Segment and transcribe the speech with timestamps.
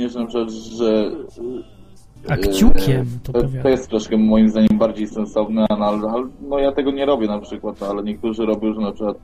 [0.00, 1.10] dziwnie, że na przykład, że
[2.28, 6.58] A kciukiem to to, to jest troszkę moim zdaniem bardziej sensowne, no, ale, ale no
[6.58, 9.16] ja tego nie robię na przykład, ale niektórzy robią, że na przykład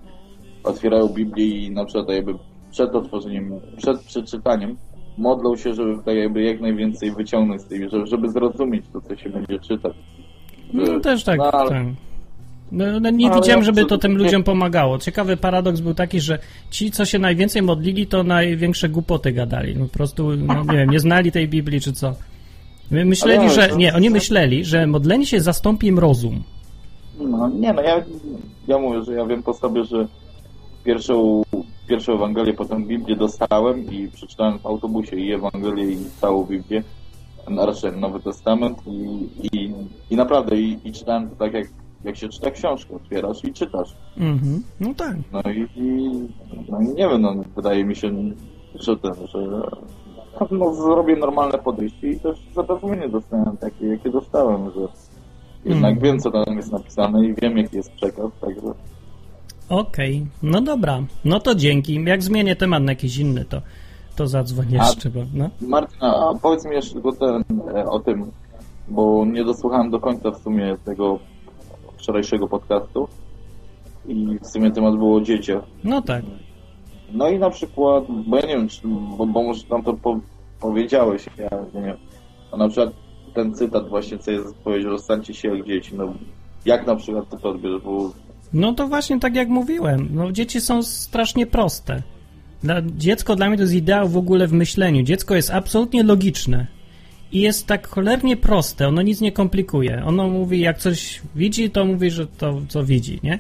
[0.65, 2.35] otwierają Biblię i na przykład jakby
[2.71, 4.77] przed otworzeniem, przed przeczytaniem
[5.19, 9.17] modlą się, żeby tak jakby jak najwięcej wyciągnąć z tej, żeby, żeby zrozumieć to, co
[9.17, 9.97] się będzie czytać.
[10.73, 11.87] No też tak, No, ale- tak.
[12.73, 14.99] No, no, nie Ale widziałem, żeby to tym ludziom pomagało.
[14.99, 16.39] Ciekawy paradoks był taki, że
[16.71, 19.77] ci, co się najwięcej modlili, to największe głupoty gadali.
[19.77, 22.15] No, po prostu, no, nie wiem, nie znali tej Biblii, czy co.
[22.91, 23.77] My Myśleli, że...
[23.77, 26.43] Nie, oni myśleli, że modlenie się zastąpi im rozum.
[27.19, 28.05] No, nie no, ja,
[28.69, 30.07] ja mówię, że ja wiem po sobie, że
[30.85, 31.43] pierwszą,
[31.89, 36.83] pierwszą Ewangelię, potem Biblię dostałem i przeczytałem w autobusie i Ewangelię i całą Biblię,
[37.57, 39.73] raczej Nowy Testament i, i,
[40.11, 41.67] i naprawdę i, i czytałem to tak jak,
[42.07, 43.97] jak się czyta książkę, otwierasz i czytasz.
[44.17, 44.63] Mhm.
[44.81, 45.17] No tak.
[45.33, 46.11] No i, i
[46.71, 48.11] no i nie wiem, no, wydaje mi się,
[48.75, 49.39] że ten, że
[50.51, 54.81] no, zrobię normalne podejście i też zapewnienie dostałem takie, jakie dostałem, że
[55.65, 56.05] jednak Mm.
[56.05, 58.61] wiem, co tam jest napisane i wiem, jaki jest przekaz, także
[59.69, 61.03] Okej, no dobra.
[61.25, 62.05] No to dzięki.
[62.05, 63.61] Jak zmienię temat na jakiś inny, to,
[64.17, 65.51] to zadzwonię A- jeszcze, bo no.
[65.61, 67.45] Martyna, a powiedz mi jeszcze tylko ten,
[67.75, 68.31] e, o tym,
[68.89, 71.19] bo nie dosłuchałem do końca w sumie tego
[72.07, 73.09] wczorajszego podcastu
[74.09, 75.63] i w sumie temat było o dzieciach.
[75.85, 76.25] No tak.
[77.13, 78.81] No i na przykład, bo ja nie wiem, czy,
[79.19, 80.21] bo, bo może tam to po,
[80.61, 81.97] powiedziałeś, ja nie wiem,
[82.53, 82.91] a na przykład
[83.35, 86.13] ten cytat właśnie, co jest powiedział, że stańcie się jak dzieci, no
[86.65, 88.13] jak na przykład ty to odbierzesz, bo
[88.53, 92.03] No to właśnie tak jak mówiłem, no dzieci są strasznie proste.
[92.63, 95.03] Dla, dziecko dla mnie to jest ideał w ogóle w myśleniu.
[95.03, 96.76] Dziecko jest absolutnie logiczne
[97.33, 100.03] i jest tak cholernie proste, ono nic nie komplikuje.
[100.05, 103.39] Ono mówi, jak coś widzi, to mówi, że to co widzi, nie?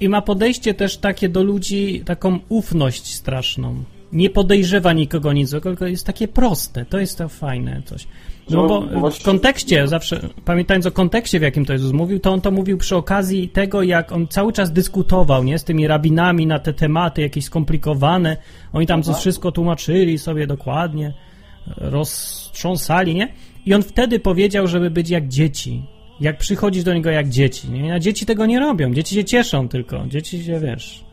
[0.00, 3.84] I ma podejście też takie do ludzi, taką ufność straszną.
[4.12, 6.84] Nie podejrzewa nikogo nic, tylko jest takie proste.
[6.84, 8.06] To jest to fajne coś.
[8.50, 12.32] No No, bo w kontekście, zawsze pamiętając o kontekście, w jakim to Jezus mówił, to
[12.32, 16.46] on to mówił przy okazji tego, jak on cały czas dyskutował, nie, z tymi rabinami
[16.46, 18.36] na te tematy jakieś skomplikowane.
[18.72, 21.14] Oni tam coś wszystko tłumaczyli sobie dokładnie,
[21.76, 23.28] roztrząsali, nie?
[23.66, 25.82] I on wtedy powiedział, żeby być jak dzieci.
[26.20, 27.94] Jak przychodzić do niego jak dzieci, nie?
[27.94, 28.94] A dzieci tego nie robią.
[28.94, 30.06] Dzieci się cieszą tylko.
[30.06, 31.04] Dzieci się, wiesz...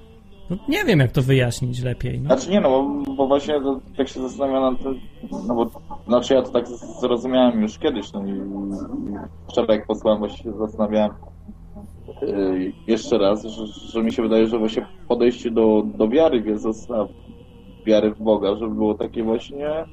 [0.51, 2.21] No, nie wiem, jak to wyjaśnić lepiej.
[2.21, 2.25] No.
[2.25, 3.55] Znaczy nie no, bo, bo właśnie
[3.97, 4.99] tak się zastanawiam nad tym,
[5.47, 5.71] no bo
[6.07, 6.67] znaczy ja to tak
[7.01, 8.33] zrozumiałem już kiedyś, no i
[9.49, 11.11] wczoraj jak posłałem właśnie się zastanawiałem
[12.21, 16.45] yy, jeszcze raz, że, że mi się wydaje, że właśnie podejście do, do wiary w
[16.45, 17.07] Jezusa,
[17.85, 19.85] wiary w Boga, żeby było takie właśnie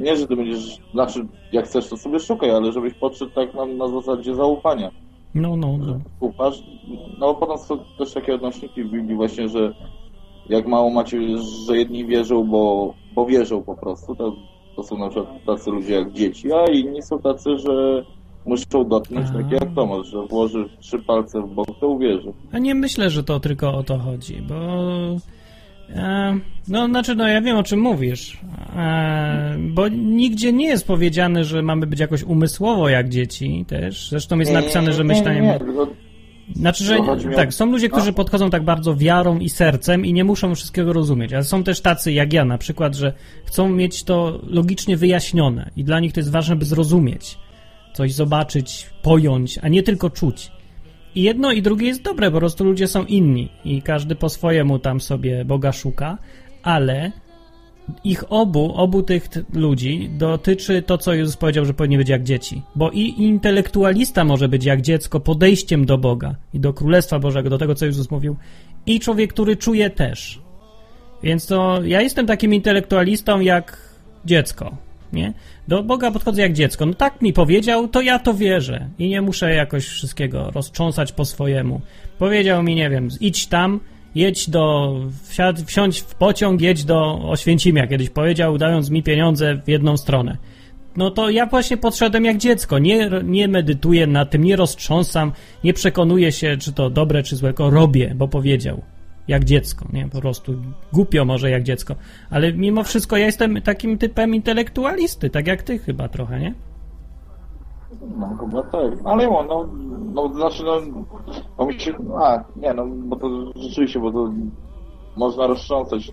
[0.00, 3.66] nie, że ty będziesz, znaczy jak chcesz to sobie szukaj, ale żebyś podszedł tak na,
[3.66, 4.90] na zasadzie zaufania
[5.34, 6.00] No, no, no.
[6.20, 6.62] upasz.
[7.18, 9.74] No potem są też takie odnośniki w Biblii właśnie, że
[10.48, 11.18] jak mało macie,
[11.66, 14.32] że jedni wierzą, bo, bo wierzą po prostu, to,
[14.76, 18.04] to są na przykład tacy ludzie jak dzieci, a inni są tacy, że
[18.46, 22.32] muszą dotknąć, takie jak Tomasz, że włoży trzy palce w bok, to uwierzy.
[22.52, 24.54] A nie myślę, że to tylko o to chodzi, bo.
[25.94, 26.38] E,
[26.68, 28.38] no, znaczy, no ja wiem o czym mówisz.
[28.76, 34.08] E, bo nigdzie nie jest powiedziane, że mamy być jakoś umysłowo jak dzieci też.
[34.10, 35.40] Zresztą jest napisane, że myślenie.
[35.40, 35.58] Nie,
[36.56, 36.98] Znaczy, że
[37.36, 41.32] tak, są ludzie, którzy podchodzą tak bardzo wiarą i sercem i nie muszą wszystkiego rozumieć,
[41.32, 43.12] ale są też tacy jak ja na przykład, że
[43.44, 47.38] chcą mieć to logicznie wyjaśnione i dla nich to jest ważne, by zrozumieć,
[47.94, 50.50] coś zobaczyć, pojąć, a nie tylko czuć.
[51.18, 54.78] I jedno i drugie jest dobre, po prostu ludzie są inni i każdy po swojemu
[54.78, 56.18] tam sobie Boga szuka,
[56.62, 57.12] ale
[58.04, 62.62] ich obu, obu tych ludzi dotyczy to, co Jezus powiedział, że powinni być jak dzieci.
[62.74, 67.58] Bo i intelektualista może być jak dziecko podejściem do Boga i do Królestwa Bożego, do
[67.58, 68.36] tego, co Jezus mówił,
[68.86, 70.40] i człowiek, który czuje też.
[71.22, 73.90] Więc to ja jestem takim intelektualistą jak
[74.24, 74.76] dziecko,
[75.12, 75.32] nie?
[75.68, 76.86] Do Boga podchodzę jak dziecko.
[76.86, 81.24] No tak mi powiedział, to ja to wierzę i nie muszę jakoś wszystkiego roztrząsać po
[81.24, 81.80] swojemu.
[82.18, 83.80] Powiedział mi, nie wiem, idź tam,
[84.14, 89.68] jedź do, wsiad, wsiądź w pociąg, jedź do Oświęcimia, kiedyś powiedział, dając mi pieniądze w
[89.68, 90.36] jedną stronę.
[90.96, 95.32] No to ja właśnie podszedłem jak dziecko, nie, nie medytuję nad tym, nie roztrząsam,
[95.64, 98.82] nie przekonuję się, czy to dobre, czy złe, robię, bo powiedział.
[99.28, 100.08] Jak dziecko, nie?
[100.08, 100.54] Po prostu
[100.92, 101.94] głupio może jak dziecko.
[102.30, 106.54] Ale mimo wszystko ja jestem takim typem intelektualisty, tak jak ty chyba trochę, nie?
[108.18, 108.92] No chyba tak.
[109.04, 109.68] Ale no, no,
[110.14, 110.80] no znaczy no,
[111.56, 114.32] bo mi się, a nie no, bo to rzeczywiście, bo to
[115.16, 116.12] można roztrząsać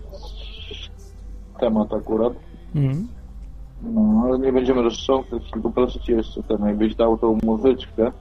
[1.60, 2.32] temat akurat.
[2.74, 3.08] Mhm.
[3.82, 8.12] No, ale nie będziemy roztrząsać, tylko proszę Cię jeszcze ten, jakbyś dał tą muzyczkę.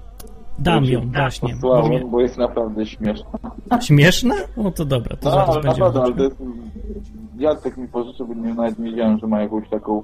[0.59, 1.53] Dam Ci ją, właśnie.
[1.53, 3.25] Posłałem, Brzmi- bo jest naprawdę śmieszna.
[3.81, 4.35] Śmieszna?
[4.57, 5.85] No to dobra, to No, zaraz ale będziemy.
[5.87, 6.43] naprawdę, ale to jest,
[7.39, 10.03] Jacek mi pożyczył, bo nie, nawet nie wiedziałem, że ma jakąś taką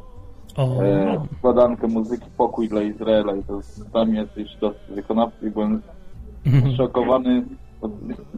[0.58, 5.52] O, e, składankę muzyki Pokój dla Izraela i to jest mnie jacyś dosyć wykonawcy i
[5.52, 5.82] byłem
[6.46, 6.76] Mhm.
[6.76, 7.44] szokowany.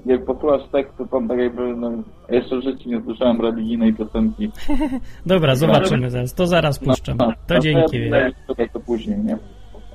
[0.05, 1.91] Jak posłuchasz tekstu, to tak jakby, no,
[2.29, 4.51] jeszcze w życiu nie słyszałem religijnej piosenki.
[5.25, 6.33] Dobra, zobaczymy zaraz.
[6.33, 7.15] To zaraz puszczę.
[7.15, 8.09] No, To no, dzięki.
[8.09, 9.37] ja to później, nie?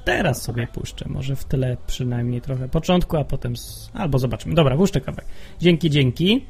[0.08, 1.04] Teraz sobie puszczę.
[1.08, 3.56] Może w tyle przynajmniej trochę początku, a potem.
[3.56, 3.90] Z...
[3.94, 4.54] Albo zobaczymy.
[4.54, 5.26] Dobra, puszczę kawałek.
[5.60, 6.44] Dzięki, dzięki.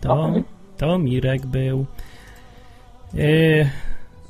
[0.00, 0.32] To,
[0.76, 1.86] to Mirek był.
[3.14, 3.70] Yy,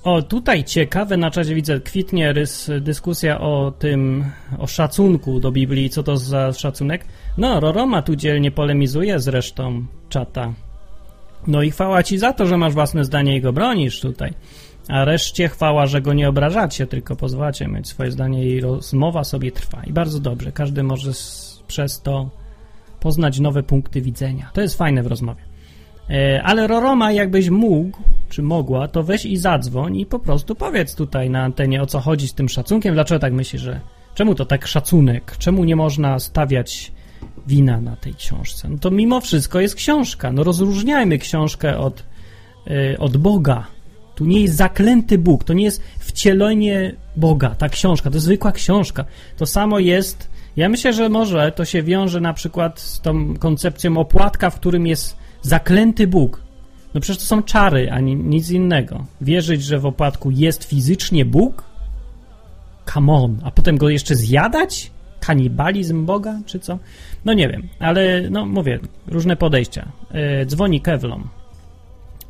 [0.05, 4.25] o, tutaj ciekawe na czacie widzę, kwitnie rys, dyskusja o tym,
[4.59, 7.05] o szacunku do Biblii, co to za szacunek.
[7.39, 10.53] No, Roroma tu dzielnie polemizuje z resztą czata.
[11.47, 14.35] No i chwała ci za to, że masz własne zdanie i go bronisz tutaj.
[14.89, 19.53] A reszcie chwała, że go nie obrażacie, tylko pozwalacie mieć swoje zdanie i rozmowa sobie
[19.53, 19.85] trwa.
[19.85, 21.11] I bardzo dobrze, każdy może
[21.67, 22.31] przez to
[23.01, 24.51] poznać nowe punkty widzenia.
[24.53, 25.43] To jest fajne w rozmowie.
[26.11, 27.99] E, Ale Roroma, jakbyś mógł,
[28.29, 32.01] czy mogła, to weź i zadzwoń i po prostu powiedz tutaj na antenie, o co
[32.01, 33.81] chodzi z tym szacunkiem, dlaczego tak myślisz, że
[34.15, 36.93] czemu to tak szacunek, czemu nie można stawiać
[37.47, 38.69] wina na tej książce.
[38.69, 40.33] No to mimo wszystko jest książka.
[40.33, 42.05] No rozróżniajmy książkę od,
[42.67, 43.67] y, od Boga.
[44.15, 48.53] Tu nie jest zaklęty Bóg, to nie jest wcielenie Boga, ta książka, to jest zwykła
[48.53, 49.05] książka.
[49.37, 53.97] To samo jest, ja myślę, że może to się wiąże na przykład z tą koncepcją
[53.97, 56.41] opłatka, w którym jest zaklęty Bóg.
[56.95, 59.05] No przecież to są czary, a ni- nic innego.
[59.21, 61.65] Wierzyć, że w opłatku jest fizycznie Bóg?
[62.95, 63.41] Come on.
[63.45, 64.91] A potem go jeszcze zjadać?
[65.21, 66.79] Kanibalizm Boga, czy co?
[67.25, 69.93] No nie wiem, ale no mówię, różne podejścia.
[70.11, 71.29] E, dzwoni Kevlon.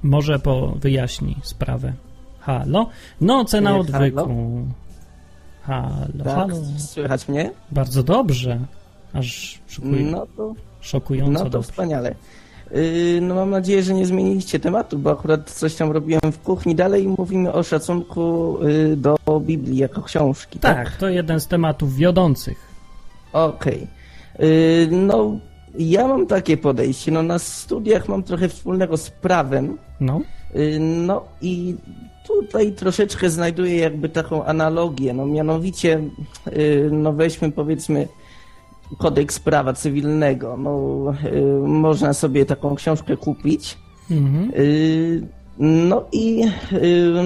[0.02, 1.93] Może po wyjaśni sprawę.
[2.40, 2.87] Halo?
[3.20, 4.28] No, cena odwyku.
[5.62, 6.56] Halo, Tak, halo.
[6.78, 7.50] słychać mnie?
[7.70, 8.58] Bardzo dobrze.
[9.12, 11.70] Aż szokuj, No to, szokująco no to dobrze.
[11.70, 12.14] wspaniale.
[12.70, 16.75] Yy, No mam nadzieję, że nie zmieniliście tematu, bo akurat coś tam robiłem w kuchni.
[16.75, 20.76] Dalej mówimy o szacunku yy, do Biblii jako książki, tak?
[20.88, 22.58] Tak, to jeden z tematów wiodących.
[23.32, 23.87] Okej.
[24.38, 25.38] Yy, No,
[25.78, 27.12] ja mam takie podejście.
[27.12, 29.78] No na studiach mam trochę wspólnego z prawem.
[30.00, 30.20] No,
[30.54, 31.76] Yy, No i
[32.26, 35.14] tutaj troszeczkę znajduję jakby taką analogię.
[35.14, 36.00] No mianowicie,
[36.56, 38.08] yy, no weźmy powiedzmy
[38.98, 40.56] kodeks prawa cywilnego.
[40.56, 43.78] No, yy, można sobie taką książkę kupić.
[44.10, 44.52] mhm.
[45.58, 46.44] No i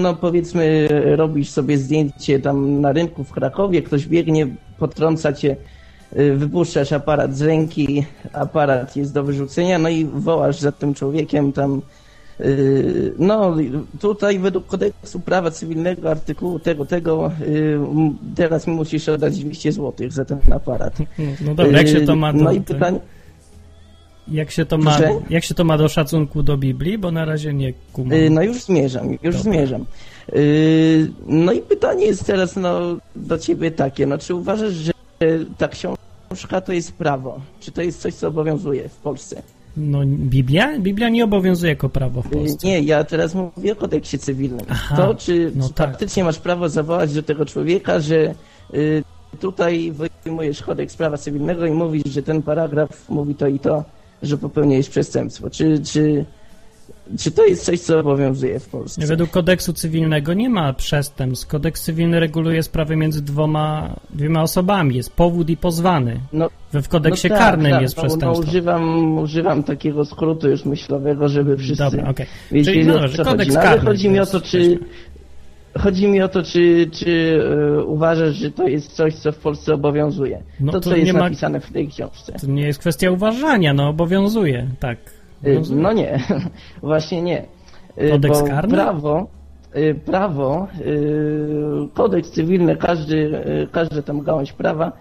[0.01, 4.47] no powiedzmy robisz sobie zdjęcie tam na rynku w Krakowie, ktoś biegnie,
[4.79, 5.55] potrąca cię,
[6.11, 11.81] wypuszczasz aparat z ręki, aparat jest do wyrzucenia, no i wołasz za tym człowiekiem tam
[12.39, 13.55] yy, no
[13.99, 17.31] tutaj według kodeksu prawa cywilnego artykułu tego, tego
[17.95, 20.97] m- teraz mi musisz oddać 200 zł za ten aparat.
[21.45, 22.99] no dobra, jak się to ma do, No i pytanie,
[24.27, 24.97] jak się to ma,
[25.29, 28.13] jak się to ma do szacunku do Biblii, bo na razie nie kumam.
[28.13, 29.39] Y, No już zmierzam, już Dobra.
[29.39, 29.85] zmierzam.
[30.35, 32.79] Y, No i pytanie jest teraz no,
[33.15, 34.91] do ciebie takie, no czy uważasz, że
[35.57, 37.41] ta książka to jest prawo?
[37.59, 39.41] Czy to jest coś, co obowiązuje w Polsce?
[39.77, 40.79] No Biblia?
[40.79, 42.67] Biblia nie obowiązuje jako prawo w Y, Polsce.
[42.67, 44.65] Nie, ja teraz mówię o kodeksie cywilnym.
[44.69, 45.89] Aha, to czy, no czy tak.
[45.89, 48.33] faktycznie masz prawo zawołać do tego człowieka, że
[48.73, 49.03] y,
[49.39, 49.93] tutaj
[50.23, 53.83] wyjmujesz kodeks prawa cywilnego i mówisz, że ten paragraf mówi to i to,
[54.23, 55.49] że popełniłeś przestępstwo.
[55.49, 56.25] Czy, czy,
[57.19, 59.07] czy to jest coś, co obowiązuje w Polsce?
[59.07, 61.47] Według kodeksu cywilnego nie ma przestępstw.
[61.47, 64.95] Kodeks cywilny reguluje sprawy między dwoma, dwiema osobami.
[64.95, 66.19] Jest powód i pozwany.
[66.33, 68.49] No, w kodeksie No tak, karnym tak, jest no, No, przestępstwo.
[68.49, 72.25] używam, używam takiego skrótu już myślowego, żeby wszyscy Dobra, okej.
[72.51, 73.55] wiedzieli, Czyli no dobrze, kodeks chodzi.
[73.55, 74.79] No, karny chodzi mi o to, czy
[75.77, 77.39] chodzi mi o to, czy, czy
[77.79, 80.41] e, uważasz, że to jest coś, co w Polsce obowiązuje.
[80.59, 82.33] No to, to co jest ma- napisane w tej książce.
[82.41, 84.97] To nie jest kwestia uważania, no obowiązuje, tak.
[85.41, 85.81] Obowiązuje.
[85.81, 86.19] No nie,
[86.81, 87.45] właśnie nie.
[87.97, 88.73] E, Kodeks bo karny?
[88.73, 89.27] Prawo,
[89.73, 90.67] e, prawo,
[91.93, 93.31] kodeks cywilny, każdy,
[93.71, 94.91] każda tam gałąź prawa,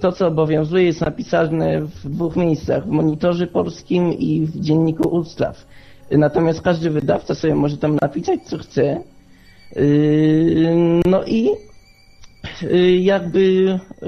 [0.00, 5.66] to co obowiązuje jest napisane w dwóch miejscach, w Monitorze Polskim i w Dzienniku Ustaw.
[6.10, 9.00] Natomiast każdy wydawca sobie może tam napisać co chce.
[11.06, 11.50] No i
[13.00, 14.06] jakby e,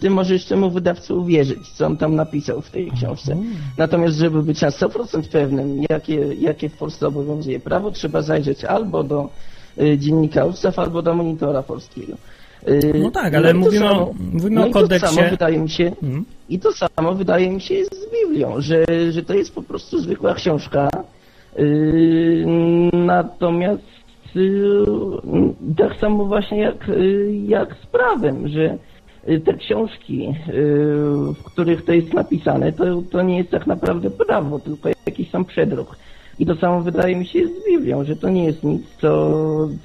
[0.00, 3.36] ty możesz temu wydawcy uwierzyć, co on tam napisał w tej książce.
[3.78, 9.02] Natomiast, żeby być na 100% pewnym, jakie, jakie w Polsce obowiązuje prawo, trzeba zajrzeć albo
[9.04, 9.28] do
[9.80, 12.12] y, dziennika ustaw, albo do monitora polskiego.
[12.68, 15.06] Y, No tak, ale i to mówimy o- samo- mówimy no o i to kodeksie-
[15.14, 16.24] samo wydaje mi się, Mhm.
[16.48, 19.98] i to samo wydaje mi się jest z Biblią, że, że to jest po prostu
[20.00, 20.88] zwykła książka.
[22.92, 23.82] Natomiast
[25.76, 28.78] tak samo właśnie jak, yy, jak z prawem, że
[29.26, 30.34] yy, te książki,
[31.38, 35.44] w których to jest napisane, to, to nie jest tak naprawdę prawo, tylko jakiś tam
[35.44, 35.96] przedruk.
[36.38, 39.32] I to samo wydaje mi się z Biblią, że to nie jest nic, co,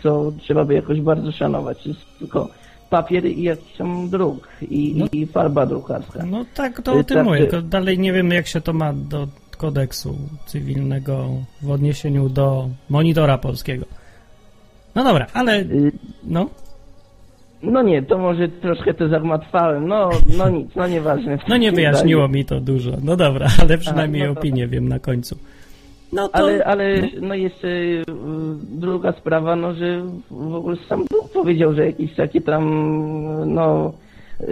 [0.03, 1.83] co trzeba by jakoś bardzo szanować.
[1.83, 2.49] To jest tylko
[2.89, 5.05] papier i jakiś tam druk i, No.
[5.11, 6.25] i farba drukarska.
[6.25, 7.37] No tak, to Y, o tym tak, mówię.
[7.39, 9.27] y- tylko Dalej nie wiem, jak się to ma do
[9.57, 10.15] kodeksu
[10.45, 11.25] cywilnego
[11.61, 13.85] w odniesieniu do monitora polskiego.
[14.95, 15.91] No dobra, ale Y,
[16.23, 16.49] no,
[17.63, 19.87] No nie, to może troszkę to zagmatwałem.
[19.87, 21.37] No, no nic, no nieważne.
[21.47, 22.91] no nie wyjaśniło mi to dużo.
[23.03, 24.41] No dobra, ale przynajmniej no dobra.
[24.41, 25.37] opinię wiem na końcu.
[26.13, 26.35] No to...
[26.35, 28.03] Ale, ale no jeszcze y,
[28.71, 32.63] druga sprawa, no że w ogóle sam Bóg powiedział, że jakieś takie tam
[33.53, 33.93] no
[34.41, 34.45] y,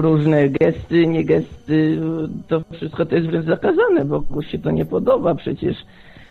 [0.00, 2.00] różne gesty, nie gesty,
[2.48, 5.76] to wszystko to jest wręcz zakazane, bo Bogu się to nie podoba przecież,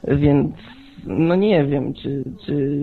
[0.07, 0.51] więc
[1.07, 2.79] no nie wiem, czy, czy,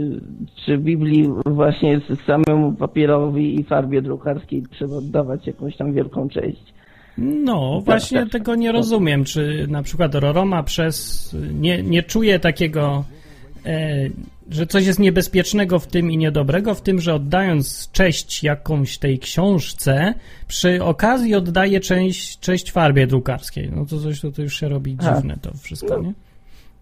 [0.65, 6.77] czy Biblii właśnie samemu papierowi i farbie drukarskiej trzeba oddawać jakąś tam wielką cześć.
[7.19, 8.33] No, właśnie tak.
[8.33, 9.25] tego nie rozumiem.
[9.25, 11.37] Czy na przykład Roroma przez.
[11.55, 13.05] Nie, nie czuje takiego,
[13.67, 14.09] e,
[14.51, 19.19] że coś jest niebezpiecznego w tym i niedobrego w tym, że oddając cześć jakąś tej
[19.19, 20.15] książce,
[20.49, 23.71] przy okazji oddaje część, cześć farbie drukarskiej.
[23.77, 25.15] No to coś to, to już się robi A.
[25.15, 26.13] dziwne to wszystko, nie?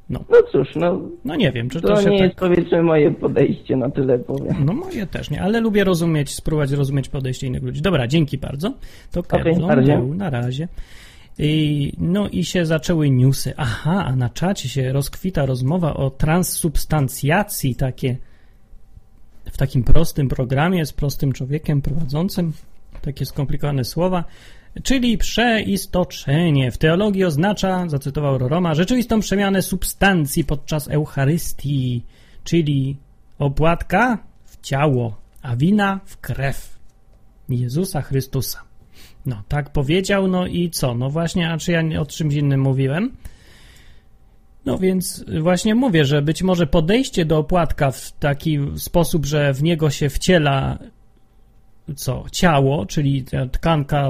[0.09, 0.21] No
[0.53, 2.27] cóż, no No nie wiem, czy to, to się nie tak.
[2.27, 4.65] jest powiedzmy moje podejście, na tyle powiem.
[4.65, 7.83] No moje też nie, ale lubię rozumieć, spróbować rozumieć podejście innych ludzi.
[7.83, 8.73] Dobra, dzięki bardzo.
[9.13, 9.97] To Kevlon na razie.
[9.99, 10.69] był, na razie.
[11.39, 13.53] I, no i się zaczęły newsy.
[13.57, 18.17] Aha, a na czacie się rozkwita rozmowa o transsubstancjacji, takie
[19.53, 22.53] w takim prostym programie z prostym człowiekiem prowadzącym,
[23.03, 24.25] takie skomplikowane słowa,
[24.83, 26.71] czyli przeistoczenie.
[26.71, 32.03] W teologii oznacza, zacytował Roroma, rzeczywistą przemianę substancji podczas Eucharystii,
[32.45, 32.97] czyli
[33.39, 36.79] opłatka w ciało, a wina w krew
[37.49, 38.63] Jezusa Chrystusa.
[39.27, 40.95] No, tak powiedział, no i co?
[40.95, 43.17] No właśnie, a czy ja o czymś innym mówiłem?
[44.65, 49.63] No więc właśnie mówię, że być może podejście do opłatka w taki sposób, że w
[49.63, 50.79] niego się wciela
[51.97, 52.25] co?
[52.33, 54.09] Ciało, czyli tkanka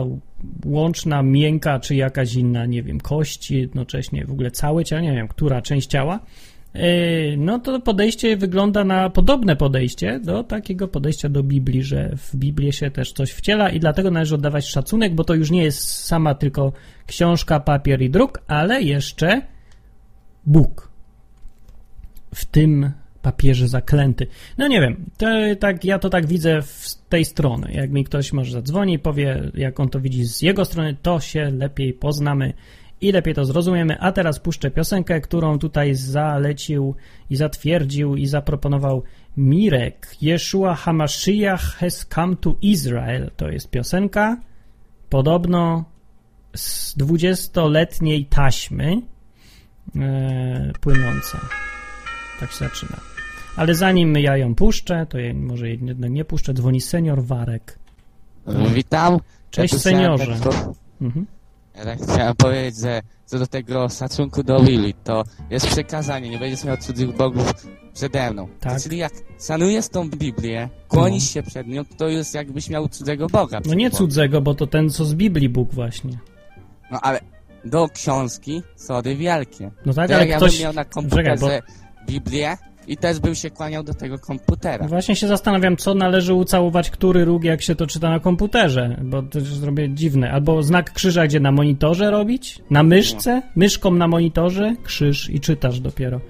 [0.67, 5.29] łączna, miękka, czy jakaś inna, nie wiem, kości, jednocześnie w ogóle całe ciało, nie wiem,
[5.29, 6.21] która część ciała,
[6.75, 12.37] Yy, no to podejście wygląda na podobne podejście do takiego podejścia do Biblii, że w
[12.37, 16.05] Biblię się też coś wciela i dlatego należy oddawać szacunek, bo to już nie jest
[16.05, 16.73] sama tylko
[17.07, 19.43] książka, papier i druk, ale jeszcze
[20.47, 20.91] Bóg
[22.35, 22.93] w tym
[23.25, 24.26] papierze zaklęty.
[24.59, 25.26] No nie wiem, to,
[25.61, 27.73] tak, ja to tak widzę z tej strony.
[27.73, 31.21] Jak mi ktoś może zadzwoni i powie, jak on to widzi z jego strony, to
[31.21, 32.52] się lepiej poznamy
[33.00, 34.00] i lepiej to zrozumiemy.
[34.00, 36.95] A teraz puszczę piosenkę, którą tutaj zalecił
[37.31, 39.02] i zatwierdził i zaproponował
[39.37, 40.16] Mirek.
[40.23, 43.31] Yeshua HaMashiach has come to Israel.
[43.37, 44.40] To jest piosenka
[45.09, 45.85] podobno
[46.57, 49.02] z 20-letniej taśmy
[49.97, 51.38] e, płynąca.
[52.40, 53.13] Tak się zaczyna.
[53.57, 57.79] Ale zanim ja ją puszczę, to ja może jednak nie puszczę, dzwoni senior Warek.
[58.75, 59.19] Witam.
[59.51, 60.37] Cześć, Ja seniorze.
[61.01, 61.27] Mhm.
[61.77, 66.39] Ja tak chciałem powiedzieć, że co do tego szacunku do Willi, to jest przekazanie, nie
[66.39, 67.53] będziesz miał cudzych bogów
[67.95, 68.49] przede mną.
[68.61, 68.83] Tak.
[68.83, 69.13] Czyli jak
[69.47, 73.61] szanujesz tą Biblię, kłonisz się przed nią, to jest jakbyś miał cudzego boga.
[73.67, 76.19] No nie cudzego, bo to ten, co z Biblii Bóg właśnie.
[76.91, 77.21] No ale
[77.65, 79.71] do książki sody wielkie.
[79.87, 80.53] No tak, to ale jak ja ktoś...
[80.53, 81.61] bym miał na Czekaj, komputerze
[82.07, 82.57] bo Biblię
[82.88, 84.88] i też bym się kłaniał do tego komputera.
[84.88, 89.23] właśnie się zastanawiam, co należy ucałować, który róg, jak się to czyta na komputerze, bo
[89.23, 90.33] to już zrobię dziwne.
[90.33, 92.59] Albo znak krzyża, gdzie na monitorze robić?
[92.71, 93.43] Na myszce?
[93.57, 94.75] Myszką na monitorze?
[94.85, 96.21] Krzyż i czytasz dopiero.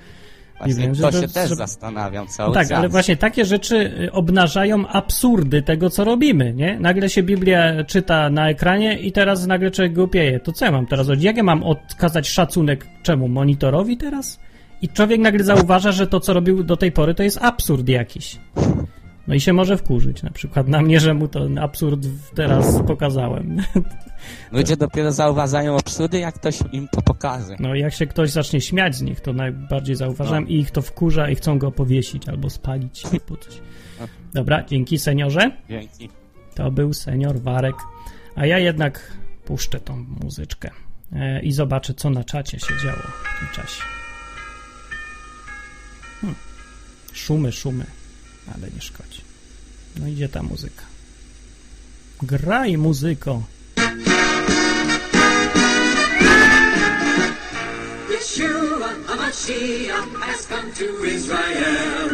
[0.58, 2.78] Właśnie wiem, to to- się też zastanawiam No cały tak, czas.
[2.78, 6.78] ale właśnie takie rzeczy y, obnażają absurdy tego, co robimy, nie?
[6.80, 10.40] Nagle się Biblia czyta na ekranie i teraz nagle człowiek głupieje.
[10.40, 11.24] To co ja mam teraz robić?
[11.24, 13.28] Jak ja mam odkazać szacunek czemu?
[13.28, 14.38] Monitorowi teraz?
[14.84, 18.38] I człowiek nagle zauważa, że to, co robił do tej pory, to jest absurd jakiś.
[19.28, 23.56] No i się może wkurzyć na przykład na mnie, że mu ten absurd teraz pokazałem.
[24.52, 27.56] Ludzie dopiero zauważają absurdy, jak ktoś im to pokaże.
[27.60, 31.30] No jak się ktoś zacznie śmiać z nich, to najbardziej zauważam i ich to wkurza
[31.30, 33.60] i chcą go powiesić albo spalić albo coś.
[34.34, 35.50] Dobra, dzięki seniorze.
[35.70, 36.08] Dzięki.
[36.54, 37.76] To był senior Warek.
[38.34, 39.12] A ja jednak
[39.44, 40.70] puszczę tą muzyczkę
[41.12, 44.03] e, i zobaczę, co na czacie się działo w tym czasie.
[46.20, 46.34] Hmm.
[47.14, 47.86] Szumy, szumy,
[48.54, 49.20] ale nie szkodzi.
[49.96, 50.82] No idzie ta muzyka.
[52.22, 53.42] Graj muzyko.
[58.10, 62.08] Yeshua HaMashiach has come to Israel.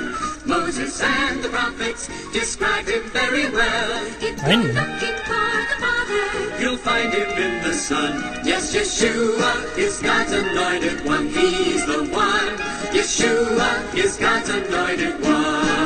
[0.46, 3.90] Moses and the prophets described him very well.
[4.20, 4.56] Know.
[4.56, 8.44] looking for the Father, you'll find him in the sun.
[8.44, 11.28] Yes, Yeshua is God's anointed one.
[11.28, 12.56] He's the one.
[12.92, 15.79] Yeshua is God's anointed one.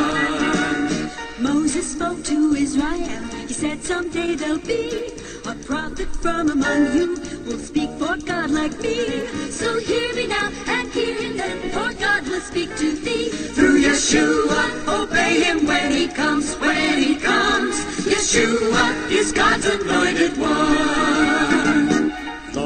[1.44, 3.22] Moses spoke to Israel.
[3.46, 5.12] He said someday there'll be
[5.44, 7.08] a prophet from among you
[7.44, 9.26] will speak for God like me.
[9.50, 13.28] So hear me now and hear him then, for God will speak to thee.
[13.28, 14.62] Through Yeshua,
[15.02, 17.76] obey him when he comes, when he comes.
[18.08, 21.63] Yeshua is God's anointed one.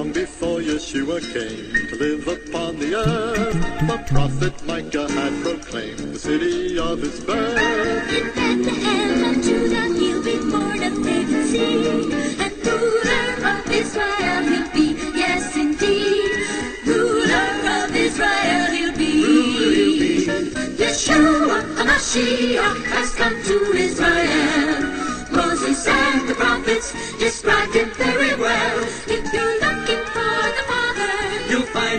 [0.08, 3.52] Long before Yeshua came to live upon the earth,
[3.86, 7.58] the prophet Micah had proclaimed the city of his birth.
[8.10, 14.72] In Bethlehem of Judah he'll be born of David's seed, and ruler of Israel he'll
[14.72, 14.96] be.
[15.14, 16.30] Yes, indeed,
[16.86, 20.24] ruler of Israel he'll be.
[20.80, 25.08] Yeshua, a Mashiach, has come to Israel.
[25.30, 28.84] Moses and the prophets described him very well.
[29.06, 29.67] If you're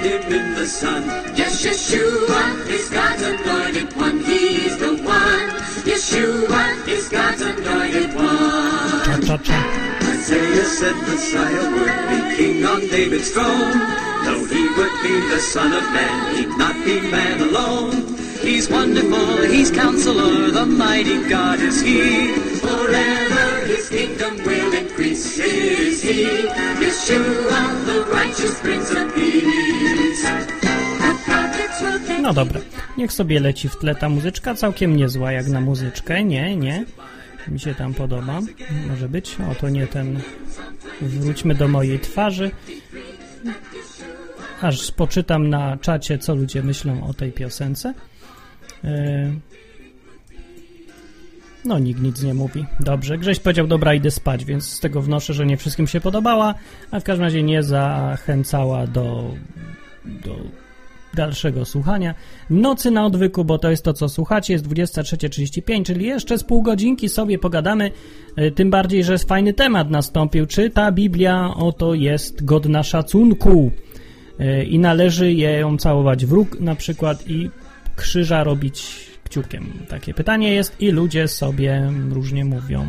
[0.09, 1.03] him in the Son.
[1.35, 4.19] Yes, Yeshua is God's anointed one.
[4.19, 5.49] He's the one.
[5.89, 10.08] Yeshua is God's anointed one.
[10.19, 13.71] Isaiah said Messiah would be king on David's throne.
[14.25, 17.95] Though he would be the Son of Man, he'd not be man alone.
[18.41, 22.33] He's wonderful, he's counselor, the mighty God is he.
[22.59, 26.27] Forever his kingdom will increase, is he.
[26.83, 30.27] Yeshua, the righteous Prince of Peace.
[32.21, 32.59] No dobra,
[32.97, 36.85] niech sobie leci w tle ta muzyczka, całkiem niezła jak na muzyczkę, nie, nie,
[37.51, 38.39] mi się tam podoba,
[38.89, 40.19] może być, o to nie ten,
[41.01, 42.51] wróćmy do mojej twarzy,
[44.61, 47.93] aż poczytam na czacie, co ludzie myślą o tej piosence.
[48.83, 49.31] E,
[51.65, 52.65] No, nikt nic nie mówi.
[52.79, 56.55] Dobrze, Grześ powiedział, dobra, idę spać, więc z tego wnoszę, że nie wszystkim się podobała,
[56.91, 59.33] a w każdym razie nie zachęcała do,
[60.05, 60.35] do
[61.13, 62.15] dalszego słuchania.
[62.49, 66.61] Nocy na odwyku, bo to jest to, co słuchacie, jest 23.35, czyli jeszcze z pół
[66.61, 67.91] godzinki sobie pogadamy,
[68.35, 70.45] e, tym bardziej, że fajny temat nastąpił.
[70.45, 73.71] Czy ta Biblia oto jest godna szacunku
[74.39, 77.49] e, i należy ją całować w róg na przykład i
[77.95, 79.73] krzyża robić kciukiem?
[79.87, 82.87] Takie pytanie jest i ludzie sobie różnie mówią.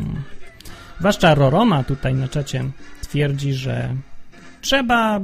[0.98, 2.64] Zwłaszcza Roroma tutaj na czacie
[3.02, 3.94] twierdzi, że
[4.60, 5.20] trzeba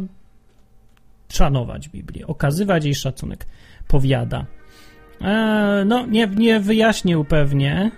[1.29, 3.47] szanować Biblię, okazywać jej szacunek.
[3.89, 4.47] Powiada.
[5.21, 7.91] E, no, nie, nie wyjaśnił pewnie.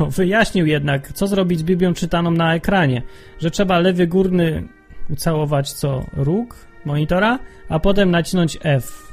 [0.16, 3.02] Wyjaśnił jednak, co zrobić z Biblią czytaną na ekranie.
[3.40, 4.68] Że trzeba lewy górny
[5.10, 9.12] ucałować co róg monitora, a potem nacisnąć F.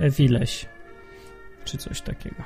[0.00, 0.66] F ileś.
[1.64, 2.42] Czy coś takiego.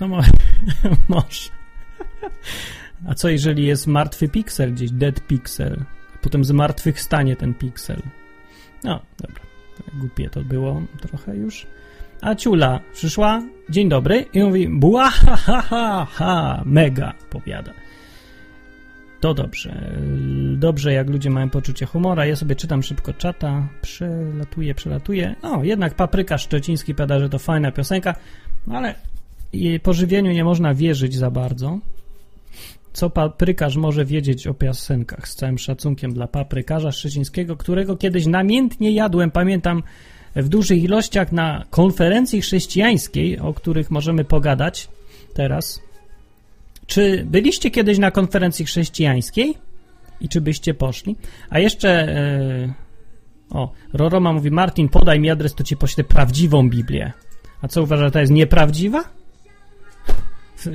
[0.00, 0.20] No mo
[1.08, 1.50] może.
[3.08, 5.84] A co jeżeli jest martwy piksel gdzieś, dead pixel?
[6.22, 8.02] Potem zmartwychwstanie ten piksel.
[8.84, 9.42] No, dobra.
[9.94, 11.66] Głupie to było trochę już.
[12.20, 17.72] A Ciula przyszła, dzień dobry, i mówi, bła, ha, ha, ha, ha, mega, powiada.
[19.20, 19.92] To dobrze.
[20.56, 22.26] Dobrze, jak ludzie mają poczucie humora.
[22.26, 25.34] Ja sobie czytam szybko czata, przelatuję, przelatuję.
[25.42, 28.14] O, jednak Papryka Szczeciński pada, że to fajna piosenka,
[28.66, 28.94] no ale
[29.52, 31.78] jej pożywieniu nie można wierzyć za bardzo
[32.92, 35.28] co paprykarz może wiedzieć o piosenkach.
[35.28, 39.82] Z całym szacunkiem dla paprykarza szczecińskiego, którego kiedyś namiętnie jadłem, pamiętam,
[40.36, 44.88] w dużych ilościach na konferencji chrześcijańskiej, o których możemy pogadać
[45.34, 45.80] teraz.
[46.86, 49.54] Czy byliście kiedyś na konferencji chrześcijańskiej?
[50.20, 51.16] I czy byście poszli?
[51.50, 52.14] A jeszcze...
[52.66, 57.12] Yy, o, Roroma mówi, Martin, podaj mi adres, to ci poślę prawdziwą Biblię.
[57.62, 59.04] A co uważa, że to jest nieprawdziwa?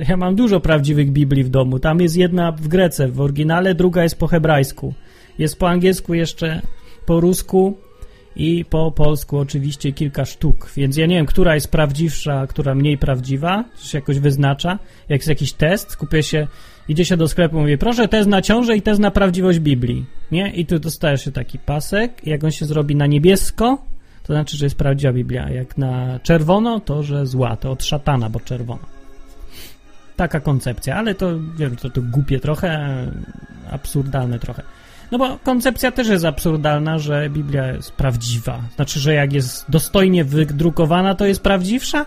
[0.08, 1.78] Ja mam dużo prawdziwych Biblii w domu.
[1.78, 4.94] Tam jest jedna w Grece w oryginale, druga jest po hebrajsku.
[5.38, 6.62] Jest po angielsku jeszcze,
[7.06, 7.76] po rusku
[8.36, 10.70] i po polsku oczywiście kilka sztuk.
[10.76, 13.64] Więc ja nie wiem, która jest prawdziwsza, a która mniej prawdziwa.
[13.80, 14.78] To się jakoś wyznacza.
[15.08, 16.46] Jak jest jakiś test, kupię się,
[16.88, 20.04] idzie się do sklepu, mówię, proszę test na ciążę i test na prawdziwość Biblii.
[20.32, 20.50] Nie?
[20.50, 22.26] I tu dostajesz się taki pasek.
[22.26, 23.78] Jak on się zrobi na niebiesko,
[24.22, 25.50] to znaczy, że jest prawdziwa Biblia.
[25.50, 27.56] Jak na czerwono, to że zła.
[27.56, 28.97] To od szatana, bo czerwona
[30.18, 32.88] taka koncepcja, ale to wiem, to, to głupie trochę,
[33.70, 34.62] absurdalne trochę.
[35.10, 38.60] No bo koncepcja też jest absurdalna, że Biblia jest prawdziwa.
[38.76, 42.06] Znaczy, że jak jest dostojnie wydrukowana, to jest prawdziwsza?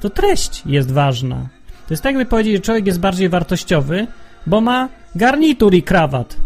[0.00, 1.48] To treść jest ważna.
[1.86, 4.06] To jest tak, jakby powiedzieć, że człowiek jest bardziej wartościowy,
[4.46, 6.36] bo ma garnitur i krawat.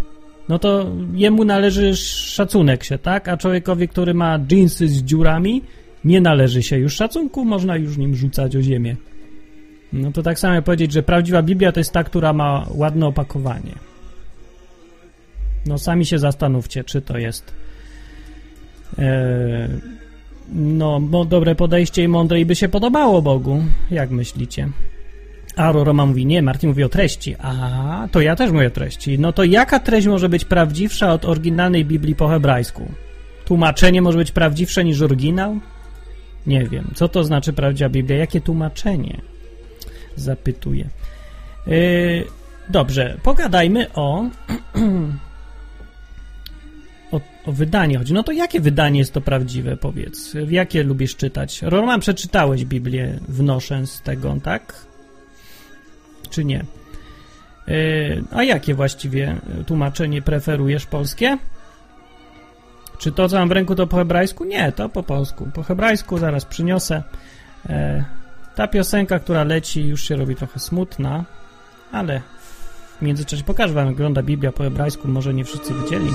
[0.49, 3.29] No to jemu należy szacunek się, tak?
[3.29, 5.63] A człowiekowi, który ma dżinsy z dziurami,
[6.05, 8.97] nie należy się już szacunku, można już nim rzucać o ziemię.
[9.93, 13.07] No to tak samo jak powiedzieć, że prawdziwa Biblia to jest ta, która ma ładne
[13.07, 13.73] opakowanie.
[15.67, 17.53] No sami się zastanówcie, czy to jest
[18.99, 19.69] e,
[20.53, 23.63] no, dobre podejście i mądre i by się podobało Bogu.
[23.91, 24.69] Jak myślicie?
[25.57, 27.37] A Roma mówi, nie, Martin mówi o treści.
[27.39, 29.19] A, to ja też mówię o treści.
[29.19, 32.89] No to jaka treść może być prawdziwsza od oryginalnej Biblii po hebrajsku?
[33.45, 35.59] Tłumaczenie może być prawdziwsze niż oryginał?
[36.47, 36.91] Nie wiem.
[36.95, 38.17] Co to znaczy prawdziwa Biblia?
[38.17, 39.21] Jakie tłumaczenie?
[40.19, 40.89] Zapytuję.
[41.67, 42.25] Yy,
[42.69, 44.25] dobrze, pogadajmy o,
[47.13, 48.15] o, o wydanie chodzi.
[48.15, 50.35] No to jakie wydanie jest to prawdziwe, powiedz?
[50.49, 51.63] Jakie lubisz czytać?
[51.63, 54.87] Roman, przeczytałeś Biblię, wnoszę z tego, tak?
[56.31, 56.65] Czy nie?
[57.67, 61.39] Yy, a jakie właściwie tłumaczenie preferujesz polskie?
[62.99, 64.45] Czy to, co mam w ręku, to po hebrajsku?
[64.45, 65.49] Nie, to po polsku.
[65.55, 67.03] Po hebrajsku zaraz przyniosę.
[67.69, 68.05] E,
[68.59, 71.25] ta piosenka, która leci, już się robi trochę smutna,
[71.93, 72.23] ale
[72.99, 75.09] w międzyczasie pokażę wam, jak wygląda Biblia po hebrajsku.
[75.09, 76.11] Może nie wszyscy widzieli.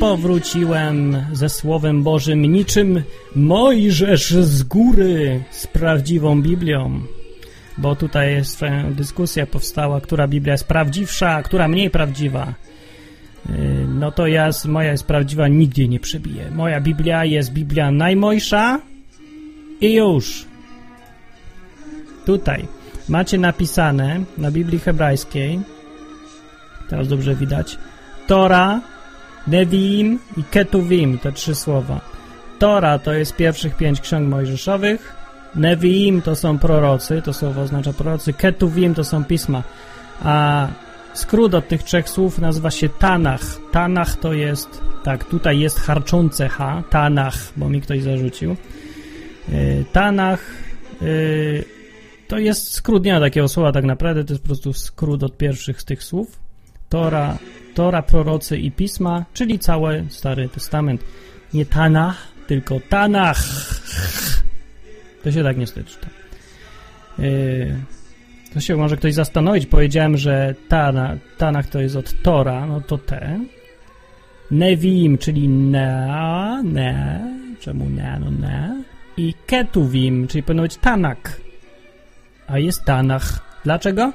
[0.00, 3.02] Powróciłem ze Słowem Bożym niczym
[3.34, 7.00] Mojżesz z góry z prawdziwą Biblią.
[7.78, 8.60] Bo tutaj jest
[8.90, 12.54] dyskusja powstała, która Biblia jest prawdziwsza, a która mniej prawdziwa.
[13.48, 13.54] Yy,
[13.88, 16.50] No to ja, moja jest prawdziwa, nigdzie nie przebije.
[16.50, 18.80] Moja Biblia jest Biblia najmojsza
[19.80, 20.44] i już.
[22.26, 22.68] Tutaj
[23.08, 25.60] macie napisane na Biblii hebrajskiej,
[26.88, 27.78] teraz dobrze widać,
[28.26, 28.80] Tora,
[29.46, 32.00] Neviim i Ketuvim, te trzy słowa.
[32.58, 35.14] Tora to jest pierwszych pięć ksiąg mojżeszowych,
[35.54, 39.62] Neviim to są prorocy, to słowo oznacza prorocy, Ketuvim to są pisma,
[40.22, 40.68] a
[41.14, 43.40] skrót od tych trzech słów nazywa się Tanach.
[43.72, 48.56] Tanach to jest, tak, tutaj jest harczące H, Tanach, bo mi ktoś zarzucił.
[49.48, 50.40] Yy, Tanach
[51.00, 51.64] yy,
[52.28, 55.36] to jest skrót, nie ma takiego słowa tak naprawdę, to jest po prostu skrót od
[55.36, 56.38] pierwszych z tych słów.
[56.88, 57.38] Tora,
[57.74, 61.04] Tora, prorocy i pisma, czyli cały Stary Testament.
[61.54, 63.42] Nie Tanach, tylko Tanach.
[65.22, 66.08] To się tak niestety czyta.
[67.18, 67.76] Yy,
[68.54, 69.66] to się może ktoś zastanowić.
[69.66, 73.40] Powiedziałem, że Tana, Tanach to jest od Tora, no to te.
[74.50, 77.20] Nevim, czyli na, ne,
[77.60, 78.84] czemu ne, no ne.
[79.16, 81.40] I Ketuvim, czyli powinno być Tanak.
[82.46, 83.50] A jest Tanach.
[83.64, 84.12] Dlaczego?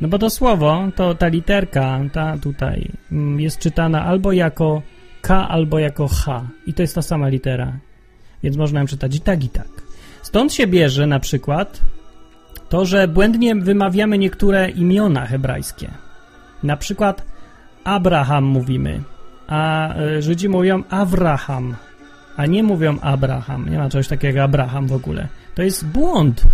[0.00, 4.82] No bo to słowo, to ta literka, ta tutaj mm, jest czytana albo jako
[5.22, 6.42] K, albo jako H.
[6.66, 7.72] I to jest ta sama litera.
[8.42, 9.68] Więc można ją czytać i tak, i tak.
[10.22, 11.80] Stąd się bierze na przykład
[12.68, 15.90] to, że błędnie wymawiamy niektóre imiona hebrajskie.
[16.62, 17.26] Na przykład
[17.84, 19.02] Abraham mówimy,
[19.46, 21.76] a e, Żydzi mówią Avraham,
[22.36, 23.68] a nie mówią Abraham.
[23.68, 25.28] Nie ma czegoś takiego jak Abraham w ogóle.
[25.54, 26.44] To jest błąd.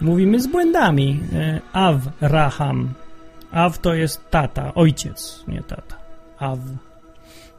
[0.00, 1.20] Mówimy z błędami.
[1.32, 2.94] E, Avraham.
[3.50, 5.96] Aw to jest tata, ojciec, nie tata.
[6.38, 6.58] Aw.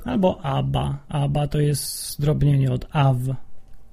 [0.06, 0.97] Albo Abba.
[1.10, 3.17] Abba to jest zdrobnienie od Aw.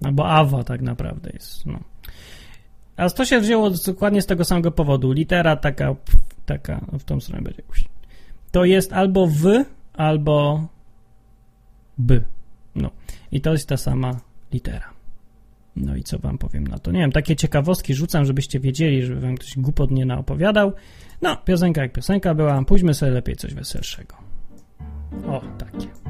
[0.04, 1.66] Albo Awa tak naprawdę jest.
[1.66, 1.78] No.
[2.96, 5.12] A to się wzięło dokładnie z tego samego powodu.
[5.12, 5.94] Litera taka,
[6.46, 7.62] taka w tą stronę będzie.
[8.52, 10.66] To jest albo W, albo
[11.98, 12.20] B.
[12.74, 12.90] No.
[13.32, 14.20] I to jest ta sama
[14.52, 14.95] litera.
[15.76, 16.92] No i co wam powiem na to?
[16.92, 20.72] Nie wiem, takie ciekawostki rzucam, żebyście wiedzieli, żeby wam ktoś głupot nie naopowiadał.
[21.22, 24.16] No, piosenka jak piosenka była, pójdźmy sobie lepiej coś weselszego.
[25.26, 26.05] O, takie.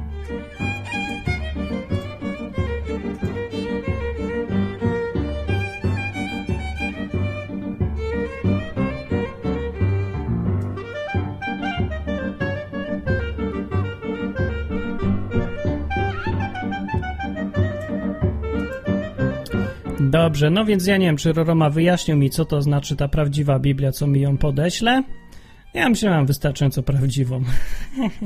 [20.07, 23.59] Dobrze, no więc ja nie wiem, czy Roroma wyjaśnił mi, co to znaczy ta prawdziwa
[23.59, 25.03] Biblia, co mi ją podeśle.
[25.73, 27.43] Ja myślę, że mam wystarczająco prawdziwą.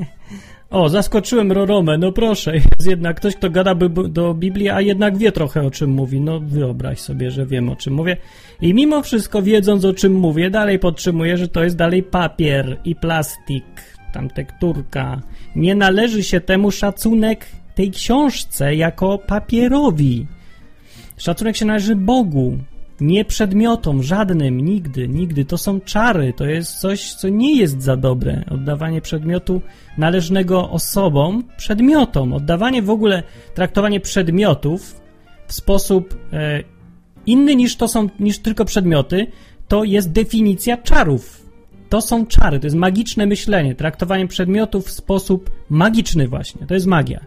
[0.70, 2.54] o, zaskoczyłem Roromę, no proszę.
[2.56, 3.74] Jest jednak ktoś, kto gada
[4.08, 6.20] do Biblii, a jednak wie trochę o czym mówi.
[6.20, 8.16] No wyobraź sobie, że wiem o czym mówię.
[8.60, 12.94] I mimo wszystko, wiedząc o czym mówię, dalej podtrzymuję, że to jest dalej papier i
[12.94, 13.64] plastik,
[14.12, 15.20] tam tekturka.
[15.56, 20.26] Nie należy się temu szacunek tej książce jako papierowi.
[21.22, 22.58] Szacunek się należy Bogu,
[23.00, 25.44] nie przedmiotom, żadnym, nigdy, nigdy.
[25.44, 28.44] To są czary, to jest coś, co nie jest za dobre.
[28.50, 29.60] Oddawanie przedmiotu
[29.98, 32.32] należnego osobom, przedmiotom.
[32.32, 33.22] Oddawanie w ogóle,
[33.54, 35.00] traktowanie przedmiotów
[35.46, 36.62] w sposób e,
[37.26, 39.26] inny niż to są, niż tylko przedmioty,
[39.68, 41.46] to jest definicja czarów.
[41.88, 46.86] To są czary, to jest magiczne myślenie, traktowanie przedmiotów w sposób magiczny właśnie, to jest
[46.86, 47.20] magia.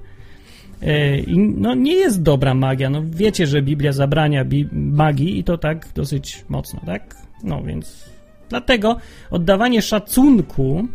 [0.82, 5.58] E, no nie jest dobra magia, no wiecie, że Biblia zabrania bi magii i to
[5.58, 7.16] tak dosyć mocno, tak?
[7.44, 8.10] No więc
[8.50, 8.98] dlatego
[9.32, 10.88] oddawanie szacunku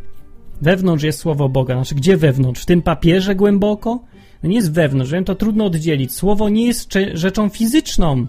[0.63, 2.63] wewnątrz jest słowo Boga, znaczy gdzie wewnątrz?
[2.63, 4.05] W tym papierze głęboko?
[4.43, 6.15] No nie jest wewnątrz, wiem, to trudno oddzielić.
[6.15, 8.27] Słowo nie jest rzeczą fizyczną,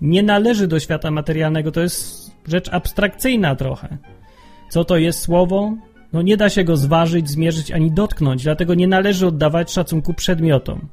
[0.00, 3.98] nie należy do świata materialnego, to jest rzecz abstrakcyjna trochę.
[4.70, 5.74] Co to jest słowo?
[6.12, 10.88] No nie da się go zważyć, zmierzyć ani dotknąć, dlatego nie należy oddawać szacunku przedmiotom.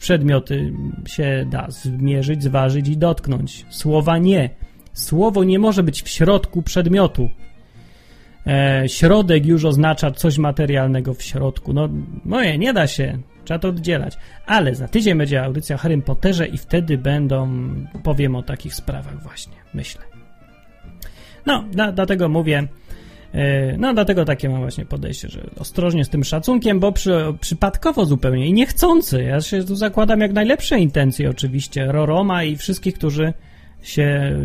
[0.00, 0.72] Przedmioty
[1.06, 3.66] się da zmierzyć, zważyć i dotknąć.
[3.70, 4.50] Słowa nie.
[4.92, 7.30] Słowo nie może być w środku przedmiotu.
[8.46, 11.72] E, środek już oznacza coś materialnego w środku.
[11.72, 11.88] No,
[12.24, 13.18] no nie, da się.
[13.44, 14.18] Trzeba to oddzielać.
[14.46, 17.50] Ale za tydzień będzie audycja o Harrym Potterze i wtedy będą,
[18.02, 20.02] powiem o takich sprawach właśnie, myślę.
[21.46, 22.68] No, dla, dlatego mówię,
[23.78, 28.46] no dlatego takie mam właśnie podejście, że ostrożnie z tym szacunkiem, bo przy, przypadkowo zupełnie
[28.46, 29.22] i niechcący.
[29.22, 33.32] Ja się tu zakładam jak najlepsze intencje oczywiście Roroma i wszystkich, którzy
[33.82, 34.36] się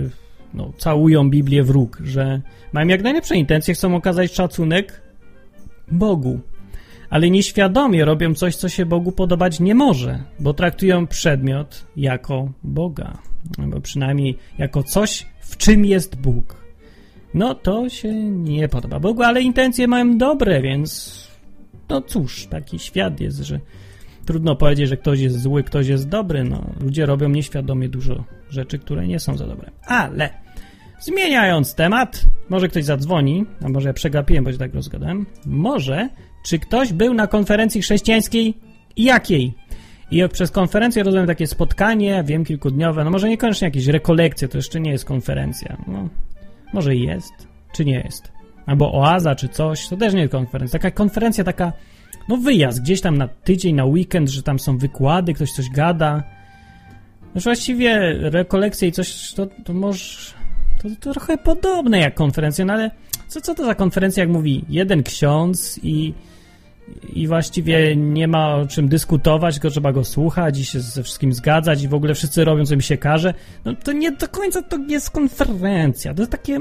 [0.53, 2.41] no, całują Biblię w róg, że
[2.73, 5.01] mają jak najlepsze intencje, chcą okazać szacunek
[5.91, 6.39] Bogu,
[7.09, 13.17] ale nieświadomie robią coś, co się Bogu podobać nie może, bo traktują przedmiot jako Boga,
[13.57, 16.64] albo przynajmniej jako coś, w czym jest Bóg.
[17.35, 21.21] No to się nie podoba Bogu, ale intencje mają dobre, więc
[21.89, 23.59] no cóż, taki świat jest, że
[24.25, 26.43] trudno powiedzieć, że ktoś jest zły, ktoś jest dobry.
[26.43, 29.71] No, ludzie robią nieświadomie dużo rzeczy, które nie są za dobre.
[29.85, 30.29] Ale
[30.99, 35.25] zmieniając temat, może ktoś zadzwoni, a może ja przegapiłem, bo się tak rozgadałem.
[35.45, 36.09] Może,
[36.45, 38.53] czy ktoś był na konferencji chrześcijańskiej
[38.95, 39.53] i jakiej?
[40.11, 44.79] I przez konferencję rozumiem takie spotkanie, wiem, kilkudniowe, no może niekoniecznie jakieś rekolekcje, to jeszcze
[44.79, 45.77] nie jest konferencja.
[45.87, 46.09] No,
[46.75, 47.33] może jest,
[47.73, 48.31] czy nie jest.
[48.65, 50.79] Albo oaza, czy coś, to też nie jest konferencja.
[50.79, 51.73] Taka konferencja, taka,
[52.29, 56.23] no wyjazd, gdzieś tam na tydzień, na weekend, że tam są wykłady, ktoś coś gada.
[57.35, 60.33] No właściwie rekolekcje i coś, to, to może,
[60.81, 62.91] to, to trochę podobne jak konferencja, no ale
[63.27, 66.13] co, co to za konferencja, jak mówi jeden ksiądz i,
[67.13, 71.33] i właściwie nie ma o czym dyskutować, tylko trzeba go słuchać i się ze wszystkim
[71.33, 73.33] zgadzać i w ogóle wszyscy robią, co im się każe.
[73.65, 76.13] No to nie do końca to jest konferencja.
[76.13, 76.59] To jest takie...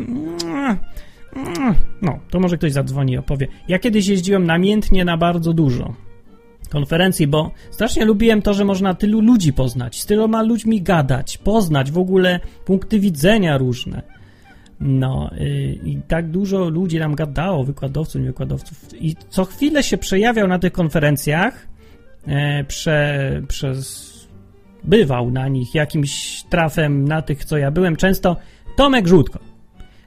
[2.03, 3.49] No, to może ktoś zadzwoni i opowie.
[3.69, 5.95] Ja kiedyś jeździłem namiętnie na bardzo dużo
[6.71, 11.91] konferencji, bo strasznie lubiłem to, że można tylu ludzi poznać, z tyloma ludźmi gadać, poznać
[11.91, 14.03] w ogóle punkty widzenia różne.
[14.81, 19.99] No yy, i tak dużo ludzi nam gadało, wykładowców, nie wykładowców i co chwilę się
[19.99, 21.67] przejawiał na tych konferencjach
[22.27, 24.15] e, prze, przez
[24.85, 28.37] bywał na nich jakimś trafem na tych, co ja byłem często
[28.77, 29.39] Tomek Żółtko.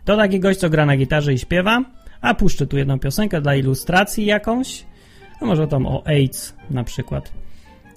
[0.06, 1.84] To taki gość, co gra na gitarze i śpiewa,
[2.22, 4.86] a puszczę tu jedną piosenkę dla ilustracji jakąś,
[5.42, 7.32] no może tam o AIDS na przykład.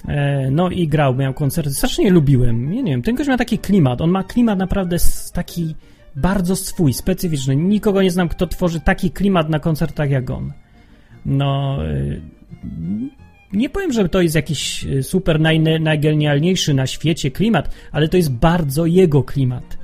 [0.09, 2.75] E, no i grał, miał koncerty, strasznie lubiłem.
[2.75, 4.97] Ja nie wiem, ten gość ma taki klimat, on ma klimat naprawdę
[5.33, 5.75] taki
[6.17, 7.57] bardzo swój, specyficzny.
[7.57, 10.53] Nikogo nie znam, kto tworzy taki klimat na koncertach jak on.
[11.27, 12.21] No, y,
[13.53, 18.17] nie powiem, że to jest jakiś y, super naj, najgenialniejszy na świecie klimat, ale to
[18.17, 19.79] jest bardzo jego klimat.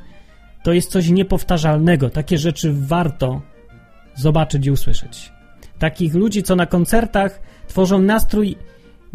[0.62, 2.10] To jest coś niepowtarzalnego.
[2.10, 3.42] Takie rzeczy warto
[4.14, 5.32] zobaczyć i usłyszeć.
[5.78, 8.56] Takich ludzi, co na koncertach tworzą nastrój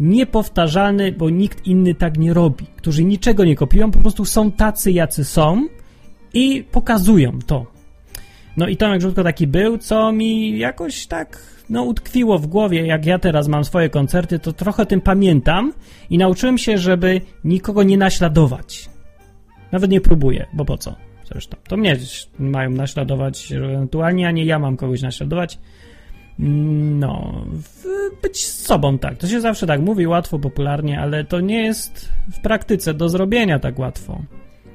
[0.00, 2.66] niepowtarzalny, bo nikt inny tak nie robi.
[2.76, 5.66] Którzy niczego nie kopiują, po prostu są tacy, jacy są
[6.34, 7.66] i pokazują to.
[8.56, 13.06] No i Tomek Żółtko taki był, co mi jakoś tak no, utkwiło w głowie, jak
[13.06, 15.72] ja teraz mam swoje koncerty, to trochę tym pamiętam
[16.10, 18.90] i nauczyłem się, żeby nikogo nie naśladować.
[19.72, 20.96] Nawet nie próbuję, bo po co?
[21.24, 21.96] Zresztą, to mnie
[22.38, 25.58] mają naśladować ewentualnie, a nie ja mam kogoś naśladować.
[26.38, 27.44] No,
[28.22, 29.18] być sobą tak.
[29.18, 33.58] To się zawsze tak mówi, łatwo, popularnie, ale to nie jest w praktyce do zrobienia
[33.58, 34.22] tak łatwo.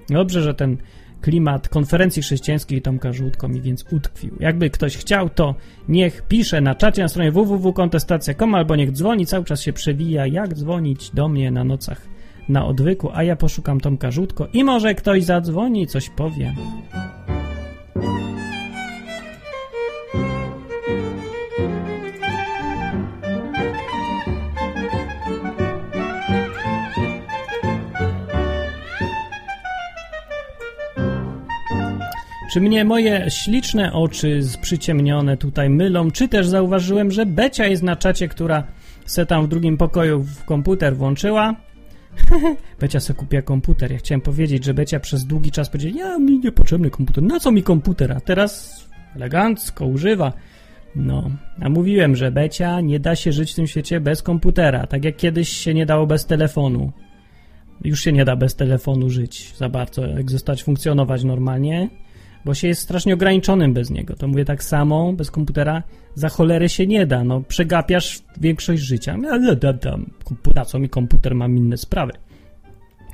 [0.10, 0.78] Dobrze, że ten
[1.22, 4.38] klimat konferencji chrześcijańskiej Tomka Żółtko mi więc utkwił.
[4.40, 5.56] Jakby ktoś chciał, to
[5.90, 10.54] niech pisze na czacie na stronie www.kontestacja.com albo niech dzwoni, cały czas się przewija, jak
[10.54, 12.02] dzwonić do mnie na nocach
[12.50, 16.54] na odwyku, a ja poszukam Tomka Żółtko i może ktoś zadzwoni coś powie.
[32.58, 37.96] Czy mnie moje śliczne oczy przyciemnione tutaj mylą, czy też zauważyłem, że Becia jest na
[37.96, 38.64] czacie, która
[39.06, 41.56] se tam w drugim pokoju w komputer włączyła?
[42.80, 43.92] Becia sobie kupiła komputer.
[43.92, 47.24] Ja chciałem powiedzieć, że Becia przez długi czas powiedziała, ja mi niepotrzebny komputer.
[47.24, 48.12] Na co mi komputer?
[48.12, 48.84] A teraz
[49.16, 50.34] elegancko używa.
[50.96, 51.30] No,
[51.62, 54.88] a mówiłem, że Becia nie da się żyć w tym świecie bez komputera.
[54.88, 56.92] Tak jak kiedyś się nie dało bez telefonu.
[57.84, 61.90] Już się nie da bez telefonu żyć za bardzo, egzystować, funkcjonować normalnie,
[62.46, 64.16] bo się jest strasznie ograniczonym bez niego.
[64.16, 65.84] To mówię tak samo, bez komputera
[66.16, 67.24] za cholerę się nie da.
[67.24, 69.18] No, przegapiasz większość życia.
[70.56, 72.14] Na co mi komputer, mam inne sprawy.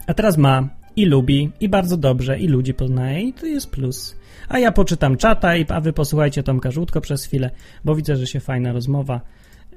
[0.08, 4.16] A teraz ma i lubi, i bardzo dobrze, i ludzi poznaje, i to jest plus.
[4.50, 7.52] A ja poczytam czata, i, a wy posłuchajcie Tomka Żółtko przez chwilę,
[7.86, 9.22] bo widzę, że się fajna rozmowa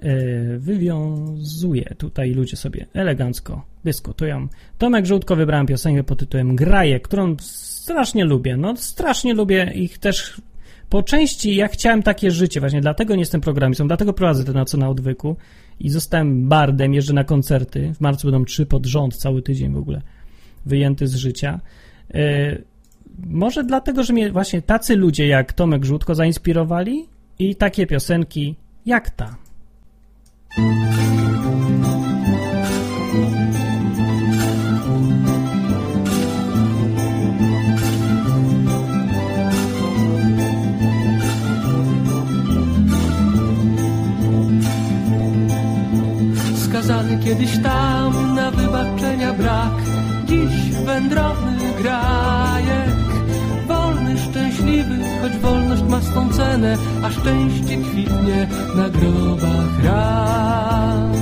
[0.03, 1.95] yy, wywiązuje.
[1.99, 4.49] Tutaj ludzie sobie elegancko dyskutują.
[4.79, 7.37] Tomek Żółtko wybrałem piosenkę pod tytułem Graje, którą
[7.87, 8.57] strasznie lubię.
[8.57, 10.41] No, strasznie lubię ich też
[10.91, 14.65] po części ja chciałem takie życie, właśnie dlatego nie jestem programistą, dlatego prowadzę to na
[14.65, 15.37] co na odwyku
[15.81, 17.93] i zostałem bardem, jeżdżę na koncerty.
[17.95, 20.03] W marcu będą trzy pod rząd, cały tydzień w ogóle
[20.67, 21.61] wyjęty z życia.
[22.15, 22.65] Yy,
[23.27, 27.07] może dlatego, że mnie właśnie tacy ludzie jak Tomek Żółtko zainspirowali
[27.39, 28.55] i takie piosenki
[28.87, 29.37] jak ta.
[47.27, 49.77] Kiedyś tam na wybaczenia brak.
[50.27, 52.97] Dziś wędrowny grajek
[53.69, 61.13] Wolny, szczęśliwy, choć wolność ma swą cenę A szczęście kwitnie na grobach ran.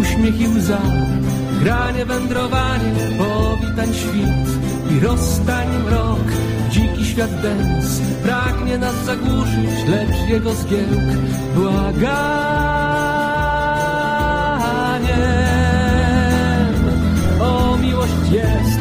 [0.00, 0.80] Uśmiech i łza,
[1.62, 4.46] granie, wędrowanie Powitań świt
[4.96, 6.32] i rozstań mrok.
[6.70, 11.08] Dziki świat dęs pragnie nas zagłuszyć Lecz jego zgiełk
[11.54, 13.13] błaganiem
[18.04, 18.80] miłość jest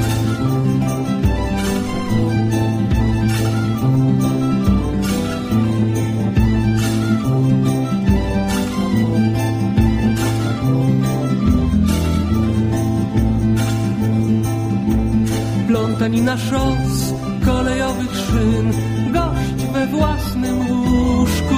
[15.68, 17.14] plątanina szos,
[17.46, 18.72] kolejowych szyn,
[19.12, 21.56] gość we własnym łóżku.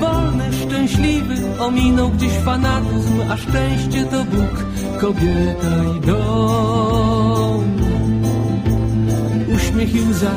[0.00, 4.64] Wolny, szczęśliwy, ominął gdzieś fanatyzm, a szczęście to Bóg,
[5.00, 7.64] kobieta i dom.
[9.54, 10.36] Uśmiech i łza,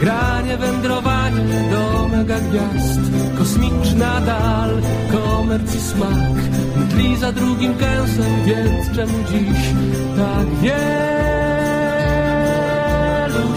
[0.00, 3.00] granie, wędrowanie do mega gwiazd,
[3.38, 4.70] kosmiczna dal,
[5.12, 6.38] komerc i smak,
[6.76, 9.74] mdli za drugim kęsem, więc czemu dziś
[10.16, 10.78] tak wielu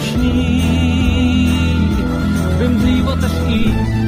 [0.01, 0.62] śni?
[2.60, 2.80] Bym
[3.21, 4.00] też i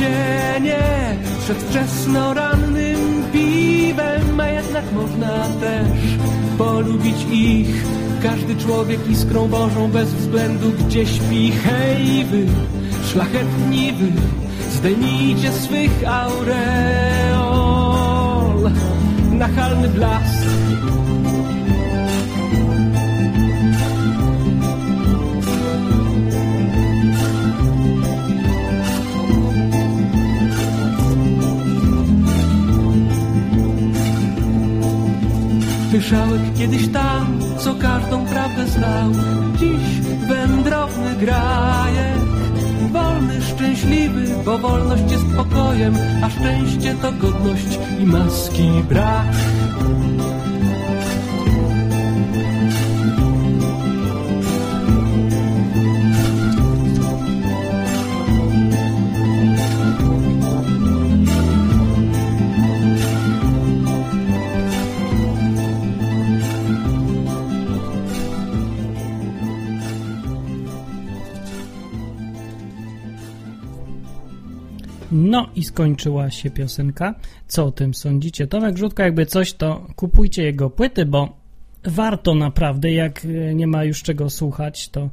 [0.00, 0.82] cienie
[1.44, 6.18] przed wczesno rannym piwem, a jednak można też
[6.58, 7.84] polubić ich.
[8.22, 11.52] Każdy człowiek iskrą Bożą bez względu gdzie śpi.
[11.52, 12.46] Hej wy,
[13.12, 14.12] szlachetni wy,
[14.70, 17.50] zdejmijcie swych aureol.
[19.32, 20.39] Nachalny blask
[36.00, 39.10] Pyszałek kiedyś tam, co każdą prawdę znał.
[39.58, 42.18] Dziś wędrowny grajek
[42.92, 49.26] Wolny, szczęśliwy, bo wolność jest pokojem A szczęście to godność i maski brak
[75.30, 77.14] No i skończyła się piosenka.
[77.46, 78.46] Co o tym sądzicie?
[78.46, 81.36] Tomek Rzutko, jakby coś, to kupujcie jego płyty, bo
[81.84, 85.10] warto naprawdę, jak e, nie ma już czego słuchać, to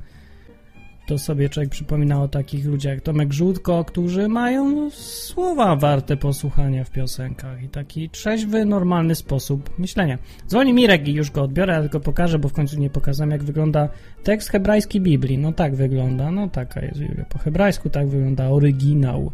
[1.08, 6.84] to sobie człowiek przypomina o takich ludziach jak Tomek Żółtko, którzy mają słowa warte posłuchania
[6.84, 10.18] w piosenkach i taki trzeźwy, normalny sposób myślenia.
[10.48, 13.44] Dzwoni Mirek i już go odbiorę, ja tylko pokażę, bo w końcu nie pokazałem, jak
[13.44, 13.90] wygląda
[14.24, 15.38] tekst hebrajski Biblii.
[15.38, 17.26] No tak wygląda, no taka jest Biblia.
[17.26, 19.32] Po hebrajsku tak wygląda oryginał.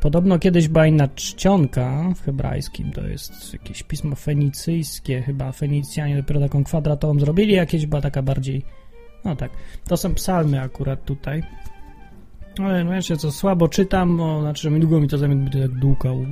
[0.00, 6.40] Podobno kiedyś była inna czcionka w hebrajskim, to jest jakieś pismo fenicyjskie, chyba Fenicjanie dopiero
[6.40, 8.64] taką kwadratową zrobili, jakieś była taka bardziej,
[9.24, 9.50] no tak,
[9.88, 11.42] to są psalmy akurat tutaj.
[12.58, 15.78] Ale no wiecie co, słabo czytam, bo znaczy, że długo mi to zajmie, będę tak
[15.78, 16.26] dłukał.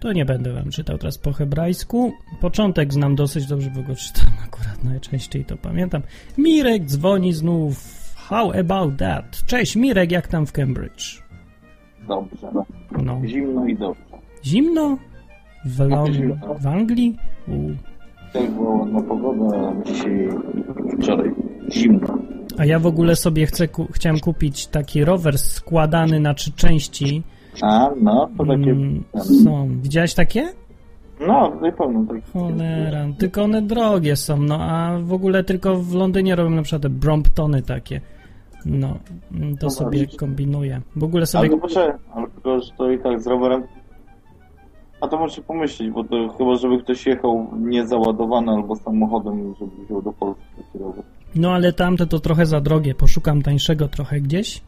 [0.00, 2.12] To nie będę wam czytał teraz po hebrajsku.
[2.40, 6.02] Początek znam dosyć dobrze, bo go czytam akurat najczęściej, to pamiętam.
[6.38, 8.01] Mirek dzwoni znów.
[8.32, 9.42] How about that?
[9.46, 11.22] Cześć Mirek, jak tam w Cambridge?
[12.08, 12.48] Dobrze.
[13.02, 13.20] No.
[13.26, 14.02] Zimno i dobrze.
[14.44, 14.98] Zimno?
[15.64, 16.54] W, Lon- zimno.
[16.60, 17.16] w Anglii?
[17.48, 17.52] U.
[18.32, 20.28] Tak była ładna pogoda, dzisiaj,
[21.02, 21.30] wczoraj
[21.72, 22.18] zimno.
[22.58, 27.22] A ja w ogóle sobie chcę ku- chciałem kupić taki rower składany na trzy części.
[27.62, 28.70] A, no, to takie...
[28.70, 29.04] Mm,
[29.44, 29.68] są.
[29.82, 30.48] Widziałeś takie?
[31.26, 32.22] No, na pewno tak.
[32.32, 36.82] Cholera, tylko one drogie są, no a w ogóle tylko w Londynie robią na przykład
[36.82, 38.00] te Bromptony takie.
[38.66, 38.96] No,
[39.60, 40.18] to sobie właśnie.
[40.18, 40.80] kombinuję.
[40.96, 41.50] W ogóle Ale sobie...
[41.50, 43.62] to poczekaj, ale tylko, że to i tak z rowerem...
[45.00, 50.02] A to muszę pomyśleć, bo to chyba, żeby ktoś jechał niezaładowany albo samochodem, żeby wziął
[50.02, 51.04] do Polski taki rower.
[51.34, 54.62] No ale tamte to trochę za drogie, poszukam tańszego trochę gdzieś.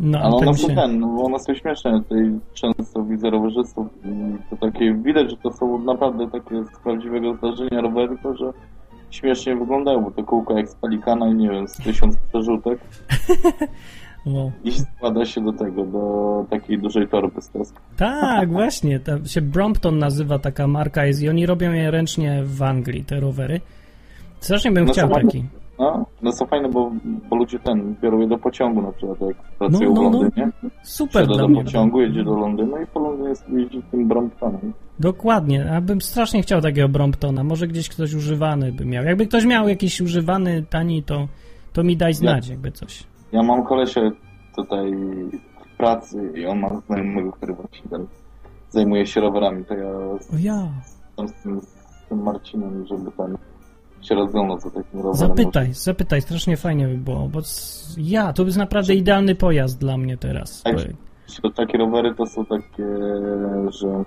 [0.00, 0.74] No, Ale one się...
[0.74, 2.02] ten, no bo one są śmieszne.
[2.02, 3.86] Tutaj często widzę rowerzystów
[4.50, 8.52] to takie widać, że to są naprawdę takie z prawdziwego zdarzenia rowery, tylko że
[9.10, 12.78] śmiesznie wyglądają, bo to kółko jak z palikana i nie wiem, z tysiąc przerzutek
[14.26, 14.52] Wow.
[14.64, 17.80] i składa się do tego, do takiej dużej torby z Tesco.
[17.96, 22.62] Tak, właśnie, to się Brompton nazywa taka marka jest i oni robią je ręcznie w
[22.62, 23.60] Anglii, te rowery.
[24.40, 25.44] Strasznie bym No chciał taki.
[25.78, 26.90] No, no są fajne, bo,
[27.30, 30.20] bo ludzie ten, biorą je do pociągu na przykład, jak pracują No, no, w no.
[30.20, 30.52] Londynie.
[30.82, 31.64] Super Siada do mnie.
[31.64, 34.72] pociągu, jedzie do Londynu i po Londynie jeździ tym Bromptonem.
[34.98, 37.44] Dokładnie, a bym strasznie chciał takiego Bromptona.
[37.44, 39.04] Może gdzieś ktoś używany by miał.
[39.04, 41.28] Jakby ktoś miał jakiś używany, tani, to,
[41.72, 43.04] to mi daj znać, jakby coś.
[43.32, 44.00] Ja mam kolesia
[44.56, 44.92] tutaj
[45.74, 48.06] w pracy i on ma znajomego, który właśnie ten
[48.70, 49.90] zajmuje się rowerami, to ja
[50.34, 50.68] O ja,
[51.26, 53.36] z tym, z tym Marcinem, żeby ten
[54.02, 54.14] się
[54.58, 55.14] za takim rowerem.
[55.14, 57.40] zapytaj, zapytaj, strasznie fajnie by było, bo
[57.98, 60.62] ja, to jest naprawdę idealny pojazd dla mnie teraz.
[60.62, 60.76] Tak.
[61.42, 62.84] Bo- takie rowery to są takie,
[63.80, 64.04] że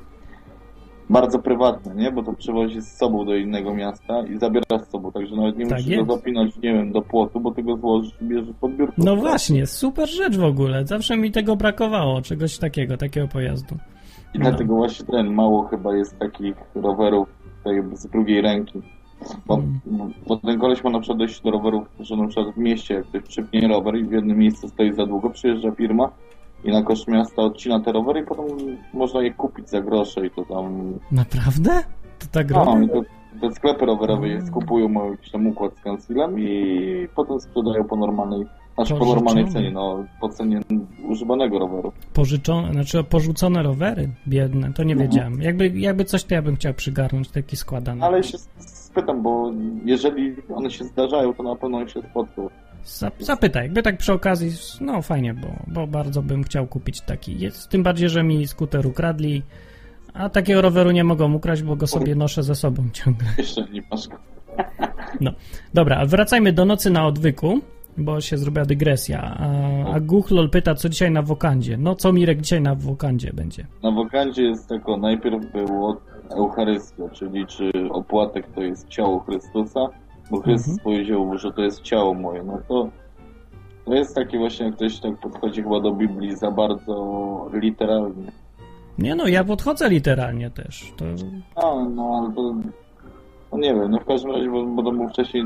[1.10, 2.12] bardzo prywatne, nie?
[2.12, 5.68] Bo to przywozi z sobą do innego miasta i zabiera z sobą, także nawet nie
[5.68, 6.08] Tak musisz jest.
[6.08, 8.94] go zapinać, nie wiem, do płotu, bo ty go złożysz i bierzesz pod biurko.
[8.98, 10.86] No właśnie, super rzecz w ogóle.
[10.88, 13.76] Zawsze mi tego brakowało, czegoś takiego, takiego pojazdu.
[14.34, 17.28] I dlatego właśnie ten mało chyba jest takich rowerów
[17.64, 18.82] tak jakby z drugiej ręki.
[19.46, 19.62] Bo,
[20.28, 23.22] bo ten koleś ma na przykład dojść do rowerów, że na przykład w mieście, ktoś
[23.24, 26.10] przypnie rower i w jednym miejscu stoi za długo, przyjeżdża firma
[26.64, 28.46] i na koszt miasta odcina te rowery i potem
[28.94, 30.94] można je kupić za grosze i to tam...
[31.12, 31.72] Naprawdę?
[32.20, 33.02] To tak No, i to,
[33.42, 37.96] te sklepy rowerowe je skupują, mają jakiś tam układ z kancelem i potem sprzedają po
[37.96, 38.46] normalnej,
[38.76, 40.60] znaczy po normalnej cenie, no po cenie
[41.10, 41.92] używanego roweru.
[42.14, 45.10] Pożyczone, znaczy porzucone rowery biedne, to nie Mhm.
[45.10, 45.42] wiedziałem.
[45.42, 48.04] Jakby, jakby coś to ja bym chciał przygarnąć, taki składany.
[48.06, 48.38] Ale się
[48.92, 49.52] spytam, bo
[49.86, 52.50] jeżeli one się zdarzają, to na pewno się spotkał.
[52.86, 57.40] Zap- Zapytaj, jakby tak przy okazji, no fajnie, bo, bo bardzo bym chciał kupić taki.
[57.40, 59.44] Jest, tym bardziej, że mi skuter ukradli,
[60.14, 63.28] a takiego roweru nie mogą ukraść, bo go sobie noszę ze sobą ciągle.
[63.38, 64.18] Jeszcze nie masz go.
[65.22, 65.32] No,
[65.74, 67.60] dobra, wracajmy do nocy na odwyku,
[67.98, 69.22] bo się zrobiła dygresja.
[69.40, 69.48] A,
[69.94, 71.78] a Guchlol pyta, co dzisiaj na Wokandzie.
[71.78, 73.68] No, co Mirek dzisiaj na Wokandzie będzie?
[73.84, 76.02] Na wokandzie jest tako, najpierw było
[76.36, 79.80] Eucharystia, czyli czy opłatek to jest ciało Chrystusa,
[80.32, 82.44] bo Chrystus powiedział, że to jest ciało moje.
[82.44, 82.90] No to,
[83.86, 88.32] to jest takie właśnie, jak ktoś tak podchodzi chyba do Biblii za bardzo literalnie.
[88.98, 90.94] Nie no, ja podchodzę literalnie też.
[90.98, 91.06] To
[91.58, 92.54] No, no, to,
[93.52, 95.44] no nie wiem, no w każdym razie, bo, bo to był wcześniej,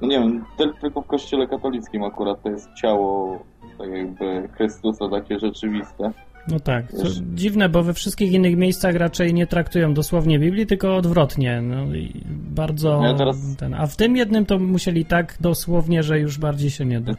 [0.00, 3.38] no nie wiem, tyl- tylko w kościele katolickim akurat to jest ciało,
[3.78, 6.12] tak jakby Chrystusa takie rzeczywiste.
[6.48, 10.66] No tak, to Wiesz- dziwne, bo we wszystkich innych miejscach raczej nie traktują dosłownie Biblii,
[10.66, 11.62] tylko odwrotnie.
[11.62, 13.00] No i bardzo.
[13.02, 16.84] Ja teraz- Ten, a w tym jednym to musieli tak dosłownie, że już bardziej się
[16.84, 17.12] nie da.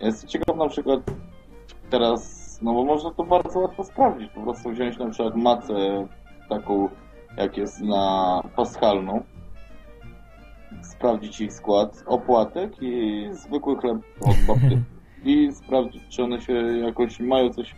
[0.00, 1.00] Ja Jestem ciekaw na przykład
[1.90, 6.06] teraz, no bo można to bardzo łatwo sprawdzić, po prostu wziąć na przykład macę
[6.48, 6.88] taką,
[7.36, 9.22] jak jest na paschalną,
[10.82, 14.82] sprawdzić ich skład, opłatek i zwykły chleb od babty
[15.30, 16.52] i sprawdzić, czy one się
[16.86, 17.74] jakoś mają coś,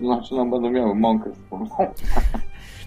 [0.00, 1.68] znaczy no będą miały mąkę wspólną.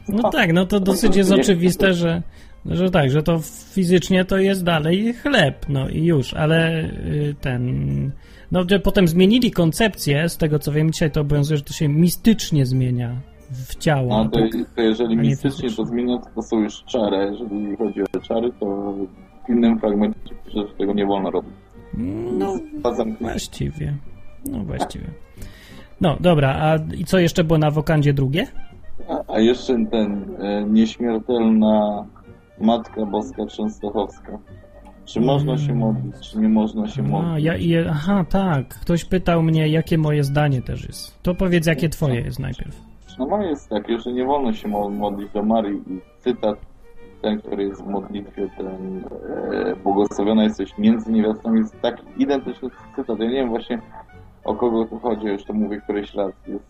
[0.09, 2.21] No tak, no to dosyć jest oczywiste, że
[2.65, 3.39] Że tak, że to
[3.73, 8.11] fizycznie to jest dalej chleb, no i już, ale y, ten...
[8.51, 11.87] No, że potem zmienili koncepcję, z tego co wiem dzisiaj to obowiązuje, że to się
[11.87, 13.15] mistycznie zmienia
[13.51, 14.23] w ciało.
[14.23, 14.49] No to, tak?
[14.75, 17.17] to jeżeli mistycznie to zmienia, to, to są już czary.
[17.31, 18.93] Jeżeli chodzi o czary, to
[19.45, 21.53] w innym fragmencie pisze, że tego nie wolno robić.
[22.37, 22.59] No,
[23.21, 23.97] właściwie.
[24.45, 25.07] No, właściwie.
[26.01, 28.47] No, dobra, a i co jeszcze było na wokandzie drugie?
[29.09, 32.05] A, a jeszcze ten e, nieśmiertelna
[32.61, 34.37] Matka Boska Częstochowska.
[35.05, 37.45] Czy można się modlić, czy nie można się A, modlić?
[37.45, 38.67] ja, i, aha, tak.
[38.67, 41.21] Ktoś pytał mnie, jakie moje zdanie też jest.
[41.23, 42.81] To powiedz, jakie twoje jest najpierw.
[43.19, 46.55] No moje jest takie, że nie wolno się mo- modlić do Marii i cytat
[47.21, 49.03] ten, który jest w modlitwie, ten
[49.53, 53.19] e, błogosławiona jesteś między niewiastami, jest tak identyczny cytat.
[53.19, 53.79] Ja nie wiem właśnie
[54.47, 56.31] o kogo tu chodzi, już to mówię któryś raz.
[56.47, 56.63] Jest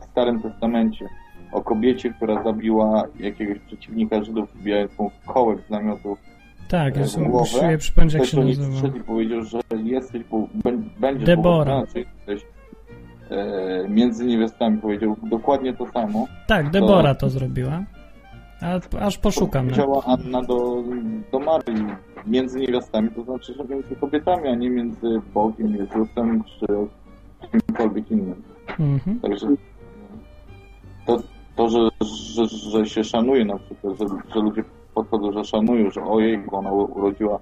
[0.00, 1.06] w Starym Testamencie
[1.52, 6.16] o kobiecie, która zabiła jakiegoś przeciwnika Żydów, wbijając mu kołek z namiotu
[6.68, 7.78] Tak, ja w sobie głowę.
[7.78, 8.88] przypomnieć, jak się nazywa.
[8.96, 11.82] i powiedział, że jesteś, bo bę- będziesz Debora.
[11.94, 12.46] jesteś
[13.30, 14.78] e, między niewiastami.
[14.78, 16.26] Powiedział dokładnie to samo.
[16.46, 17.82] Tak, Debora to zrobiła.
[18.62, 19.64] A, aż poszukam.
[19.64, 20.82] Powiedziała Anna do,
[21.32, 21.86] do Marii
[22.26, 26.66] między niewiastami, to znaczy, że między kobietami, a nie między Bogiem, Jezusem czy
[27.50, 28.42] kimkolwiek innym.
[28.80, 29.20] Mhm.
[29.20, 29.46] Także
[31.06, 31.18] to,
[31.56, 31.88] to że,
[32.34, 36.58] że, że się szanuje na przykład, że, że ludzie podchodzą, że szanują, że ojej, bo
[36.58, 37.38] ona urodziła,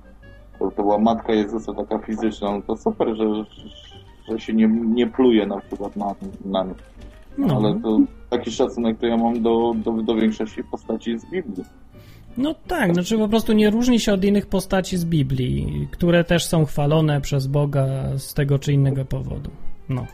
[0.59, 3.45] to, to była matka Jezusa taka fizyczna, no to super, że,
[4.29, 6.15] że się nie, nie pluje na przykład na,
[6.45, 6.75] na nie.
[7.39, 7.57] No.
[7.57, 8.01] Ale to
[8.31, 11.65] taki szacunek to ja mam do, do, do większości postaci z Biblii.
[12.37, 16.45] No tak, znaczy po prostu nie różni się od innych postaci z Biblii, które też
[16.45, 17.87] są chwalone przez Boga
[18.19, 19.51] z tego czy innego powodu.
[19.89, 20.07] No.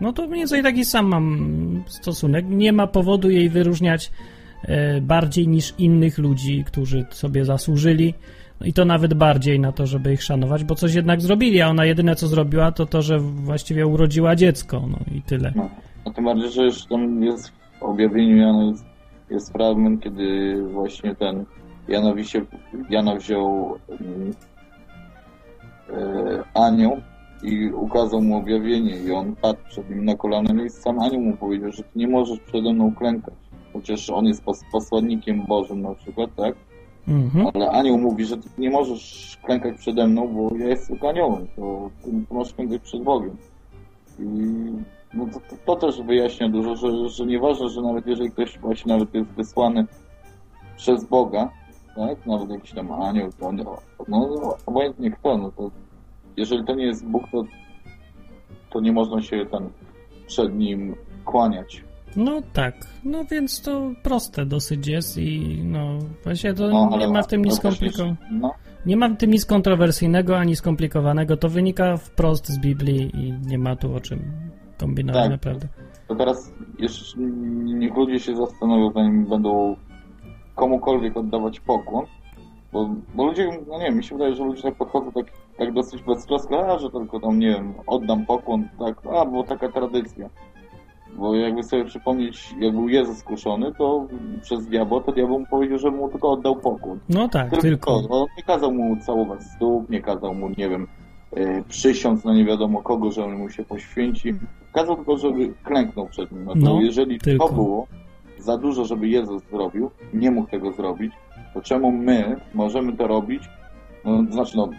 [0.00, 2.44] No to mniej więcej taki sam mam stosunek.
[2.48, 4.12] Nie ma powodu jej wyróżniać
[4.62, 8.14] e, bardziej niż innych ludzi, którzy sobie zasłużyli.
[8.60, 11.68] No I to nawet bardziej na to, żeby ich szanować, bo coś jednak zrobili, a
[11.68, 15.52] ona jedyne co zrobiła, to to, że właściwie urodziła dziecko, no i tyle.
[16.08, 16.12] No.
[16.12, 18.84] A tym bardziej, że już tam jest w objawieniu Jana jest,
[19.30, 21.44] jest fragment, kiedy właśnie ten
[21.88, 22.44] Janowi się,
[22.90, 24.32] Jana wziął mm,
[25.90, 26.96] e, anioł
[27.42, 31.20] i ukazał mu objawienie i on padł przed nim na kolana no i sam anioł
[31.20, 33.34] mu powiedział, że ty nie możesz przede mną klękać.
[33.72, 36.54] Chociaż on jest pos- posłannikiem Bożym na przykład, tak?
[37.08, 37.46] Mhm.
[37.54, 41.90] Ale anioł mówi, że ty nie możesz klękać przede mną, bo ja jestem aniołem, to
[42.04, 43.36] ty możesz klękać przed Bogiem.
[44.18, 44.24] I
[45.14, 48.92] no to, to, to też wyjaśnia dużo, że, że nieważne, że nawet jeżeli ktoś właśnie
[48.92, 49.86] nawet jest wysłany
[50.76, 51.50] przez Boga,
[51.96, 53.76] tak, nawet jakiś tam anioł, to on, no,
[54.08, 55.70] no obojętnie kto, no to
[56.36, 57.44] jeżeli to nie jest Bóg, to,
[58.70, 59.70] to nie można się tam
[60.26, 60.94] przed nim
[61.24, 61.84] kłaniać.
[62.16, 67.22] No tak, no więc to proste dosyć jest i no właśnie to No, nie ma
[67.22, 68.16] w tym nic skomplikowanego.
[68.30, 68.54] No,
[68.86, 71.36] Nie ma w tym nic kontrowersyjnego ani skomplikowanego.
[71.36, 74.32] To wynika wprost z Biblii i nie ma tu o czym
[74.78, 75.30] Tak.
[75.30, 75.68] naprawdę.
[76.08, 77.20] To teraz jeszcze
[77.64, 79.76] niech ludzie się zastanowią, zanim będą
[80.54, 82.04] komukolwiek oddawać pokłon,
[82.72, 85.26] bo, bo ludzie, no nie wiem, mi się wydaje, że ludzie tak podchodzą tak,
[85.58, 89.68] tak dosyć beztrosko, a że tylko tam, nie wiem, oddam pokłon, tak, a, bo taka
[89.68, 90.28] tradycja.
[91.16, 94.06] Bo jakby sobie przypomnieć, jak był Jezus kuszony, to
[94.42, 96.98] przez diabła, to diabeł mu powiedział, że mu tylko oddał pokłon.
[97.08, 97.94] No tak, Tylko, tylko.
[98.10, 100.86] on nie kazał mu całować stóp, nie kazał mu, nie wiem,
[101.68, 104.34] przysiąc na nie wiadomo kogo, że on mu się poświęci.
[104.74, 106.44] Kazał tylko, żeby klęknął przed nim.
[106.44, 107.48] No to No, jeżeli tylko.
[107.48, 107.86] to było
[108.38, 111.12] za dużo, żeby Jezus zrobił, nie mógł tego zrobić,
[111.54, 113.42] to czemu my możemy to robić?
[114.04, 114.70] No, znaczy, no,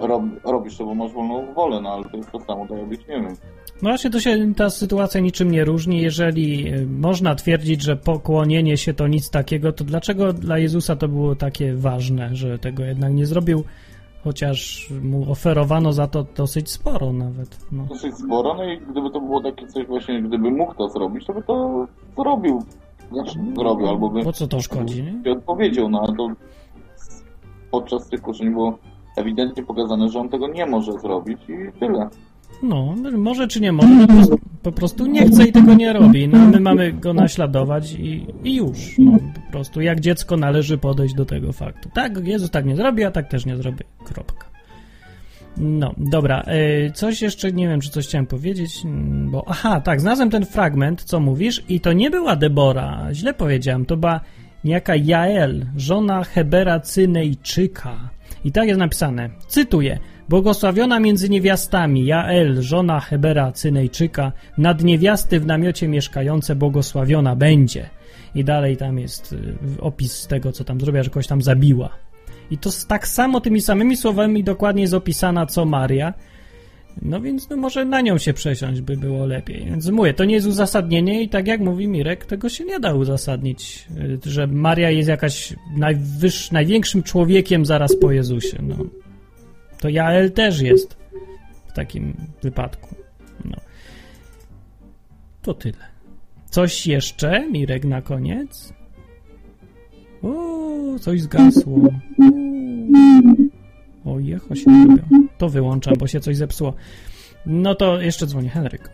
[0.00, 3.00] rob, robisz to, bo masz wolną wolę, no ale to jest to samo, to robić
[3.08, 3.36] nie wiem.
[3.82, 6.02] No właśnie to się ta sytuacja niczym nie różni.
[6.02, 11.08] Jeżeli y, można twierdzić, że pokłonienie się to nic takiego, to dlaczego dla Jezusa to
[11.08, 13.64] było takie ważne, że tego jednak nie zrobił,
[14.24, 17.66] chociaż mu oferowano za to dosyć sporo nawet.
[17.72, 17.84] No.
[17.84, 21.32] Dosyć sporo, no i gdyby to było takie coś właśnie, gdyby mógł to zrobić, to
[21.34, 22.62] by to zrobił.
[23.12, 25.32] Znaczy, zrobił, albo by Po co to szkodzi, nie?
[25.32, 26.28] odpowiedział, no ale to
[27.70, 28.78] podczas tych kurzeń było
[29.16, 32.08] ewidentnie pokazane, że on tego nie może zrobić i tyle.
[32.62, 36.28] No, może czy nie może, po prostu, po prostu nie chce i tego nie robi.
[36.28, 38.98] No, my mamy go naśladować i, i już.
[38.98, 41.88] No, po prostu jak dziecko należy podejść do tego faktu.
[41.94, 43.84] Tak, Jezus tak nie zrobi, a tak też nie zrobi.
[44.04, 44.54] Kropka.
[45.56, 46.42] No, dobra.
[46.46, 49.44] e, Coś jeszcze, nie wiem, czy coś chciałem powiedzieć, mm, bo...
[49.48, 53.96] Aha, tak, znalazłem ten fragment, co mówisz, i to nie była Debora, źle powiedziałem, to
[53.96, 54.20] była
[54.64, 58.10] niejaka Jael, żona Hebera Cynejczyka.
[58.44, 59.98] I tak jest napisane, cytuję,
[60.28, 67.90] Błogosławiona między niewiastami, Jael, żona Hebera Cynejczyka, nad niewiasty w namiocie mieszkające błogosławiona będzie.
[68.34, 71.90] i dalej tam jest y, opis tego, co tam zrobiła, że kogoś tam zabiła.
[72.50, 76.14] I to tak samo tymi samymi słowami dokładnie jest opisana co Maria.
[77.02, 79.64] No więc no może na nią się przesiąść by było lepiej.
[79.64, 82.94] Więc mówię, to nie jest uzasadnienie i tak jak mówi Mirek, tego się nie da
[82.94, 83.88] uzasadnić,
[84.26, 85.54] y, że Maria jest jakaś
[86.52, 88.58] największym człowiekiem zaraz po Jezusie.
[88.62, 88.76] No.
[89.84, 90.96] To Jael też jest
[91.66, 92.94] w takim wypadku.
[93.44, 93.56] No.
[95.42, 95.84] To tyle.
[96.50, 98.72] Coś jeszcze, Mirek, na koniec?
[100.22, 101.88] O, coś zgasło.
[104.04, 105.28] O, jecho się robią.
[105.38, 106.74] To wyłączam, bo się coś zepsuło.
[107.46, 108.90] No to jeszcze dzwonię, Henryk.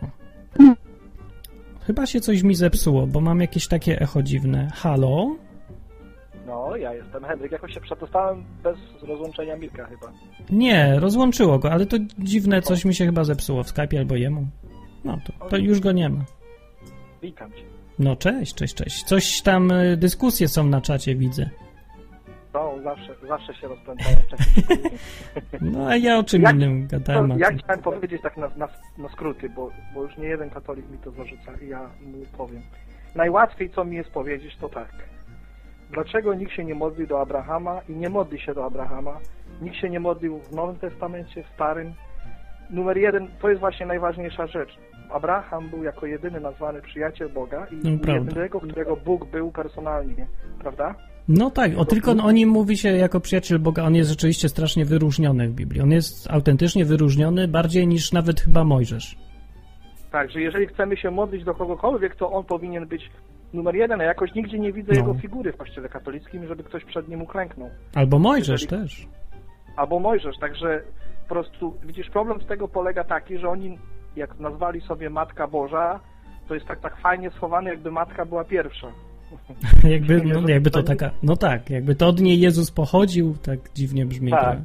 [1.81, 4.71] Chyba się coś mi zepsuło, bo mam jakieś takie echo dziwne.
[4.73, 5.35] Halo?
[6.51, 7.51] No, ja jestem Henryk.
[7.51, 10.11] Jakoś się przedostałem bez rozłączenia Milka chyba.
[10.49, 14.47] Nie, rozłączyło go, ale to dziwne, coś mi się chyba zepsuło w Skype albo jemu.
[15.03, 16.21] No to, to już go nie ma.
[17.21, 17.63] Witam cię.
[17.99, 19.03] No cześć, cześć, cześć.
[19.03, 21.49] Coś tam, y, dyskusje są na czacie, widzę.
[22.53, 24.17] No, zawsze, zawsze się rozpędzają.
[25.61, 27.27] No a ja o czym Jak- innym gadałem.
[27.27, 30.49] No, a ja chciałem powiedzieć tak na, na, na skróty, bo, bo już nie jeden
[30.49, 32.61] katolik mi to zarzuca i ja mu powiem.
[33.15, 35.10] Najłatwiej, co mi jest powiedzieć, to tak.
[35.91, 39.19] Dlaczego nikt się nie modli do Abrahama i nie modli się do Abrahama?
[39.61, 41.93] Nikt się nie modlił w Nowym Testamencie, w Starym.
[42.69, 44.77] Numer jeden, to jest właśnie najważniejsza rzecz.
[45.09, 50.27] Abraham był jako jedyny nazwany przyjaciel Boga i No, jedynego, którego Bóg był personalnie,
[50.59, 50.95] prawda?
[51.27, 53.83] No tak, o tylko o nim mówi się jako przyjaciel Boga.
[53.83, 55.81] On jest rzeczywiście strasznie wyróżniony w Biblii.
[55.81, 59.17] On jest autentycznie wyróżniony bardziej niż nawet chyba Mojżesz.
[60.11, 63.11] Tak, że jeżeli chcemy się modlić do kogokolwiek, to on powinien być
[63.53, 64.99] numer jeden, a jakoś nigdzie nie widzę No.
[64.99, 67.69] jego figury w kościele katolickim, żeby ktoś przed nim uklęknął.
[67.95, 69.07] Albo Mojżesz Jeżeli- też.
[69.75, 70.81] Albo Mojżesz, także
[71.27, 73.77] po prostu, widzisz, problem z tego polega taki, że oni,
[74.15, 75.99] jak nazwali sobie Matka Boża,
[76.47, 78.87] to jest tak, tak fajnie schowane, jakby Matka była pierwsza.
[79.83, 84.05] jakby, no, jakby to taka, no tak, jakby to od niej Jezus pochodził, tak dziwnie
[84.05, 84.31] brzmi.
[84.31, 84.57] Tak.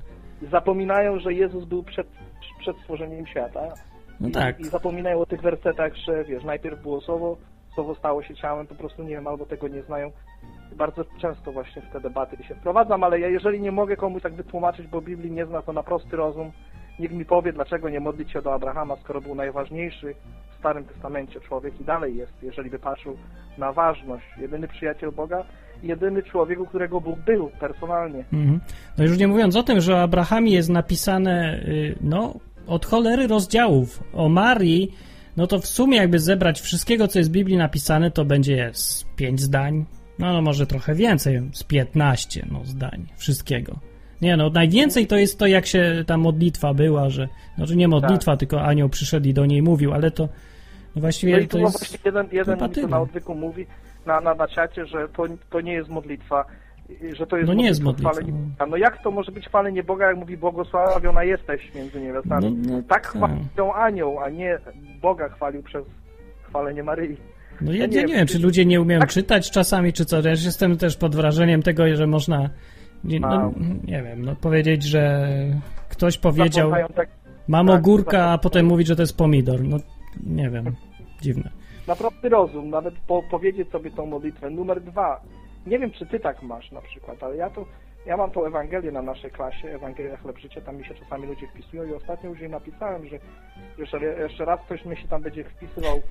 [0.51, 2.07] Zapominają, że Jezus był przed,
[2.61, 3.61] przed stworzeniem świata.
[4.21, 4.61] No I, tak.
[4.61, 7.37] I zapominają o tych wersetach, że wiesz, najpierw było słowo,
[7.77, 10.13] słowo stało się ciałem, po prostu nie wiem, albo tego nie znają.
[10.77, 14.35] Bardzo często właśnie w te debaty się wprowadzam, ale ja jeżeli nie mogę komuś tak
[14.35, 16.53] wytłumaczyć, bo Biblii nie zna, to na prosty rozum,
[16.99, 20.15] niech mi powie, dlaczego nie modlić się do Abrahama, skoro był najważniejszy
[20.55, 23.17] w Starym Testamencie człowiek i dalej jest, jeżeli by patrzył
[23.59, 25.45] na ważność, jedyny przyjaciel Boga,
[25.83, 28.25] jedyny człowiek, u którego Bóg był personalnie.
[28.33, 28.61] Mhm.
[28.99, 32.35] No już nie mówiąc o tym, że o Abrahamie jest napisane, y, no,
[32.67, 34.03] od cholery rozdziałów.
[34.13, 34.93] O Marii,
[35.37, 39.05] no to w sumie jakby zebrać wszystkiego, co jest w Biblii napisane, to będzie z
[39.17, 39.85] pięć zdań,
[40.19, 43.79] no, no może trochę więcej, z 15 no, zdań wszystkiego.
[44.23, 48.37] Nie no, najwięcej to jest to, jak się ta modlitwa była, że, znaczy nie modlitwa,
[48.37, 50.29] tylko anioł przyszedł i do niej mówił, ale to
[50.97, 51.41] no właściwie Tak.
[51.41, 51.79] No i to tu jest...
[51.79, 52.91] właśnie jeden, jeden mi kompatywne.
[52.91, 53.67] na odwyku mówi
[54.07, 56.45] na, na, na czacie, że to, to nie jest modlitwa,
[57.13, 58.67] że to jest No nie jest modlitwa chwalenia Boga.
[58.71, 62.51] No jak to może być chwalenie Boga, jak mówi błogosławiona jesteś między niewiastami?
[62.51, 63.07] No, no tak tak.
[63.07, 64.59] chwalił ją anioł, a nie
[65.03, 65.85] Boga chwalił przez
[66.43, 67.17] chwalenie Maryi.
[67.61, 70.17] No ja, Ja nie nie, wiem, czy- ludzie nie umieją tak- czytać czasami, czy co.
[70.21, 72.51] Ja jestem też pod wrażeniem tego, że można,
[73.05, 73.53] nie, no,
[73.85, 75.29] nie wiem, no powiedzieć, że
[75.89, 77.09] ktoś powiedział, tak,
[77.49, 79.65] mam tak, ogórka, a potem mówić, że to jest pomidor.
[79.65, 79.77] No,
[80.27, 80.65] nie wiem,
[81.23, 81.51] dziwne.
[81.87, 84.51] na prosty rozum, nawet po, powiedzieć sobie tą modlitwę.
[84.51, 85.21] Numer dwa,
[85.67, 87.67] nie wiem, czy ty tak masz na przykład, ale ja to,
[88.07, 91.47] ja mam tą Ewangelię na naszej klasie, Ewangelia Chleb Życia, tam mi się czasami ludzie
[91.47, 93.19] wpisują i ostatnio już jej napisałem, że
[93.79, 96.03] jeszcze, jeszcze raz ktoś mi się tam będzie wpisywał,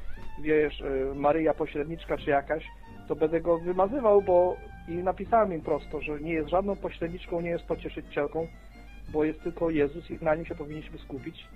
[0.41, 2.65] wiesz, y, Maryja pośredniczka czy jakaś,
[3.07, 4.55] to będę go wymazywał, bo
[4.87, 8.47] i napisałem im prosto, że nie jest żadną pośredniczką, nie jest pocieszycielką,
[9.09, 11.47] bo jest tylko Jezus i na nim się powinniśmy skupić.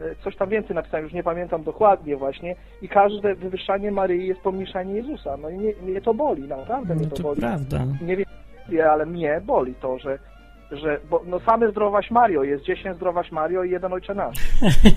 [0.00, 2.56] E, Coś tam więcej napisałem, już nie pamiętam dokładnie właśnie.
[2.82, 5.36] I każde wywyższanie Maryi jest pomniejszanie Jezusa.
[5.36, 7.40] No i mnie, mnie to boli, naprawdę mnie No to, to boli.
[7.40, 7.78] prawda.
[8.02, 8.26] Nie wiem,
[8.90, 10.18] ale mnie boli to, że,
[10.72, 14.36] że bo, no same zdrowaś Mario, jest 10 zdrowaś Mario i jeden Ojcze Nasz.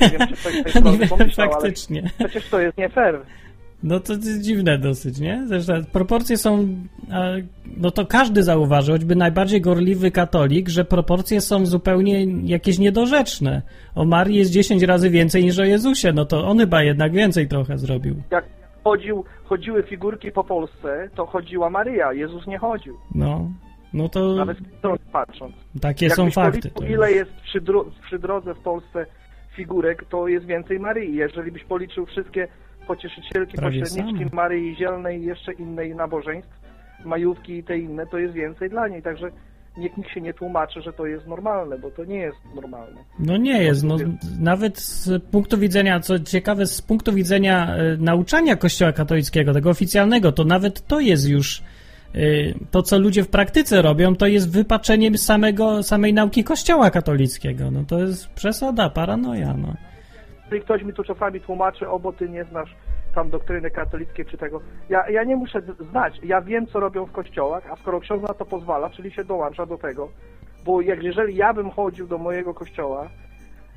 [0.02, 2.04] Nie wiem, czy ktoś tej strony pomyślał, ale faktycznie.
[2.20, 3.20] przecież to jest nie fair.
[3.84, 5.44] No to jest dziwne dosyć, nie?
[5.48, 6.68] Zresztą proporcje są,
[7.78, 13.62] no to każdy zauważy, choćby najbardziej gorliwy katolik, że proporcje są zupełnie jakieś niedorzeczne.
[13.96, 17.48] O Marii jest 10 razy więcej niż o Jezusie, no to on chyba jednak więcej
[17.48, 18.16] trochę zrobił.
[18.32, 18.46] Jak
[18.84, 22.98] chodził, chodziły figurki po Polsce, to chodziła Maryja, Jezus nie chodził.
[23.16, 23.52] No,
[23.94, 24.58] no to Nawet
[25.12, 25.54] patrząc.
[25.82, 26.70] takie są Jakbyś fakty.
[26.70, 29.06] policzył, ile jest przy, dro- przy drodze w Polsce
[29.56, 31.16] figurek, to jest więcej Maryi.
[31.16, 32.48] Jeżeli byś policzył wszystkie
[32.88, 34.30] pocieszycielki, Prawie pośredniczki same.
[34.34, 36.60] Maryi Zielnej i jeszcze innej nabożeństw,
[37.06, 39.02] majówki i te inne, to jest więcej dla niej.
[39.02, 39.32] Także
[39.78, 42.96] niech nikt się nie tłumaczy, że to jest normalne, bo to nie jest normalne.
[43.20, 43.98] No nie jest, no
[44.40, 50.32] nawet z punktu widzenia, co ciekawe, z punktu widzenia e, nauczania Kościoła katolickiego, tego oficjalnego,
[50.32, 51.64] to nawet to jest już
[52.16, 52.20] e,
[52.72, 57.72] to, co ludzie w praktyce robią, to jest wypaczeniem samego, samej nauki Kościoła katolickiego.
[57.72, 59.74] No to jest przesada, paranoja, no.
[60.54, 62.76] Jeżeli ktoś mi tu czasami tłumaczy, o, bo ty nie znasz
[63.16, 67.12] tam doktryny katolickiej czy tego, ja, ja nie muszę znać, ja wiem, co robią w
[67.12, 70.10] kościołach, a skoro ksiądz na to pozwala, czyli się dołącza do tego,
[70.66, 73.10] bo jak, jeżeli ja bym chodził do mojego kościoła,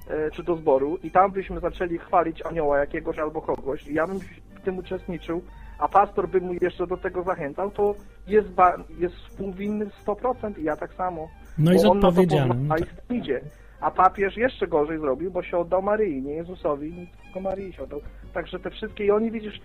[0.09, 4.07] e, czy do zboru i tam byśmy zaczęli chwalić anioła jakiegoś albo kogoś i ja
[4.07, 4.19] bym
[4.55, 5.43] w tym uczestniczył,
[5.79, 7.95] a pastor by mu jeszcze do tego zachęcał, to
[8.27, 11.29] jest, ba- jest współwinny 100% i ja tak samo.
[11.59, 13.41] No i z on na to odpowiedzialny, pozwala no i idzie.
[13.81, 18.01] A papież jeszcze gorzej zrobił, bo się oddał Maryi, nie Jezusowi, tylko Maryi się oddał.
[18.35, 19.61] Także te wszystkie, i oni widzisz,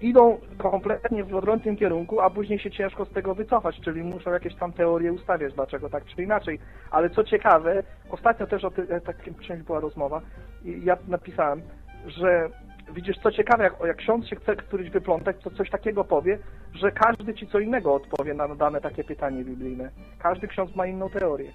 [0.00, 4.54] idą kompletnie w odwrotnym kierunku, a później się ciężko z tego wycofać, czyli muszą jakieś
[4.54, 6.58] tam teorie ustawiać, dlaczego tak czy inaczej.
[6.90, 10.20] Ale co ciekawe, ostatnio też o ty, e, takim czymś była rozmowa
[10.64, 11.62] i ja napisałem,
[12.06, 12.48] że
[12.94, 16.38] widzisz, co ciekawe, jak, jak ksiądz się chce któryś wyplątać, to coś takiego powie,
[16.74, 19.90] że każdy ci co innego odpowie na dane takie pytanie biblijne.
[20.18, 21.52] Każdy ksiądz ma inną teorię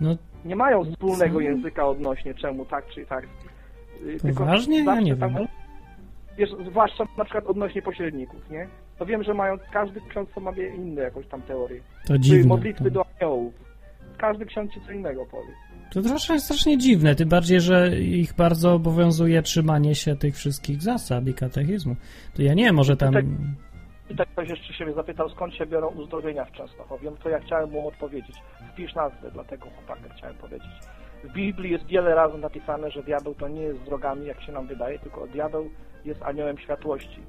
[0.00, 1.40] No nie mają wspólnego Co?
[1.40, 3.24] języka odnośnie czemu tak czy tak.
[4.06, 4.78] Y, tylko Poważnie?
[4.78, 5.46] Ja zawsze nie tam- wiem.
[6.38, 8.68] Wiesz, zwłaszcza na przykład odnośnie pośredników, nie?
[8.98, 11.80] To wiem, że mają, każdy ksiądz ma inne jakąś tam teorię.
[12.06, 12.48] to dziwne.
[12.48, 13.54] modlitwy To, do aniołów.
[14.18, 15.52] Każdy ksiądz ci co innego powie.
[15.92, 21.26] to troszkę strasznie dziwne, tym bardziej, że ich bardzo obowiązuje trzymanie się tych wszystkich zasad
[21.26, 21.96] i katechizmu.
[22.34, 23.14] To ja nie może tam...
[24.10, 27.10] I tak ktoś jeszcze się mnie zapytał, skąd się biorą uzdrowienia w Częstochowie.
[27.10, 28.36] No to ja chciałem mu odpowiedzieć.
[28.72, 30.70] Wpisz nazwę dla tego chłopaka, chciałem powiedzieć.
[31.24, 34.52] W Biblii jest wiele razy napisane, że diabeł to nie jest z drogami, jak się
[34.52, 35.70] nam wydaje, tylko diabeł
[36.04, 37.20] jest aniołem światłości.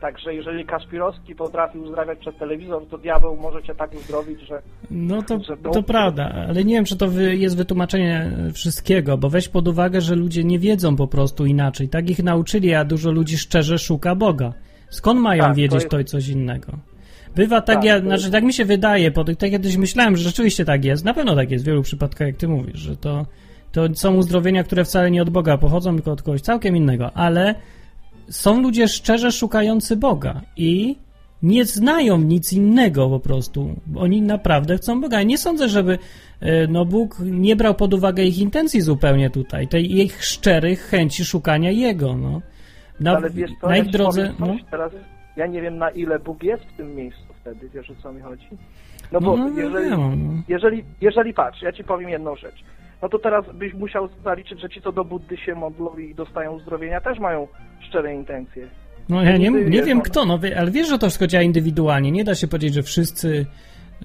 [0.00, 5.22] Także jeżeli Kaspirowski potrafi uzdrawiać przez telewizor, to diabeł może cię tak uzdrowić, że No
[5.22, 9.48] to, że to prawda, ale nie wiem, czy to wy, jest wytłumaczenie wszystkiego, bo weź
[9.48, 11.88] pod uwagę, że ludzie nie wiedzą po prostu inaczej.
[11.88, 14.52] Tak ich nauczyli, a dużo ludzi szczerze szuka Boga.
[14.90, 16.72] Skąd mają Tak, to wiedzieć jest- to i coś innego?
[17.36, 20.16] Bywa tak, Tak, ja, to znaczy jest- tak mi się wydaje, po tak kiedyś myślałem,
[20.16, 22.96] że rzeczywiście tak jest, na pewno tak jest w wielu przypadkach, jak ty mówisz, że
[22.96, 23.26] to,
[23.72, 27.54] to są uzdrowienia, które wcale nie od Boga pochodzą, tylko od kogoś całkiem innego, ale
[28.30, 30.96] są ludzie szczerze szukający Boga i
[31.42, 33.80] nie znają nic innego po prostu.
[33.96, 35.18] Oni naprawdę chcą Boga.
[35.18, 35.98] Ja nie sądzę, żeby
[36.40, 41.24] e, no Bóg nie brał pod uwagę ich intencji zupełnie tutaj, tej ich szczerych chęci
[41.24, 42.40] szukania Jego, no.
[43.00, 44.46] Na, ale wiesz co, na ja drodze, no.
[44.70, 44.92] teraz,
[45.36, 48.20] ja nie wiem na ile Bóg jest w tym miejscu wtedy, wiesz o co mi
[48.20, 48.46] chodzi?
[49.12, 50.42] No bo No, no, jeżeli, wiem, no.
[50.48, 52.64] jeżeli, jeżeli patrz, ja ci powiem jedną rzecz.
[53.02, 56.52] No to teraz byś musiał zaliczyć, że ci co do Buddy się modlą i dostają
[56.52, 57.48] uzdrowienia też mają
[57.88, 58.68] szczere intencje.
[59.08, 60.04] No ja nie, nie wiem no.
[60.04, 62.10] kto, no ale wiesz, że to wszystko działa indywidualnie.
[62.10, 63.46] Nie da się powiedzieć, że wszyscy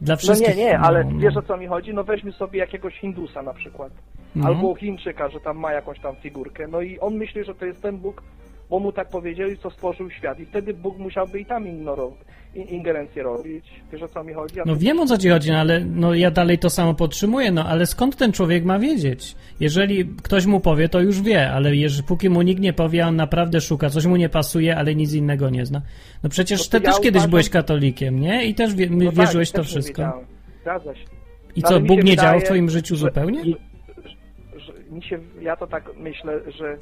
[0.01, 0.55] dla No wszystkich.
[0.57, 1.19] nie, nie, ale no, no.
[1.19, 1.93] wiesz o co mi chodzi?
[1.93, 3.91] No weźmy sobie jakiegoś Hindusa na przykład.
[4.35, 4.45] No.
[4.47, 6.67] Albo Chińczyka, że tam ma jakąś tam figurkę.
[6.67, 8.23] No i on myśli, że to jest ten Bóg,
[8.69, 10.39] bo mu tak powiedział i co stworzył świat.
[10.39, 12.19] I wtedy Bóg musiałby i tam ignorować,
[12.55, 13.65] in- ingerencję robić.
[13.91, 14.55] Wiesz o co mi chodzi?
[14.65, 17.65] No wiem o co ci chodzi, no, ale no, ja dalej to samo podtrzymuję, no
[17.65, 19.35] ale skąd ten człowiek ma wiedzieć?
[19.59, 23.15] Jeżeli ktoś mu powie, to już wie, ale jeżeli, póki mu nikt nie powie, on
[23.15, 25.81] naprawdę szuka, coś mu nie pasuje, ale nic innego nie zna.
[26.23, 28.45] No przecież No to ty ja też kiedyś uważam- byłeś katolikiem, nie?
[28.45, 30.21] I też wie, No tak, wierzyłeś to też nie wszystko.
[30.61, 31.05] Zgadza się.
[31.55, 33.43] I No, co, Bóg nie wydaje, działał w twoim życiu że- zupełnie?
[34.57, 36.77] że mi się, ja to tak myślę, że, że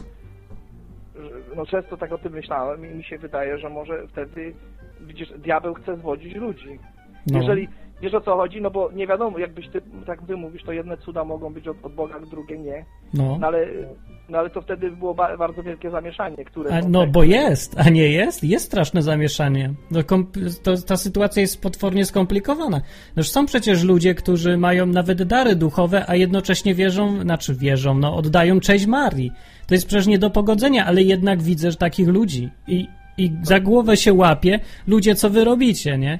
[1.55, 4.53] no często tak o tym myślałem i mi się wydaje, że może wtedy
[5.01, 6.79] widzisz, diabeł chce zwodzić ludzi.
[7.27, 7.39] No.
[7.39, 7.67] Jeżeli
[8.03, 10.97] wiesz o co chodzi, no bo nie wiadomo, jakbyś ty, tak ty mówisz, to jedne
[10.97, 12.85] cuda mogą być od, od Boga, drugie nie.
[13.13, 13.37] No.
[13.41, 13.67] No ale,
[14.29, 16.77] no ale to wtedy było ba- bardzo wielkie zamieszanie, które...
[16.77, 18.43] A, są no te- bo jest, a nie jest?
[18.43, 19.73] Jest straszne zamieszanie.
[19.91, 19.99] No,
[20.63, 22.81] to, ta sytuacja jest potwornie skomplikowana.
[23.15, 28.15] Noż są przecież ludzie, którzy mają nawet dary duchowe, a jednocześnie wierzą, znaczy wierzą, no
[28.15, 29.31] oddają cześć Marii.
[29.67, 32.87] To jest przecież nie do pogodzenia, ale jednak widzę że takich ludzi i,
[33.17, 36.19] i za głowę się łapie ludzie, co wy robicie, nie?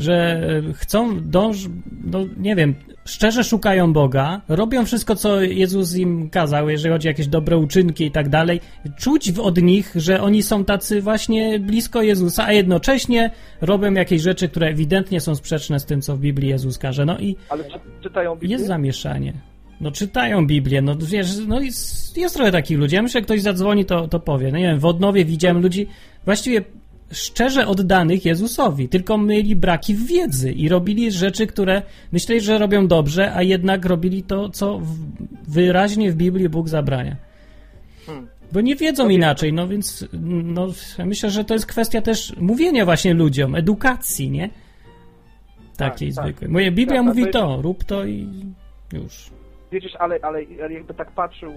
[0.00, 1.56] Że e, chcą, dąż,
[2.04, 2.74] no nie wiem,
[3.04, 8.04] szczerze szukają Boga, robią wszystko, co Jezus im kazał, jeżeli chodzi o jakieś dobre uczynki
[8.04, 8.60] i tak dalej,
[8.98, 13.30] czuć od nich, że oni są tacy właśnie blisko Jezusa, a jednocześnie
[13.60, 17.04] robią jakieś rzeczy, które ewidentnie są sprzeczne z tym, co w Biblii Jezus każe.
[17.04, 18.52] No i Ale czy, czytają Biblię?
[18.52, 19.32] jest zamieszanie.
[19.80, 22.94] No czytają Biblię, no wiesz, no jest, jest trochę takich ludzi.
[22.96, 24.52] Ja myślę, że ktoś zadzwoni, to, to powie.
[24.52, 25.86] No nie wiem, w Odnowie widziałem ludzi
[26.24, 26.64] właściwie
[27.12, 31.82] szczerze oddanych Jezusowi, tylko mieli braki w wiedzy i robili rzeczy, które
[32.12, 34.80] myśleli, że robią dobrze, a jednak robili to, co
[35.48, 37.16] wyraźnie w Biblii Bóg zabrania.
[38.06, 38.26] Hmm.
[38.52, 40.08] Bo nie wiedzą inaczej, no więc
[40.42, 40.66] no,
[41.04, 44.50] myślę, że to jest kwestia też mówienia właśnie ludziom, edukacji, nie?
[45.88, 46.24] takiej tak.
[46.24, 46.50] zwykłej.
[46.50, 48.28] Moja Biblia Tak, mówi to to, rób to i
[48.92, 49.30] już.
[49.72, 51.52] Widzisz, ale, ale ale jakby tak patrzył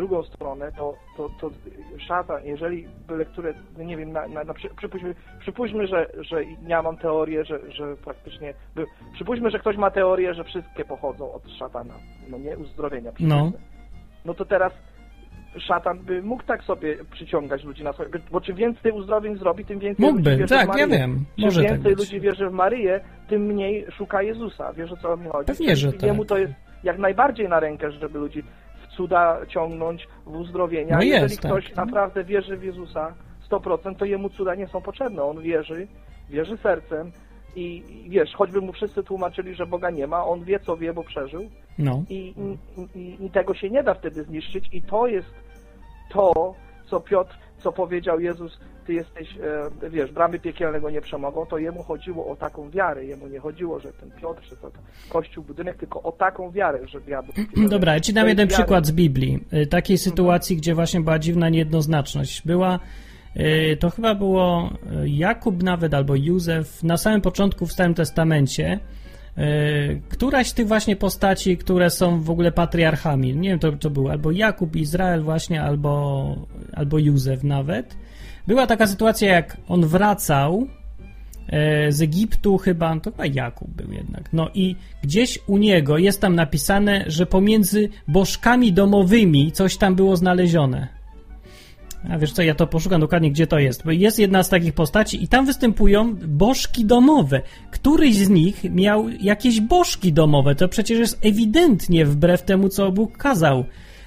[0.00, 1.50] drugą stronę, to, to, to
[1.98, 6.42] szatan, jeżeli byle które, no nie wiem, na, na, na, przy- przypuśćmy, przypuśćmy że, że
[6.66, 8.54] ja mam teorię, że, że praktycznie,
[9.14, 11.94] przypuśćmy, że ktoś ma teorię, że wszystkie pochodzą od szatana,
[12.28, 13.12] no nie, uzdrowienia.
[13.20, 13.52] No.
[14.24, 14.72] no to teraz
[15.58, 19.78] szatan by mógł tak sobie przyciągać ludzi na swoje, bo czym więcej uzdrowień zrobi, tym
[19.78, 20.98] więcej Mógłby, ludzi wierzy tak, w ja Maryję.
[20.98, 21.98] wiem, Czym może tak więcej być.
[21.98, 24.72] ludzi wierzy w Maryję, tym mniej szuka Jezusa.
[24.72, 25.46] Wiesz o co mi chodzi?
[25.46, 26.28] Pewnie, że I Jemu tak.
[26.28, 26.52] to jest
[26.84, 28.42] jak najbardziej na rękę, żeby ludzi
[28.96, 30.96] cuda ciągnąć, w uzdrowienia.
[30.96, 31.76] No Jeżeli jest, ktoś tak.
[31.76, 33.14] naprawdę wierzy w Jezusa
[33.50, 35.22] 100%, to jemu cuda nie są potrzebne.
[35.22, 35.86] On wierzy,
[36.30, 37.12] wierzy sercem
[37.56, 40.92] i i wiesz, choćby mu wszyscy tłumaczyli, że Boga nie ma, on wie co wie,
[40.92, 41.42] bo przeżył
[41.78, 42.02] No.
[42.10, 42.34] i,
[42.94, 45.34] i, i, i tego się nie da wtedy zniszczyć i to jest
[46.12, 46.54] to,
[46.86, 49.28] co Piotr, co powiedział Jezus, ty jesteś,
[49.82, 53.80] e, wiesz, bramy piekielnego nie przemogą, to jemu chodziło o taką wiarę, jemu nie chodziło,
[53.80, 54.70] że ten Piotr, że to
[55.08, 57.32] kościół, budynek, tylko o taką wiarę, że diabeł...
[57.68, 58.58] Dobra, ja ci dam jeden wiara.
[58.58, 59.44] przykład z Biblii.
[59.52, 62.42] Y, Takiej sytuacji, gdzie właśnie była dziwna niejednoznaczność.
[62.46, 62.78] Była,
[63.36, 64.70] y, to chyba było
[65.04, 68.80] Jakub nawet, albo Józef, na samym początku w Starym Testamencie,
[70.08, 74.08] któraś z tych właśnie postaci, które są w ogóle patriarchami, nie wiem, to, to był
[74.08, 76.36] albo Jakub, Izrael właśnie, albo,
[76.72, 77.96] albo Józef nawet.
[78.46, 80.66] Była taka sytuacja, jak on wracał
[81.48, 84.32] e, z Egiptu chyba, to chyba Jakub był jednak.
[84.32, 90.16] No i gdzieś u niego jest tam napisane, że pomiędzy bożkami domowymi coś tam było
[90.16, 90.99] znalezione.
[92.08, 93.84] A wiesz co, ja to poszukam dokładnie, gdzie to jest.
[93.84, 97.42] Bo jest jedna z takich postaci i tam występują bożki domowe.
[97.70, 100.54] Któryś z nich miał jakieś bożki domowe.
[100.54, 103.64] To przecież jest ewidentnie wbrew temu, co Bóg kazał.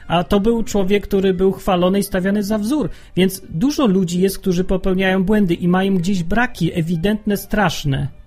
[0.07, 2.89] A to był człowiek, który był chwalony i stawiany za wzór.
[3.15, 8.22] Więc dużo ludzi jest, którzy popełniają błędy i mają gdzieś braki ewidentne, straszne.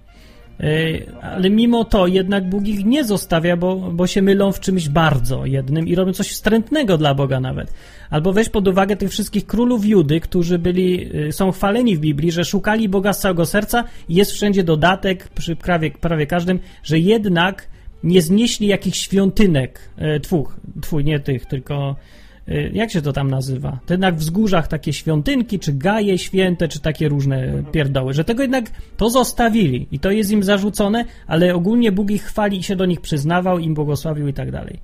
[0.61, 4.89] Yy, Ale mimo to jednak Bóg ich nie zostawia, bo, bo się mylą w czymś
[4.89, 7.73] bardzo jednym i robią coś wstrętnego dla Boga nawet.
[8.11, 12.33] Albo weź pod uwagę tych wszystkich królów Judy, którzy byli, yy, są chwaleni w Biblii,
[12.33, 17.69] że szukali Boga z całego serca jest wszędzie dodatek przy prawie, prawie każdym, że jednak
[18.03, 22.26] nie znieśli jakichś świątynek, e, twóch, twój, nie tych, tylko e,
[22.73, 23.79] jak się to tam nazywa?
[23.87, 28.65] To jednak wzgórzach takie świątynki, czy gaje święte, czy takie różne pierdoły, że tego jednak
[28.97, 32.87] to zostawili i to jest im zarzucone, ale ogólnie Bóg ich chwali i się do
[32.87, 34.79] nich przyznawał, im błogosławił i tak dalej.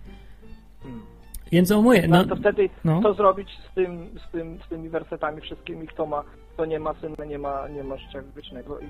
[1.53, 3.03] Więc o moje, No, no, to wtedy no.
[3.03, 6.95] co zrobić z, tym, z, tym, z tymi wersetami wszystkimi, kto ma, kto nie ma
[6.95, 8.87] syna, nie ma, nie ma życia wiecznego i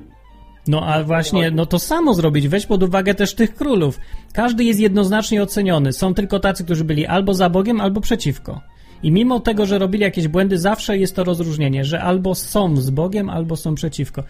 [0.69, 2.49] No a właśnie, no to samo zrobić.
[2.49, 4.01] Weź pod uwagę też tych królów.
[4.33, 5.93] Każdy jest jednoznacznie oceniony.
[5.93, 8.61] Są tylko tacy, którzy byli albo za Bogiem, albo przeciwko.
[9.03, 12.91] I mimo tego, że robili jakieś błędy, zawsze jest to rozróżnienie, że albo są z
[12.91, 14.23] Bogiem, albo są przeciwko.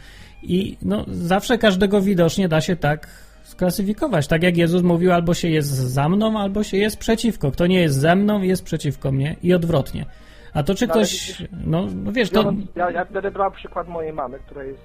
[0.43, 3.09] I no, zawsze każdego widocznie da się tak
[3.43, 4.27] sklasyfikować.
[4.27, 7.51] Tak jak Jezus mówił, albo się jest za mną, albo się jest przeciwko.
[7.51, 10.07] Kto nie jest ze mną, jest przeciwko mnie i odwrotnie.
[10.55, 12.43] A to czy No, ktoś, no, no wiesz, to...
[12.43, 14.83] Biorąc, ja, ja będę brał przykład mojej mamy, która jest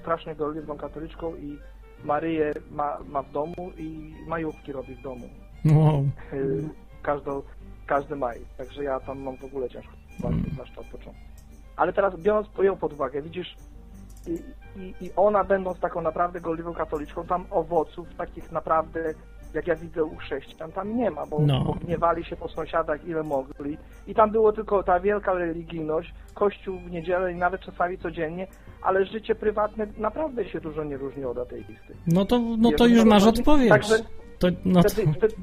[0.00, 1.58] strasznie gorliwą katoliczką i
[2.04, 5.28] Maryję ma, ma w domu i majówki robi w domu.
[5.64, 6.04] Wow.
[6.32, 6.68] Y,
[7.02, 7.42] Każdą,
[7.86, 8.38] każdy maj.
[8.58, 9.92] Także ja tam mam w ogóle ciężko,
[10.24, 10.42] Mm.
[10.52, 11.20] zwłaszcza od początku.
[11.76, 13.56] Ale teraz biorąc ją pod uwagę, widzisz,
[14.26, 14.32] i,
[14.80, 19.14] i, i ona będąc taką naprawdę gorliwą katoliczką, tam owoców takich naprawdę,
[19.54, 21.64] jak ja widzę u chrześcijan, tam nie ma, bo, No.
[21.64, 23.78] bo gniewali się po sąsiadach ile mogli.
[24.06, 28.46] I tam było tylko ta wielka religijność, kościół w niedzielę i nawet czasami codziennie,
[28.82, 31.94] ale życie prywatne naprawdę się dużo nie różni od ateisty.
[32.06, 33.68] No to, no to już masz odpowiedź.
[33.68, 33.94] Także
[34.38, 34.88] To, no to...
[34.88, 35.34] wtedy, wtedy,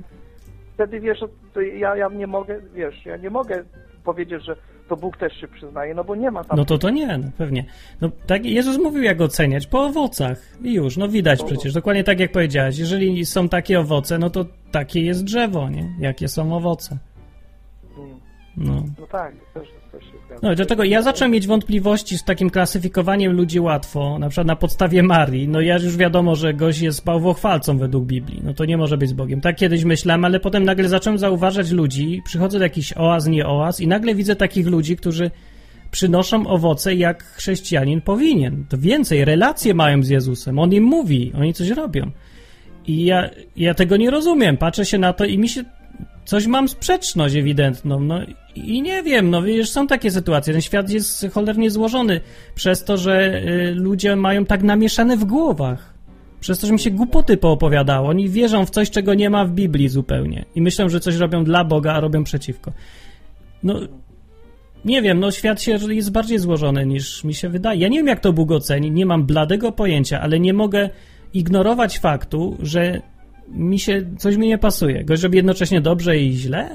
[0.74, 1.20] wtedy wiesz,
[1.54, 3.64] to ja, ja nie mogę, wiesz, ja nie mogę
[4.04, 4.56] powiedzieć, że
[4.90, 6.58] to Bóg też się przyznaje, no bo nie ma tam...
[6.58, 7.66] No to to nie, no pewnie.
[8.02, 10.42] No tak Jezus mówił jak oceniać, po owocach.
[10.64, 12.78] I już, no widać przecież, dokładnie tak jak powiedziałeś.
[12.78, 15.90] Jeżeli są takie owoce, no to takie jest drzewo, nie?
[16.00, 16.98] Jakie są owoce.
[18.58, 18.84] No.
[19.00, 20.40] No tak, też, też się zgadzam.
[20.44, 24.56] No i dlatego ja zacząłem mieć wątpliwości z takim klasyfikowaniem ludzi łatwo, na przykład na
[24.56, 25.48] podstawie Marii.
[25.48, 28.42] No ja już wiadomo, że gość jest bałwochwalcą według Biblii.
[28.44, 29.42] No to nie może być z Bogiem.
[29.42, 33.80] Tak kiedyś myślałem, ale potem nagle zacząłem zauważać ludzi, przychodzę do jakichś oaz, nie oaz
[33.80, 35.32] i nagle widzę takich ludzi, którzy
[35.92, 38.66] przynoszą owoce jak chrześcijanin powinien.
[38.70, 40.60] To więcej, relacje mają z Jezusem.
[40.60, 42.12] On im mówi, oni coś robią.
[42.88, 44.58] I ja, ja tego nie rozumiem.
[44.58, 45.64] Patrzę się na to i mi się
[46.26, 48.20] coś mam sprzeczność ewidentną, no
[48.56, 52.22] i nie wiem, no wiesz, są takie sytuacje, ten świat jest cholernie złożony
[52.56, 55.94] przez to, że y, ludzie mają tak namieszane w głowach,
[56.40, 59.52] przez to, że mi się głupoty poopowiadało, oni wierzą w coś, czego nie ma w
[59.52, 60.46] Biblii zupełnie.
[60.56, 62.72] I myślą, że coś robią dla Boga, a robią przeciwko.
[63.64, 63.80] No,
[64.86, 67.80] nie wiem, no świat się jest bardziej złożony niż mi się wydaje.
[67.80, 70.90] Ja nie wiem, jak to Bóg oceni, nie mam bladego pojęcia, ale nie mogę
[71.34, 73.02] ignorować faktu, że
[73.48, 75.04] mi się, coś mi nie pasuje.
[75.04, 76.70] Gość robi jednocześnie dobrze i źle?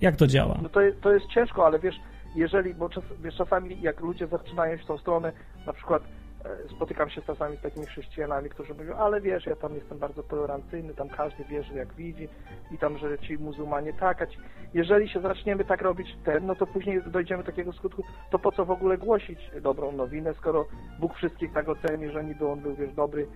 [0.00, 0.58] Jak to działa?
[0.62, 1.94] No to, to jest ciężko, ale wiesz,
[2.36, 5.32] jeżeli, bo czas, wiesz, czasami jak ludzie zaczynają iść w tą stronę,
[5.66, 6.02] na przykład
[6.44, 10.22] e, spotykam się czasami z takimi chrześcijanami, którzy mówią, ale wiesz, ja tam jestem bardzo
[10.22, 12.28] tolerancyjny, tam każdy wierzy jak widzi
[12.70, 14.38] i tam, że ci muzułmanie tak, a ci...
[14.74, 18.52] jeżeli się zaczniemy tak robić ten, no to później dojdziemy do takiego skutku, to po
[18.52, 20.66] co w ogóle głosić dobrą nowinę, skoro
[21.00, 23.26] Bóg wszystkich tak oceni, że niby on był, wiesz, dobry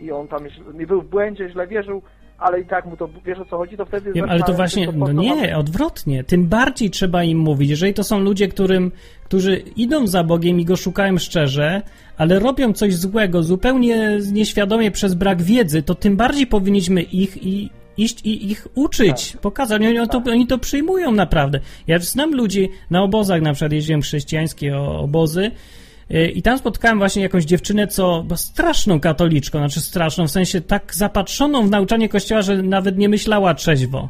[0.00, 2.02] i on tam nie był w błędzie, źle wierzył,
[2.38, 4.12] ale i tak mu to, wiesz o co chodzi, to wtedy...
[4.12, 6.24] Wiem, ale to właśnie, no nie, odwrotnie.
[6.24, 7.70] Tym bardziej trzeba im mówić.
[7.70, 8.92] Jeżeli to są ludzie, którym,
[9.24, 11.82] którzy idą za Bogiem i go szukają szczerze,
[12.16, 17.70] ale robią coś złego zupełnie nieświadomie przez brak wiedzy, to tym bardziej powinniśmy ich i
[17.96, 19.82] iść i ich uczyć, pokazać.
[19.82, 21.60] Oni, to, oni to przyjmują naprawdę.
[21.86, 25.50] Ja znam ludzi na obozach, na przykład jeździłem chrześcijańskie obozy,
[26.34, 30.94] I tam spotkałem właśnie jakąś dziewczynę, co była straszną katoliczką, znaczy straszną, w sensie tak
[30.94, 34.08] zapatrzoną w nauczanie kościoła, że nawet nie myślała trzeźwo.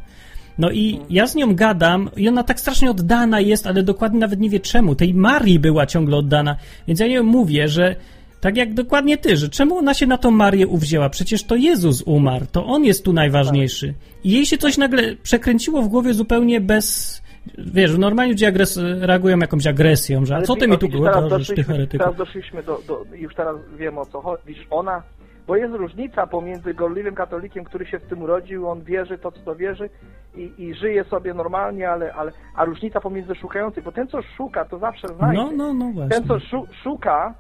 [0.59, 4.41] No i ja z nią gadam i ona tak strasznie oddana jest, ale dokładnie nawet
[4.41, 4.95] nie wie czemu.
[4.95, 6.57] Tej Marii była ciągle oddana.
[6.89, 7.97] Więc ja jej mówię, że
[8.41, 11.11] tak jak dokładnie ty, że czemu ona się na tą Marię uwzięła?
[11.11, 13.95] Przecież to Jezus umarł, to On jest tu najważniejszy.
[14.25, 17.23] I jej się coś nagle przekręciło w głowie zupełnie bez...
[17.59, 21.65] Wiesz, normalnie ludzie agres- reagują jakąś agresją, że a co ty mi tu gadasz, ty
[21.65, 22.05] heretyku?
[22.05, 24.67] Teraz doszliśmy do, do, już teraz wiem o co chodzi.
[24.71, 25.03] Ona,
[25.47, 29.41] bo jest różnica pomiędzy gorliwym katolikiem, który się w tym urodził, on wierzy to, co
[29.41, 29.91] to wierzy
[30.37, 34.65] i, i żyje sobie normalnie, ale, ale, a różnica pomiędzy szukającym, bo ten, co szuka,
[34.65, 35.43] to zawsze znajdzie.
[35.43, 36.17] No, no, no właśnie.
[36.17, 37.35] Ten, co szu, szuka,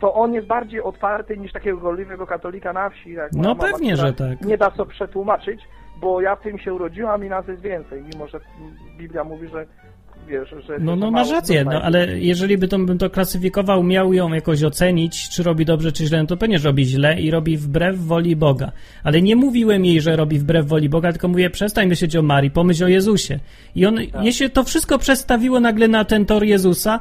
[0.00, 3.16] to on jest bardziej otwarty niż takiego gorliwego katolika na wsi.
[3.32, 4.40] No pewnie, że tak.
[4.40, 5.60] Nie da sobie przetłumaczyć,
[6.00, 8.40] bo ja w tym się urodziłam i nas jest więcej, mimo że
[8.98, 9.66] Biblia mówi, że
[10.28, 10.78] wiesz, że...
[10.78, 14.62] No, no masz rację, no, ale jeżeli by to, bym to klasyfikował, miał ją jakoś
[14.62, 18.36] ocenić, czy robi dobrze, czy źle, no to pewnie, robi źle i robi wbrew woli
[18.36, 18.72] Boga.
[19.04, 22.50] Ale nie mówiłem jej, że robi wbrew woli Boga, tylko mówię, przestań myśleć o Marii,
[22.50, 23.38] pomyśl o Jezusie.
[23.74, 24.32] I on, Tak.
[24.32, 27.00] się to wszystko przestawiło nagle na ten tor Jezusa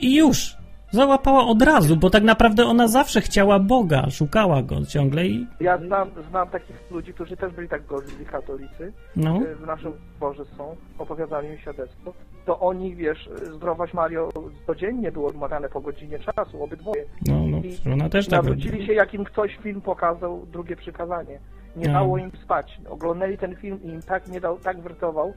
[0.00, 0.55] i już.
[1.00, 5.78] Załapała od razu, bo tak naprawdę ona zawsze chciała Boga, szukała go ciągle i Ja
[5.78, 9.36] znam, znam takich ludzi, którzy też byli tak gorliwi katolicy, no.
[9.36, 12.12] e, w naszym zborze są, opowiadali mi świadectwo,
[12.46, 14.28] to oni, wiesz, zdrowaś Mario
[14.66, 17.04] codziennie było wymagane po godzinie czasu, obydwoje.
[17.28, 21.38] No, no, I ona też tak nawrócili się, jak im ktoś film pokazał, drugie przykazanie.
[21.76, 21.92] Nie No.
[21.92, 22.80] dało im spać.
[22.90, 25.34] Oglądali ten film i im tak nie dał, tak wertował,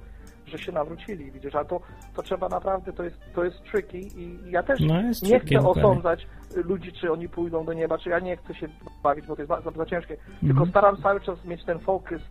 [0.49, 1.79] że się nawrócili, widzisz, a to,
[2.15, 5.55] to trzeba naprawdę, to jest, to jest tricky i ja też No, nie tricky, chcę
[5.55, 5.83] dokładnie.
[5.83, 8.67] osądzać ludzi, czy oni pójdą do nieba, czy ja nie chcę się
[9.03, 10.47] bawić, bo to jest za, za, ciężkie, Mhm.
[10.47, 12.21] tylko staram cały czas mieć ten fokus,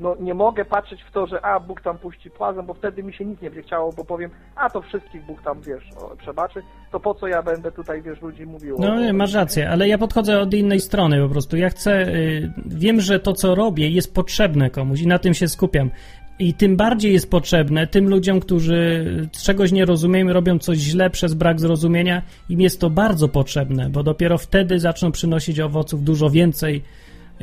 [0.00, 3.14] no nie mogę patrzeć w to, że a, Bóg tam puści płazem, bo wtedy mi
[3.14, 6.62] się nic nie będzie chciało, bo powiem, a to wszystkich Bóg tam, wiesz, o, przebaczy,
[6.92, 9.98] to po co ja będę tutaj, wiesz, ludzi mówił No nie, masz rację, ale ja
[9.98, 11.56] podchodzę od innej strony po prostu.
[11.56, 15.48] Ja chcę, y, wiem, że to, co robię, jest potrzebne komuś i na tym się
[15.48, 15.90] skupiam.
[16.38, 19.04] I tym bardziej jest potrzebne tym ludziom, którzy
[19.42, 24.02] czegoś nie rozumieją, robią coś źle przez brak zrozumienia, im jest to bardzo potrzebne, bo
[24.02, 26.82] dopiero wtedy zaczną przynosić owoców dużo więcej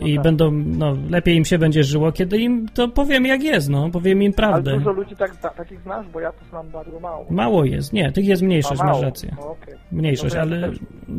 [0.01, 0.23] i tak.
[0.23, 4.21] będą, no, lepiej im się będzie żyło, kiedy im to powiem jak jest, no, powiem
[4.21, 4.73] im Ale prawdę.
[4.73, 7.25] dużo ludzi tak, ta, takich znasz, bo ja to znam bardzo mało.
[7.29, 9.35] Mało jest, nie, tych jest mniejszość, masz rację.
[9.37, 9.75] No, okej.
[9.91, 10.71] Mniejszość, No ale,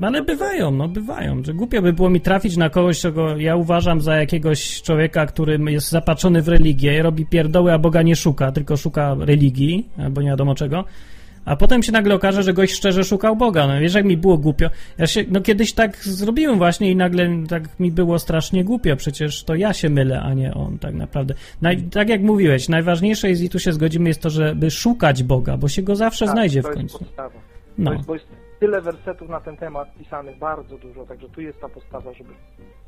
[0.02, 1.44] ale bywają, no bywają.
[1.44, 5.58] Że głupio by było mi trafić na kogoś, czego ja uważam za jakiegoś człowieka, który
[5.66, 10.28] jest zapatrzony w religię, robi pierdoły, a Boga nie szuka, tylko szuka religii, albo nie
[10.28, 10.84] wiadomo czego.
[11.44, 13.66] A potem się nagle okaże, że gość szczerze szukał Boga.
[13.66, 14.70] No wiesz, jak mi było głupio.
[14.98, 18.96] Ja się, no kiedyś tak zrobiłem właśnie i nagle tak mi było strasznie głupio.
[18.96, 21.34] Przecież to ja się mylę, a nie on tak naprawdę.
[21.62, 25.56] Naj, tak jak mówiłeś, najważniejsze jest i tu się zgodzimy, jest to, żeby szukać Boga,
[25.56, 27.04] bo się go zawsze Tak, znajdzie to w końcu.
[27.78, 27.90] No.
[27.90, 28.26] To jest, bo jest
[28.60, 32.30] tyle wersetów na ten temat pisanych, bardzo dużo, także tu jest ta podstawa, żeby...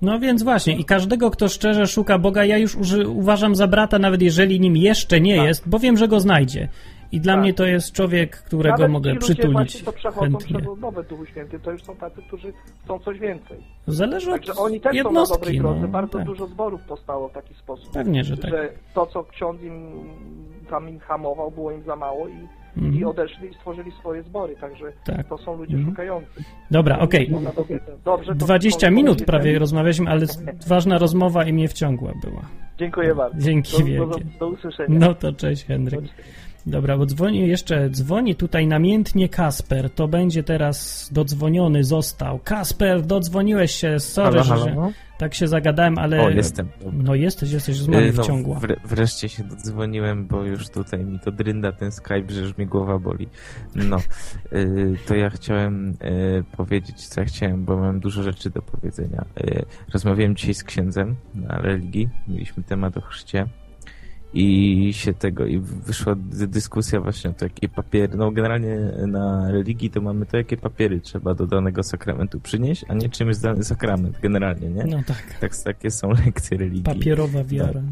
[0.03, 3.99] No więc właśnie, i każdego, kto szczerze szuka Boga, ja już uży, uważam za brata,
[3.99, 5.47] nawet jeżeli nim jeszcze nie Tak.
[5.47, 6.69] jest, bo wiem, że go znajdzie.
[7.13, 7.43] I dla Tak.
[7.43, 10.57] mnie to jest człowiek, którego Nawet mogę ci przytulić co przechodzą chętnie.
[10.59, 12.53] przez odnowę w Duchu Świętym, to już są tacy, którzy
[12.85, 13.59] chcą coś więcej.
[13.87, 15.39] Zależy od Także oni też są na jednostki.
[15.39, 15.81] dobrej drodze.
[15.81, 16.27] No, Bardzo tak.
[16.27, 17.93] dużo zborów powstało w taki sposób.
[17.93, 18.51] Pewnie, że tak.
[18.51, 19.91] Że to, co ksiądz im
[20.71, 22.33] tam im hamował, było im za mało i,
[22.77, 22.95] Mhm.
[22.95, 24.57] i odeszli i stworzyli swoje zbory.
[24.61, 25.29] Także Tak.
[25.29, 25.91] to są ludzie Mhm.
[25.95, 26.45] szukający.
[26.71, 27.31] Dobra, okej.
[28.05, 30.27] Dobrze, to 20 to- minut to- prawie rozmawialiśmy, ale
[30.67, 32.43] ważna rozmowa i mnie wciągła była.
[32.79, 33.39] Dziękuję bardzo.
[33.39, 33.85] Dzięki do, do,
[34.15, 34.39] wielkie.
[34.39, 34.99] do usłyszenia.
[34.99, 36.01] No to cześć Henryk.
[36.67, 42.39] Dobra, bo dzwoni jeszcze, dzwoni tutaj namiętnie Kasper, to będzie teraz dodzwoniony, został.
[42.45, 44.93] Kasper, dodzwoniłeś się, sorry, Halo, że halo?
[45.19, 46.21] tak się zagadałem, ale...
[46.23, 46.69] O, jestem.
[46.93, 48.59] No jesteś, jesteś, z mamy no, wciągła.
[48.59, 52.67] wre- wreszcie się dodzwoniłem, bo już tutaj mi to drynda ten Skype, że już mi
[52.67, 53.29] głowa boli.
[53.75, 53.97] No,
[54.53, 59.25] y, to ja chciałem y, powiedzieć, co ja chciałem, bo mam dużo rzeczy do powiedzenia.
[59.41, 63.47] Y, Rozmawiałem dzisiaj z księdzem na religii, mieliśmy temat o chrzcie
[64.35, 69.51] i się tego, i wyszła dy- dyskusja właśnie o to, jakie papiery, no generalnie na
[69.51, 73.43] religii to mamy to, jakie papiery trzeba do danego sakramentu przynieść, a nie czym jest
[73.43, 74.85] dany sakrament generalnie, nie?
[74.85, 76.83] No tak, Tak, takie są lekcje religii.
[76.83, 77.83] papierowa wiara.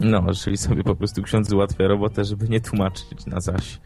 [0.00, 3.80] No, czyli sobie po prostu ksiądz ułatwia robotę, żeby nie tłumaczyć na zaś.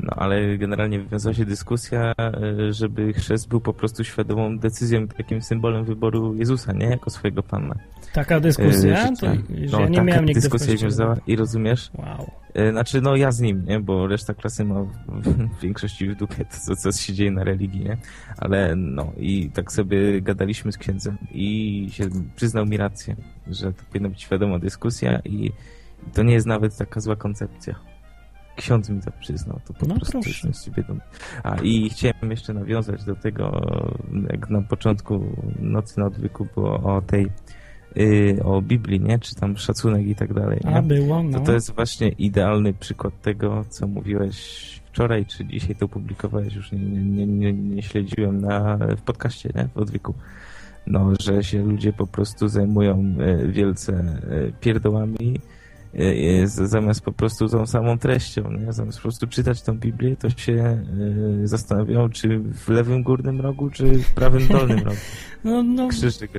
[0.00, 5.42] No, ale generalnie wywiązała się dyskusja, e, żeby chrzest był po prostu świadomą decyzją, takim
[5.42, 6.86] symbolem wyboru Jezusa, nie?
[6.86, 7.74] Jako swojego Pana.
[8.14, 8.98] Taka dyskusja?
[9.04, 9.42] E, To, życia.
[9.64, 11.90] że ja nie miałem nigdy dyskusja wiązała i rozumiesz?
[11.94, 12.30] Wow.
[12.54, 13.80] E, Znaczy, no ja z nim, nie?
[13.80, 17.80] Bo reszta klasy ma w, większości w dupie to, co, co się dzieje na religii,
[17.84, 17.96] nie?
[18.38, 22.04] Ale no i tak sobie gadaliśmy z księdzem i się
[22.36, 25.52] przyznał mi rację, że to powinna być świadoma dyskusja i
[26.12, 27.74] to nie jest nawet taka zła koncepcja.
[28.56, 30.48] Ksiądz mi to przyznał, to po No prostu proszę.
[30.48, 31.02] jestem dumny.
[31.42, 33.60] A i chciałem jeszcze nawiązać do tego,
[34.32, 37.26] jak na początku Nocy na Odwyku było o tej,
[37.96, 39.18] y, o Biblii, nie?
[39.18, 40.76] Czy tam szacunek i tak dalej, nie?
[40.76, 41.38] A było, no.
[41.38, 44.36] To to jest właśnie idealny przykład tego, co mówiłeś
[44.92, 49.68] wczoraj, czy dzisiaj to publikowałeś, już nie, nie, nie, nie śledziłem na, w podcaście, nie?
[49.74, 50.14] W odwyku.
[50.86, 55.40] No, że się ludzie po prostu zajmują e, wielce e, pierdołami,
[56.44, 58.72] zamiast po prostu tą samą treścią, nie?
[58.72, 63.70] Zamiast po prostu czytać tą Biblię, to się e, zastanawiają, czy w lewym górnym rogu,
[63.70, 64.96] czy w prawym dolnym rogu.
[65.44, 65.88] No, no,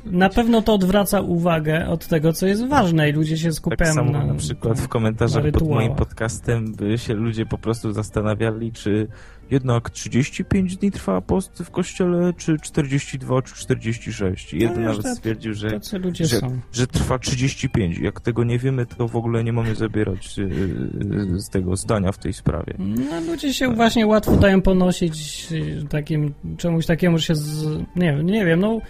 [0.06, 3.94] na pewno to odwraca uwagę od tego, co jest ważne i ludzie się Tak skupiają
[3.94, 8.72] samo na, na przykład w komentarzach pod moim podcastem by się ludzie po prostu zastanawiali,
[8.72, 9.08] czy
[9.52, 14.54] jednak 35 dni trwa post w kościele, czy 42, czy 46.
[14.54, 15.70] I jeden No, nawet stwierdził, że,
[16.14, 16.60] że, są.
[16.74, 17.98] że trwa 35.
[17.98, 22.18] Jak tego nie wiemy, to w ogóle nie mamy zabierać yy, z tego zdania w
[22.18, 22.74] tej sprawie.
[22.80, 27.66] No, ludzie się właśnie łatwo dają ponosić y, takim, czemuś takiemu, że się z,
[27.96, 28.82] nie, nie wiem, no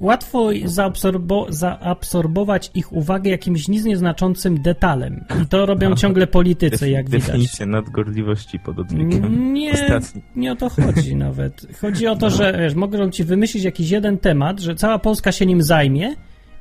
[0.00, 5.24] łatwo zaabsorbo, zaabsorbować ich uwagę jakimś nic nieznaczącym detalem.
[5.42, 5.96] I to robią No.
[5.96, 7.26] ciągle politycy, jak widać.
[7.26, 9.52] Definicja nadgorliwości pod odwykiem.
[9.54, 10.22] Nie, Ostatni.
[10.36, 11.66] nie o to chodzi nawet.
[11.80, 15.46] Chodzi o to, że wiesz, mogą ci wymyślić jakiś jeden temat, że cała Polska się
[15.46, 16.14] nim zajmie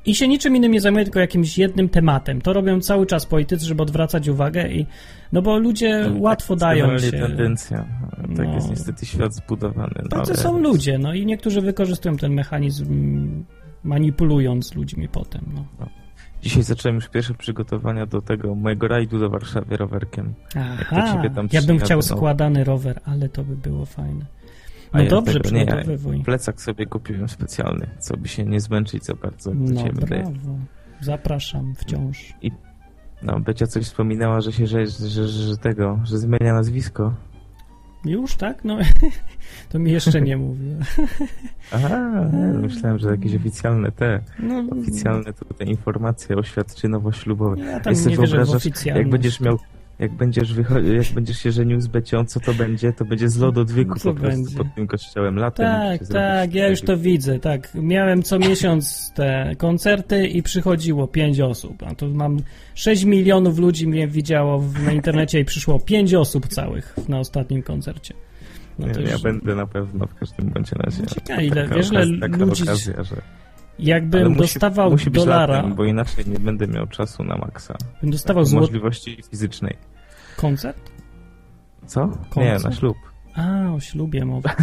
[0.05, 2.41] i się niczym innym nie zajmuje, tylko jakimś jednym tematem.
[2.41, 4.85] To robią cały czas politycy, żeby odwracać uwagę i
[5.31, 7.11] no bo ludzie łatwo Tak dają jest się.
[7.11, 7.85] tendencja.
[8.37, 8.55] Tak No.
[8.55, 9.93] jest niestety świat zbudowany.
[10.03, 10.41] No, Tacy ale...
[10.41, 13.45] są ludzie, no i niektórzy wykorzystują ten mechanizm mm,
[13.83, 15.65] manipulując ludźmi potem, no.
[16.41, 20.33] Dzisiaj zacząłem już pierwsze przygotowania do tego mojego rajdu do Warszawy rowerkiem.
[20.55, 22.01] Aha, ciebie tam ja bym chciał no.
[22.01, 24.25] składany rower, ale to by było fajne.
[24.95, 25.83] A No ja dobrze, tego nie, ja.
[26.25, 29.51] Plecak sobie kupiłem specjalny, co by się nie zmęczyć za bardzo.
[29.53, 30.31] No ciebie brawo.
[31.01, 32.33] Zapraszam wciąż.
[33.23, 37.13] No, Becia coś wspominała, że się, że, że, że, tego, że zmienia nazwisko.
[38.05, 38.63] Już, tak?
[38.65, 38.77] No,
[39.69, 40.77] to mi jeszcze nie mówiła.
[41.71, 42.29] Aha,
[42.61, 47.59] myślałem, że jakieś oficjalne te, No, oficjalne tutaj informacje oświadczynowo-ślubowe.
[47.59, 49.05] Ja tam nie wierzę w oficjalność.
[49.05, 49.59] jak będziesz miał,
[49.99, 50.55] jak będziesz,
[50.97, 52.93] jak będziesz się żenił z Becią, co to będzie?
[52.93, 54.57] To będzie z lodu odwyku Co po prostu będzie?
[54.57, 55.65] pod tym kościołem latem.
[55.65, 57.71] Tak, tak, ja już to widzę, tak.
[57.75, 62.37] Miałem co miesiąc te koncerty i przychodziło pięć osób, a tu mam
[62.75, 68.13] 6 milionów ludzi mnie widziało na internecie i przyszło pięć osób całych na ostatnim koncercie.
[68.79, 71.05] No ja już- będę na pewno w każdym bądź razie.
[71.05, 73.15] Ciekawe, ile- wiesz, ile ludzi- okazja, że...
[73.80, 77.76] Jakbym musi, dostawał musi być dolara, Latem, bo inaczej nie będę miał czasu na maksa.
[78.01, 78.61] bym dostawał złot...
[78.61, 79.78] możliwości fizycznej.
[80.38, 80.91] koncert?
[81.86, 82.05] Co?
[82.07, 82.63] Nie, Koncert?
[82.63, 82.97] na ślub.
[83.36, 84.55] A, o ślubie mowa.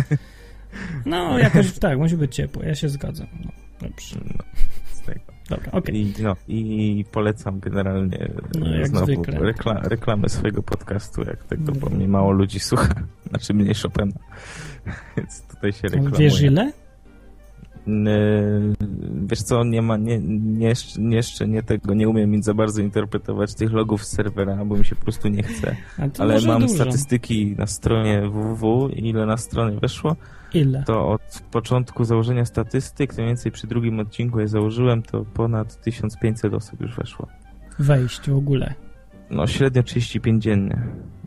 [1.06, 3.26] No, jakoś tak, musi być ciepło, ja się zgadzam.
[3.44, 3.50] No,
[3.88, 4.16] dobrze.
[4.24, 4.44] No,
[4.92, 5.20] z tego.
[5.50, 5.96] Dobra, okej.
[5.96, 11.72] I, no, I polecam generalnie No, jak znowu rekla, reklamę swojego podcastu, jak tego, bo
[11.72, 11.96] Dobra.
[11.96, 12.94] mnie mało ludzi słucha.
[13.30, 14.12] Znaczy mniej Chopina.
[15.16, 16.18] Więc tutaj się reklamuje.
[16.18, 16.72] Wiesz ile?
[19.26, 23.54] Wiesz co, nie ma, nie, nie, jeszcze- nie, tego, nie umiem nic za bardzo interpretować
[23.54, 25.76] tych logów z serwera, bo mi się po prostu nie chce.
[26.18, 26.74] Ale mam dużo.
[26.74, 30.16] statystyki na stronie www, ile na stronie weszło.
[30.54, 30.84] Ile?
[30.86, 36.54] To od początku założenia statystyk, mniej więcej przy drugim odcinku je założyłem, to ponad 1500
[36.54, 37.28] osób już weszło.
[37.78, 38.74] Wejść w ogóle.
[39.30, 40.82] No średnio 35 dziennie.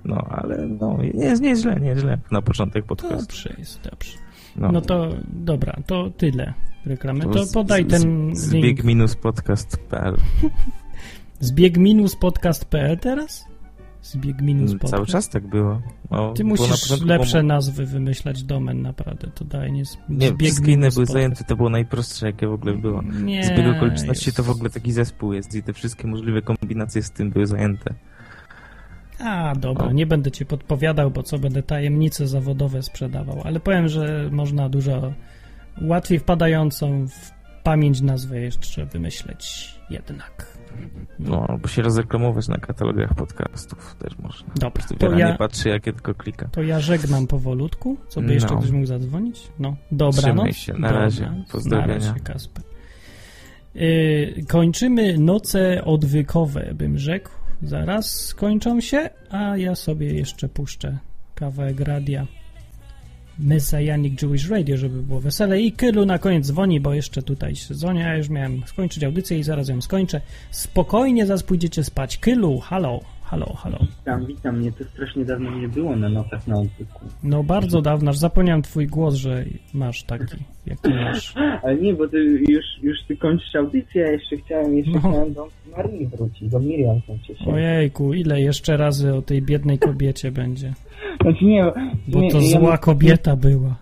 [0.05, 3.17] No, ale no, nie jest, nie jest źle, nie jest źle na początek podcastu.
[3.17, 4.17] Dobrze jest, dobrze.
[4.55, 6.53] No, No to dobra, to tyle
[6.85, 7.19] reklamy.
[7.25, 8.37] To z- podaj z- ten link.
[8.37, 10.17] Zbieg-podcast.pl
[11.39, 13.45] Zbieg minus podcast.pl teraz?
[14.01, 14.91] Zbieg minus Mm, podcast.
[14.95, 15.81] Cały czas tak było.
[16.35, 19.27] Ty było musisz lepsze było- nazwy wymyślać domen, naprawdę.
[19.35, 22.47] To daje nie z- Nie, zbieg wszystkie inne minus były zajęte, to było najprostsze, jakie
[22.47, 23.01] w ogóle było.
[23.01, 27.03] Nie, Zbieg okoliczności jest- to w ogóle taki zespół jest i te wszystkie możliwe kombinacje
[27.03, 27.93] z tym były zajęte.
[29.19, 34.29] A, dobra, nie będę ci podpowiadał, bo co będę tajemnice zawodowe sprzedawał, ale powiem, że
[34.31, 35.13] można dużo
[35.81, 37.31] łatwiej wpadającą w
[37.63, 40.57] pamięć nazwę jeszcze wymyśleć jednak.
[41.19, 44.53] No, albo się rozreklamować na katalogach podcastów też można.
[44.55, 46.47] Dobra, to ja, nie patrzy, jakie tylko klika.
[46.51, 47.97] to ja żegnam powolutku.
[48.07, 48.33] Co by No.
[48.33, 49.47] jeszcze ktoś mógł zadzwonić?
[49.59, 50.51] No, dobra, Trzymaj no.
[50.53, 51.31] się, na razie.
[51.51, 51.87] Pozdrowienia.
[51.87, 52.63] Na razie, Kasper.
[53.75, 57.29] Yy, kończymy noce odwykowe, bym rzekł.
[57.63, 60.97] Zaraz skończą się, a ja sobie jeszcze puszczę
[61.35, 62.27] kawałek radia
[63.39, 65.61] Messianic Jewish Radio, żeby było wesele.
[65.61, 69.39] I Kylu na koniec dzwoni, bo jeszcze tutaj się dzwoni, a już miałem skończyć audycję
[69.39, 70.21] i zaraz ją skończę.
[70.51, 72.17] Spokojnie, zaraz pójdziecie spać.
[72.17, 72.99] Kylu, halo,
[73.35, 73.77] halo, halo.
[73.99, 74.57] Witam, witam.
[74.59, 76.99] Mnie to strasznie dawno nie było na nocach na odwyku.
[77.23, 81.33] No bardzo dawno, aż zapomniałem twój głos, że masz taki, jaki masz.
[81.63, 82.17] Ale nie, bo ty
[82.49, 84.99] już, już ty kończysz audycję, a jeszcze chciałem, jeszcze No.
[84.99, 85.47] chciałem do
[85.77, 87.51] Marii wrócić, do Miriam się.
[87.51, 90.73] Ojejku, ile jeszcze razy o tej biednej kobiecie będzie?
[91.21, 91.65] Znaczy nie,
[92.07, 93.75] Bo nie, to ja zła nie- kobieta była.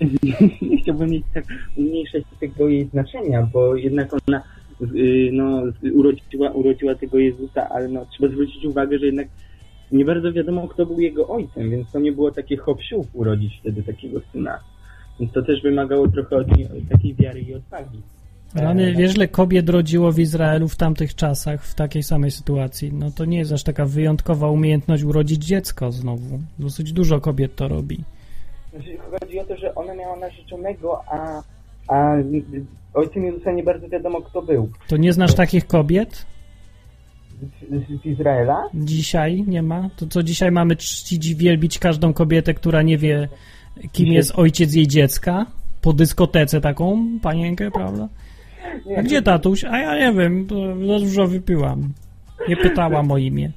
[0.62, 1.44] Nie chciałbym mieć tak
[1.76, 4.42] umniejszać tego jej znaczenia, bo jednak ona
[5.32, 5.62] no,
[5.94, 9.28] urodziła, urodziła tego Jezusa, ale no, trzeba zwrócić uwagę, że jednak
[9.92, 12.78] nie bardzo wiadomo, kto był jego ojcem, więc to nie było takie hop
[13.12, 14.58] urodzić wtedy takiego syna.
[15.20, 17.98] Więc to też wymagało trochę od niej takiej wiary i odwagi.
[18.54, 22.92] Rany, wiesz, ile kobiet rodziło w Izraelu w tamtych czasach, w takiej samej sytuacji?
[22.92, 26.38] No to nie jest aż taka wyjątkowa umiejętność urodzić dziecko znowu.
[26.58, 28.04] Dosyć dużo kobiet to robi.
[28.70, 31.42] Znaczy, chodzi o to, że ona miała narzeczonego, a,
[31.88, 32.16] a
[32.94, 34.68] ojcem Jezusa nie bardzo wiadomo, kto był.
[34.88, 36.26] To nie znasz takich kobiet?
[37.70, 38.68] Z, z Izraela?
[38.74, 39.90] Dzisiaj nie ma?
[39.96, 43.28] To co dzisiaj mamy czcić i wielbić każdą kobietę, która nie wie,
[43.92, 45.46] kim jest ojciec jej dziecka?
[45.80, 48.08] Po dyskotece taką panienkę, prawda?
[48.96, 49.64] A gdzie tatuś?
[49.64, 50.54] A ja nie wiem, to
[50.86, 51.92] za dużo wypiłam.
[52.48, 53.52] Nie pytałam o imię.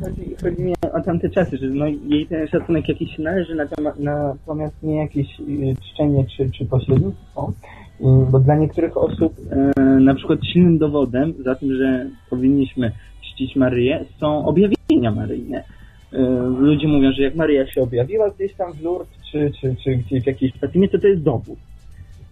[0.00, 3.54] Chodzi, chodzi mi o tamte czasy, że no, jej ten szacunek jakiś należy,
[3.98, 7.52] natomiast nie jakieś y, czczenie czy, czy pośrednictwo.
[8.00, 9.32] Y, Bo dla niektórych osób
[9.76, 12.92] e, na przykład silnym dowodem za tym, że powinniśmy
[13.22, 15.64] czcić Maryję, są objawienia maryjne.
[16.12, 16.18] E,
[16.58, 20.22] Ludzie mówią, że jak Maryja się objawiła gdzieś tam w Lourdes, czy, czy, czy gdzieś
[20.22, 21.58] w jakiejś Fatimie, to to jest dowód.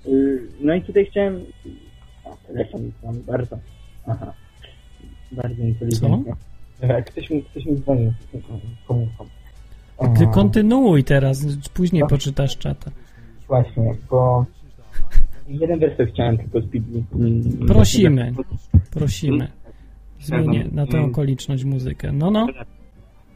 [0.06, 1.40] Y, No i tutaj chciałem...
[2.24, 3.58] O, telefon mam bardzo...
[4.06, 4.32] Aha.
[5.32, 6.32] Bardzo inteligentnie.
[6.80, 8.12] Tak, Ktoś mi, ktoś mi dzwonił
[8.88, 9.24] komórką.
[10.18, 12.08] Ty E, kontynuuj teraz, później No.
[12.08, 12.90] poczytasz czata.
[13.48, 14.44] Właśnie, bo
[15.48, 17.04] jeden werset chciałem tylko z Biblii.
[17.14, 18.32] mm, Prosimy,
[18.94, 19.48] prosimy.
[20.20, 21.10] Zmienię na tę Mm.
[21.10, 22.12] okoliczność muzykę.
[22.12, 22.46] No, no.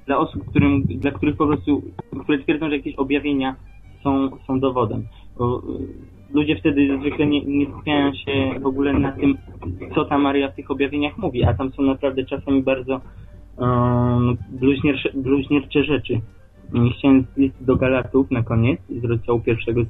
[0.06, 1.82] Dla osób, którym, dla których po prostu,
[2.22, 3.56] które twierdzą, że jakieś objawienia
[4.02, 5.06] są, są dowodem.
[5.38, 9.38] Bo, y, ludzie wtedy zwykle nie, nie skupiają się w ogóle na tym,
[9.94, 13.00] co ta Maria w tych objawieniach mówi, a tam są naprawdę czasami bardzo
[13.56, 16.14] um, bluźniercze, bluźniercze rzeczy.
[16.14, 16.20] Y,
[16.98, 19.86] Chciałem z listy do Galatów na koniec, z rozdziału pierwszego, y,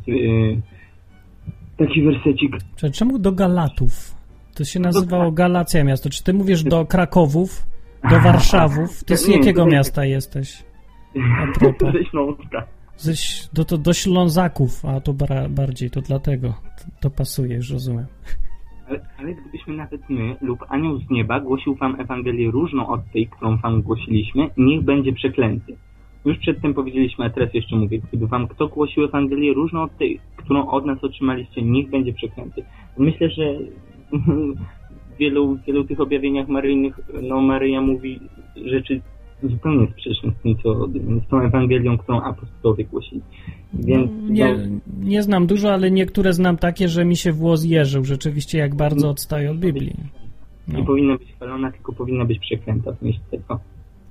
[1.79, 2.53] taki wersecik.
[2.93, 4.15] Czemu do Galatów?
[4.55, 6.11] To się nazywało Galacja miasto.
[6.11, 7.67] Czy ty mówisz do Krakowów,
[8.11, 9.05] do Warszawów?
[9.05, 10.65] Ty z jakiego to- miasta jesteś?
[11.93, 12.67] Ze Śląska.
[12.97, 16.49] Ześ, do, to, do Ślązaków, a to bara, bardziej, to dlatego.
[16.49, 18.07] To, to pasuje, już rozumiem.
[18.89, 23.27] Ale, ale gdybyśmy nawet my lub anioł z nieba głosił wam Ewangelię różną od tej,
[23.27, 25.77] którą wam głosiliśmy, niech będzie przeklęty.
[26.29, 30.21] Już przedtem powiedzieliśmy, a teraz jeszcze mówię, gdyby wam kto głosił Ewangelię różną od tej,
[30.37, 32.65] którą od nas otrzymaliście, niech będzie przeklęty.
[32.99, 33.59] Myślę, że
[34.13, 38.21] w wielu, wielu tych objawieniach maryjnych, no Maryja mówi
[38.65, 39.01] rzeczy
[39.43, 40.89] zupełnie sprzeczne z tym, co,
[41.27, 43.23] z tą Ewangelią, którą apostołowie głosili.
[43.75, 47.65] Więc, No, nie, no, nie znam dużo, ale niektóre znam takie, że mi się włos
[47.65, 48.05] jeżył.
[48.05, 49.95] Rzeczywiście jak bardzo odstaje od Biblii.
[50.69, 53.61] nie powinna być chwalona, tylko powinna być przeklęta w myśl tego.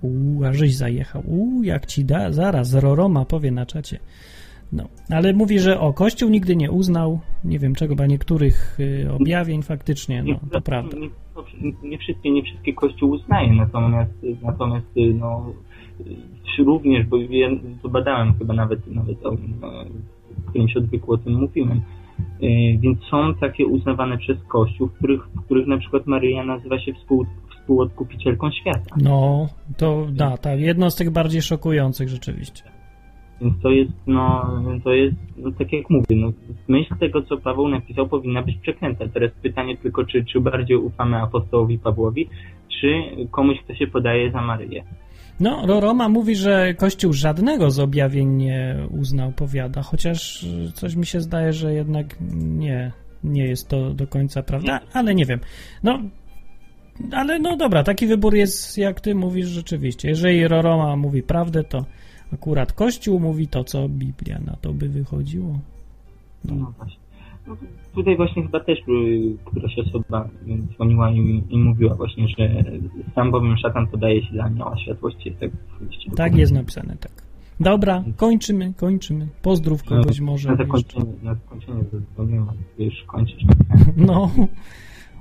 [0.01, 1.23] Uuu, a żeś zajechał.
[1.25, 3.99] Uuu, jak ci da, zaraz, Roroma powie na czacie.
[4.71, 9.11] No, ale mówi, że o, Kościół nigdy nie uznał, nie wiem czego, bo niektórych y,
[9.11, 10.97] objawień faktycznie, no, to prawda.
[10.97, 14.11] Nie, nie wszystkie, nie wszystkie kościół uznaje, natomiast,
[14.41, 15.53] natomiast no,
[16.59, 17.49] również, bo ja
[17.81, 19.71] to badałem chyba nawet, nawet o, no,
[20.37, 21.81] w którymś odwyku o tym mówiłem,
[22.43, 26.79] Y, więc są takie uznawane przez kościół, w których, w których na przykład Maryja nazywa
[26.79, 27.25] się współ,
[27.67, 28.95] współodkupicielką świata.
[29.01, 32.63] No, to da, tak, jedno z tych bardziej szokujących rzeczywiście.
[33.41, 34.51] Więc to jest, no,
[34.83, 36.31] to jest, no, tak jak mówię, no,
[36.67, 39.07] myśl tego, co Paweł napisał, powinna być przeklęta.
[39.07, 42.29] Teraz pytanie tylko, czy, czy bardziej ufamy apostołowi Pawłowi,
[42.81, 42.87] czy
[43.31, 44.83] komuś, kto się podaje za Maryję.
[45.39, 51.21] No, Roroma mówi, że Kościół żadnego z objawień nie uznał, powiada, chociaż coś mi się
[51.21, 52.91] zdaje, że jednak nie,
[53.23, 55.39] nie jest to do końca prawda, ale nie wiem.
[55.83, 55.99] No,
[57.11, 60.09] ale no dobra, taki wybór jest, jak ty mówisz, rzeczywiście.
[60.09, 61.85] Jeżeli Roroma mówi prawdę, to
[62.33, 65.59] akurat Kościół mówi to, co Biblia na to by wychodziło.
[66.45, 67.07] No właśnie.
[67.47, 67.57] No,
[67.95, 68.79] tutaj właśnie chyba też
[69.45, 70.29] któraś osoba
[70.73, 72.63] dzwoniła i, i mówiła właśnie, że
[73.15, 75.31] sam bowiem szatan podaje się dla anioła światłości.
[75.31, 75.49] Tak,
[76.15, 77.27] Tak jest napisane, tak.
[77.59, 79.27] Dobra, kończymy, kończymy.
[79.41, 80.47] Pozdrów kogoś może.
[80.47, 80.65] Na jeszcze.
[80.65, 82.47] zakończenie, na zakończenie zadzwoniłem,
[82.79, 83.43] już kończysz.
[84.07, 84.31] No,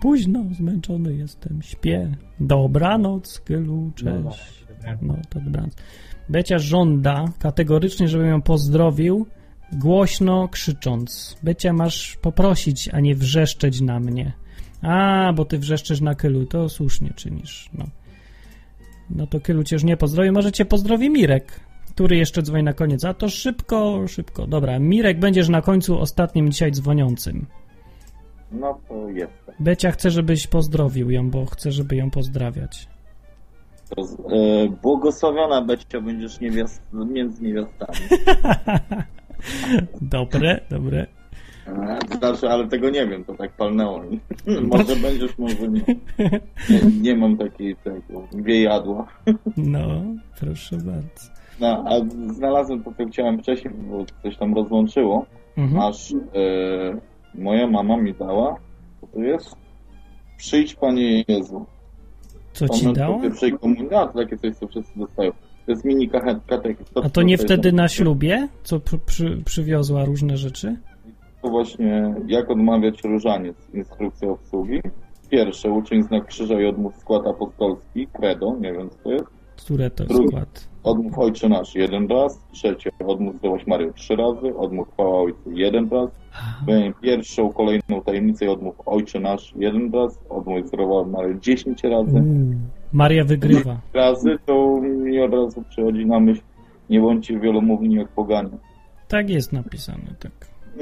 [0.01, 2.16] późno, zmęczony jestem, śpię.
[2.40, 4.64] Dobranoc, Kylu, cześć.
[5.02, 5.74] No, to dobranoc.
[6.28, 9.27] Becia żąda kategorycznie, żebym ją pozdrowił,
[9.73, 11.36] głośno krzycząc.
[11.43, 14.32] Becia, masz poprosić, a nie wrzeszczeć na mnie.
[14.82, 17.85] A, bo ty wrzeszczesz na Kylu, to słusznie czynisz, no.
[19.10, 21.60] No to Kylu cię już nie pozdrowi, może cię pozdrowi Mirek,
[21.90, 23.05] który jeszcze dzwoni na koniec.
[23.05, 24.47] A to szybko, szybko.
[24.47, 27.47] Dobra, Mirek, będziesz na końcu ostatnim dzisiaj dzwoniącym.
[28.60, 29.54] No to jestem.
[29.60, 32.88] Becia chce, żebyś pozdrowił ją, bo chce, żeby ją pozdrawiać.
[33.88, 37.98] To, e, błogosławiona Becio będziesz niewiast, między niewiastami.
[40.00, 41.06] Dobre, dobre.
[42.18, 44.00] Znaczy, ale tego nie wiem, to tak palnęło
[44.72, 45.80] może będziesz, może nie.
[46.70, 49.06] Nie, nie mam takiej tego wiejadła.
[49.56, 50.02] No,
[50.40, 51.36] proszę bardzo.
[51.60, 51.90] No, a
[52.34, 55.26] znalazłem to, co chciałem wcześniej, bo coś tam rozłączyło,
[55.56, 55.82] Mhm.
[55.82, 56.12] aż
[57.38, 58.56] moja mama mi dała,
[59.00, 59.56] co to jest?
[60.36, 61.66] Przyjdź Panie Jezu.
[62.52, 63.20] Co ci dała?
[63.22, 65.30] pierwszej komunii, a to takie coś, co wszyscy dostają.
[65.66, 66.08] To jest mini
[66.46, 66.84] katechizm.
[67.04, 70.76] A to nie wtedy jest- na ślubie, co przy, przy, przywiozła różne rzeczy?
[71.42, 74.80] To właśnie, jak odmawiać różaniec, instrukcja obsługi.
[75.30, 79.24] Pierwsze, uczyń znak krzyża i odmów skład apostolski, credo, nie wiem co to jest.
[79.56, 80.68] Które to Drugi, skład?
[80.84, 82.38] odmów Ojcze Nasz jeden raz.
[82.52, 84.56] Trzecie, odmów Zdrowaś Maryję trzy razy.
[84.56, 86.10] Odmów Chwała Ojcu jeden raz.
[87.00, 90.18] Pierwszą, kolejną tajemnicę i odmów Ojcze Nasz jeden raz.
[90.30, 92.16] Odmów Zdrowa Maryję dziesięć razy.
[92.16, 92.54] Uuu,
[92.92, 93.80] Maria wygrywa.
[93.94, 96.42] Razy to mi od razu przychodzi na myśl,
[96.90, 98.50] nie bądźcie wielomówni jak poganie.
[99.08, 100.32] Tak jest napisane, tak.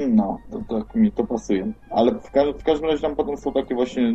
[0.09, 1.71] No, to tak mi to pasuje.
[1.89, 4.13] Ale w, ka- w każdym razie tam potem są takie właśnie,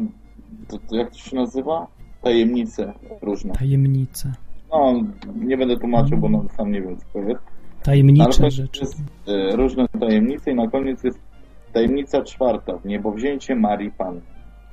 [0.68, 1.86] to, to jak to się nazywa?
[2.22, 2.92] Tajemnice
[3.22, 3.52] różne.
[3.52, 4.32] Tajemnice.
[4.72, 4.94] No,
[5.36, 7.40] nie będę tłumaczył, bo no, sam nie wiem co to jest.
[7.82, 8.80] Tajemnicze rzeczy.
[8.80, 11.18] Jest, e, różne tajemnice i na koniec jest
[11.72, 14.20] tajemnica czwarta, niebowzięcie Marii Pan.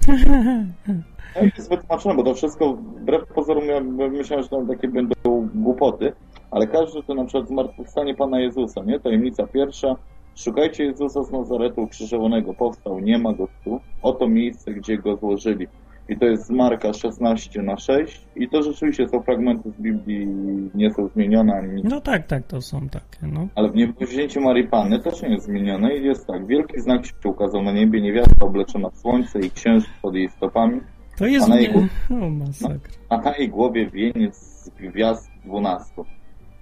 [1.36, 5.14] No i jest wytłumaczone, bo to wszystko wbrew pozorom ja myślałem, że tam takie będą
[5.56, 6.14] głupoty,
[6.52, 9.00] ale każdy to na przykład zmartwychwstanie Pana Jezusa, nie?
[9.00, 9.96] Tajemnica pierwsza,
[10.36, 15.68] szukajcie Jezusa z Nazaretu ukrzyżowanego, powstał, nie ma go tu, oto miejsce, gdzie go złożyli.
[16.10, 20.28] I to jest z Marka 16 na 6 i to rzeczywiście są fragmenty z Biblii,
[20.76, 21.86] nie są zmienione ani nic.
[21.90, 23.48] No tak, tak, to są takie, no.
[23.56, 27.14] Ale w niebowzięciu Marii Panny też nie jest zmienione i jest tak, wielki znak się
[27.26, 30.82] ukazał na niebie, niewiasta obleczona w słońce i księżyc pod jej stopami,
[31.18, 31.46] To jest...
[31.46, 31.80] A na jego-
[32.22, 32.78] O, masakra.
[33.10, 36.06] a na jej głowie wieniec z gwiazd dwunastu.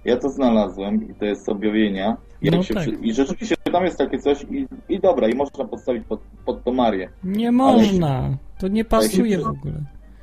[0.04, 2.16] Ja to znalazłem i to jest z objawienia.
[2.42, 2.76] Jak No tak.
[2.82, 2.90] przy...
[2.90, 6.72] I rzeczywiście tam jest takie coś i, i dobra, i można podstawić pod, pod to
[6.72, 7.08] Marię.
[7.24, 8.30] Nie można.
[8.58, 9.74] To nie pasuje w ogóle.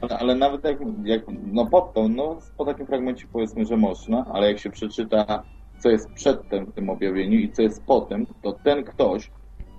[0.02, 4.26] Ale, ale nawet jak, jak, no pod to, no po takim fragmencie powiedzmy, że można,
[4.34, 5.44] ale jak się przeczyta,
[5.80, 9.32] co jest przedtem w tym objawieniu i co jest potem, to ten ktoś,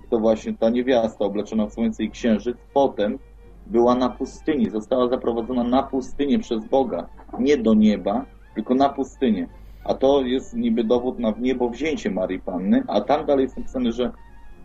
[0.09, 3.19] to właśnie ta niewiasta obleczona w słońce i księżyc, potem
[3.67, 7.07] była na pustyni, została zaprowadzona na pustynię przez Boga,
[7.39, 8.25] nie do nieba,
[8.55, 9.47] tylko na pustynię.
[9.83, 14.11] A to jest niby dowód na niebowzięcie Marii Panny, a tam dalej jest napisane, że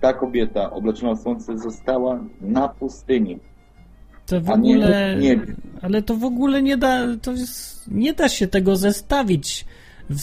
[0.01, 3.39] ta kobieta obleczona w słońce została na pustyni.
[4.31, 5.17] To w A nie ogóle...
[5.17, 5.55] w niebie.
[5.83, 7.17] Ale to w ogóle nie da...
[7.23, 7.91] To jest...
[7.91, 9.65] Nie da się tego zestawić.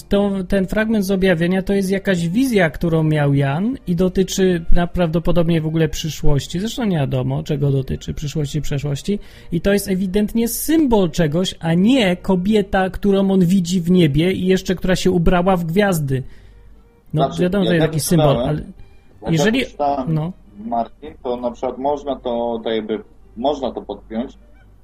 [0.10, 5.62] To, ten fragment z objawienia to jest jakaś wizja, którą miał Jan i dotyczy prawdopodobnie
[5.62, 6.60] w ogóle przyszłości.
[6.60, 9.20] Zresztą nie wiadomo, czego dotyczy przyszłości, przeszłości.
[9.52, 14.46] I to jest ewidentnie symbol czegoś, a nie kobieta, którą on widzi w niebie i
[14.46, 16.24] jeszcze która się ubrała w gwiazdy.
[17.14, 18.62] No Znaczy, wiadomo, to ja jest tak taki symbol, ale
[19.32, 19.64] jeżeli...
[20.08, 20.34] No,
[20.66, 23.00] Martin, to na przykład można to, tak jakby,
[23.38, 24.38] można to podpiąć,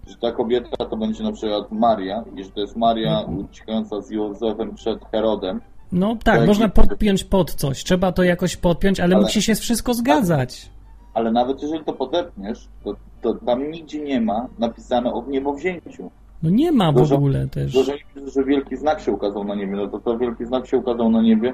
[0.08, 3.38] że ta kobieta to będzie na przykład Maria i że to jest Maria Mhm.
[3.38, 5.62] uciekająca z Józefem przed Herodem.
[5.92, 7.84] no tak, Tak, można podpiąć pod coś.
[7.84, 10.70] Trzeba to jakoś podpiąć, ale, Ale- musi się wszystko zgadzać.
[11.14, 16.12] Ale nawet jeżeli to podepniesz, to, to tam nigdzie nie ma napisane o niebowzięciu.
[16.44, 17.72] No nie ma w Dużo- ogóle też.
[17.72, 17.94] Że,
[18.36, 21.22] że wielki znak się ukazał na niebie, no to to wielki znak się ukazał na
[21.22, 21.54] niebie.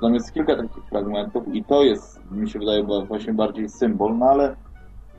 [0.00, 4.26] Tam jest kilka takich fragmentów i to jest, mi się wydaje, właśnie bardziej symbol, no
[4.26, 4.56] ale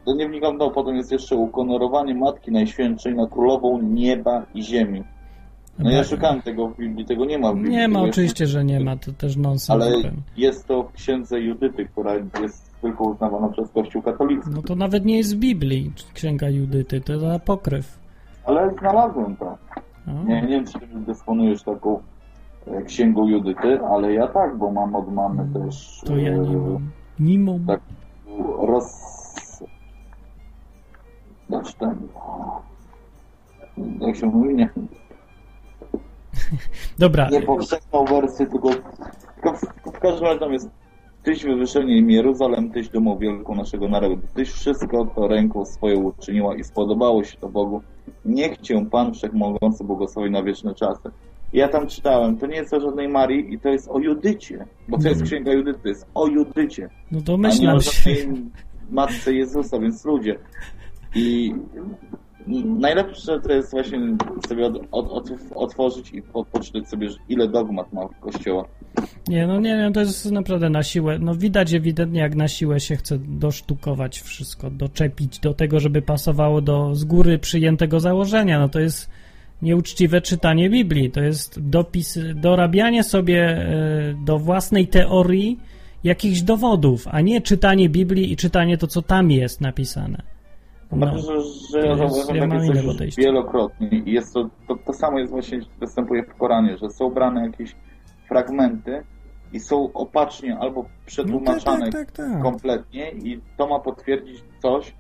[0.10, 5.03] to nie wnikam, no potem jest jeszcze ukonorowanie Matki Najświętszej na Królową Nieba i Ziemi.
[5.80, 7.72] No ja szukałem tego w Biblii, tego nie ma w Biblii.
[7.72, 9.69] Nie ma, oczywiście, że nie ma, to też nonsens.
[9.69, 10.18] Ale zupełnie.
[10.38, 14.49] jest to w księdze Judyty, która jest tylko uznawana przez Kościół katolicki.
[14.53, 17.99] No to nawet nie jest w Biblii Księga Judyty, to jest apokryf.
[18.45, 19.57] Ale znalazłem to.
[20.07, 20.23] O.
[20.27, 21.99] Nie, nie wiem, czy dysponujesz taką
[22.68, 26.57] e, księgą Judyty, ale ja tak, bo mam od mamy też To ja nie e,
[26.57, 26.90] mam.
[27.19, 27.65] Nie mam.
[27.65, 27.81] tak
[28.60, 29.19] roz...
[31.49, 31.97] Znaczy ten...
[33.99, 34.55] Jak się mówi?
[34.55, 34.69] Nie,
[36.99, 38.69] Dobra, nie powszechną wersję, tylko,
[39.35, 39.61] tylko w,
[39.95, 40.69] w każdym razie tam jest
[41.23, 44.17] Tyś wywyższenie im Jeruzalem, Tyś domą wielką naszego narodu.
[44.34, 47.81] Tyś wszystko to ręką swoją uczyniła i spodobało się to Bogu.
[48.26, 51.09] Niech Cię Pan Wszechmogący błogosławi na wieczne czasy.
[51.53, 54.65] Ja tam czytałem, to nie jest o żadnej Marii i to jest o Judycie.
[54.88, 56.89] Bo to jest księga Judyty, to jest o Judycie.
[57.11, 57.91] no A nie domyślam o się.
[58.11, 58.43] żadnej
[58.89, 60.39] matce Jezusa, więc ludzie.
[61.15, 61.53] I
[62.65, 63.99] najlepsze to jest właśnie
[64.48, 68.65] sobie od, od, otworzyć i po, poczytać sobie, ile dogmat ma Kościoła.
[69.27, 71.19] Nie, no nie, no to jest naprawdę na siłę.
[71.19, 76.61] No widać ewidentnie, jak na siłę się chce dosztukować wszystko, doczepić do tego, żeby pasowało
[76.61, 78.60] do z góry przyjętego założenia.
[78.60, 79.10] No to jest
[79.61, 81.11] nieuczciwe czytanie Biblii.
[81.11, 85.60] To jest dopis, dorabianie sobie e, do własnej teorii
[86.03, 90.39] jakichś dowodów, a nie czytanie Biblii i czytanie to, co tam jest napisane.
[90.91, 91.18] No.
[91.18, 91.41] że,
[91.72, 93.22] że ja zauważyłem ja takie coś podejście.
[93.22, 97.45] wielokrotnie i jest to, to, to samo jest właśnie, występuje w Koranie, że są brane
[97.45, 97.76] jakieś
[98.28, 99.03] fragmenty
[99.53, 102.41] i są opacznie albo przetłumaczane No tak, tak, tak, tak.
[102.41, 104.95] kompletnie i to ma potwierdzić coś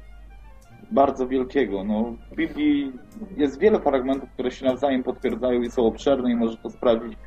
[0.91, 1.83] bardzo wielkiego.
[1.83, 2.91] No, w Biblii
[3.37, 7.17] jest wiele fragmentów, które się nawzajem potwierdzają i są obszerne i może to sprawdzić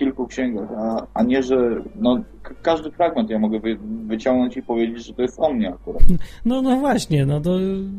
[0.00, 1.56] kilku księgach, a, a nie, że
[1.96, 2.20] no,
[2.62, 6.02] każdy fragment ja mogę wy, wyciągnąć i powiedzieć, że to jest o mnie akurat.
[6.44, 7.58] No, no właśnie, no to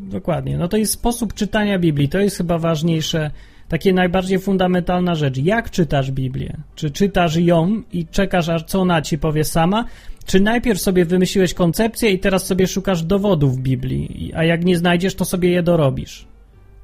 [0.10, 0.58] dokładnie.
[0.58, 2.10] No to jest sposób czytania Biblii.
[2.10, 3.32] To jest chyba ważniejsze,
[3.68, 5.38] takie najbardziej fundamentalna rzecz.
[5.38, 6.58] Jak czytasz Biblię?
[6.76, 9.86] Czy czytasz ją i czekasz, aż co ona ci powie sama?
[10.26, 15.16] Czy najpierw sobie wymyśliłeś koncepcję i teraz sobie szukasz dowodów Biblii, a jak nie znajdziesz,
[15.16, 16.31] to sobie je dorobisz?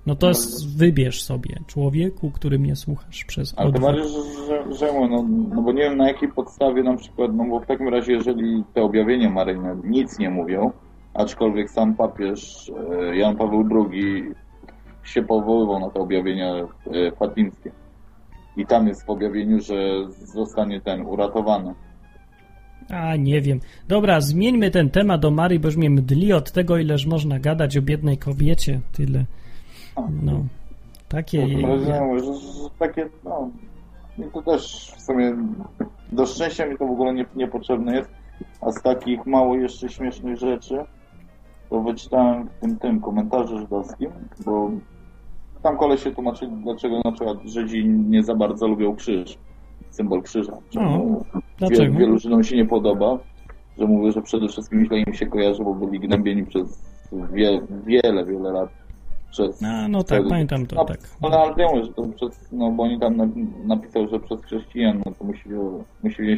[0.08, 4.08] No to s- wybierz sobie, człowieku, który mnie słuchasz przez Ale to odwrót.
[4.08, 5.26] że, że, że no,
[5.56, 8.64] no bo nie wiem na jakiej podstawie na przykład, no bo w takim razie jeżeli
[8.74, 10.72] te objawienia maryjne nic nie mówią,
[11.14, 12.72] aczkolwiek sam papież
[13.12, 14.24] e, Jan Paweł II
[15.04, 16.66] się powoływał na te objawienia e,
[17.20, 17.72] fatimskie.
[18.58, 19.76] I tam jest w objawieniu, że
[20.10, 21.74] zostanie ten uratowany.
[22.90, 23.60] A, nie wiem.
[23.88, 27.78] Dobra, zmieńmy ten temat do Marii, bo już mnie mdli od tego, ileż można gadać
[27.78, 28.80] o biednej kobiecie.
[28.92, 29.26] Tyle.
[30.24, 30.46] No.
[31.10, 31.66] Takie jej...
[31.66, 33.50] Rozumiem, że, że takie, no,
[34.18, 35.38] i to też w sumie
[36.12, 38.10] do szczęścia mi to w ogóle nie, niepotrzebne jest,
[38.62, 40.78] a z takich mało jeszcze śmiesznych rzeczy
[41.70, 44.12] to wyczytałem w tym, tym komentarzu żydowskim,
[44.46, 44.72] bo
[45.64, 49.38] tam koleś się tłumaczyli, dlaczego na przykład Żydzi nie za bardzo lubią krzyż,
[49.90, 50.58] symbol krzyża.
[50.70, 51.26] Czemu?
[51.70, 53.18] Wielu, wielu Żydom się nie podoba,
[53.78, 56.84] że mówię, że przede wszystkim źle im się kojarzy, bo byli gnębieni przez
[57.34, 58.70] wie, wiele, wiele lat
[59.38, 59.64] przez...
[59.64, 61.00] A, no tak, pamiętam to, no, tak.
[61.22, 63.28] Ale mówię, że to przez, no bo oni tam na,
[63.66, 65.50] napisał, że przez chrześcijan, no to musi,
[66.04, 66.38] musi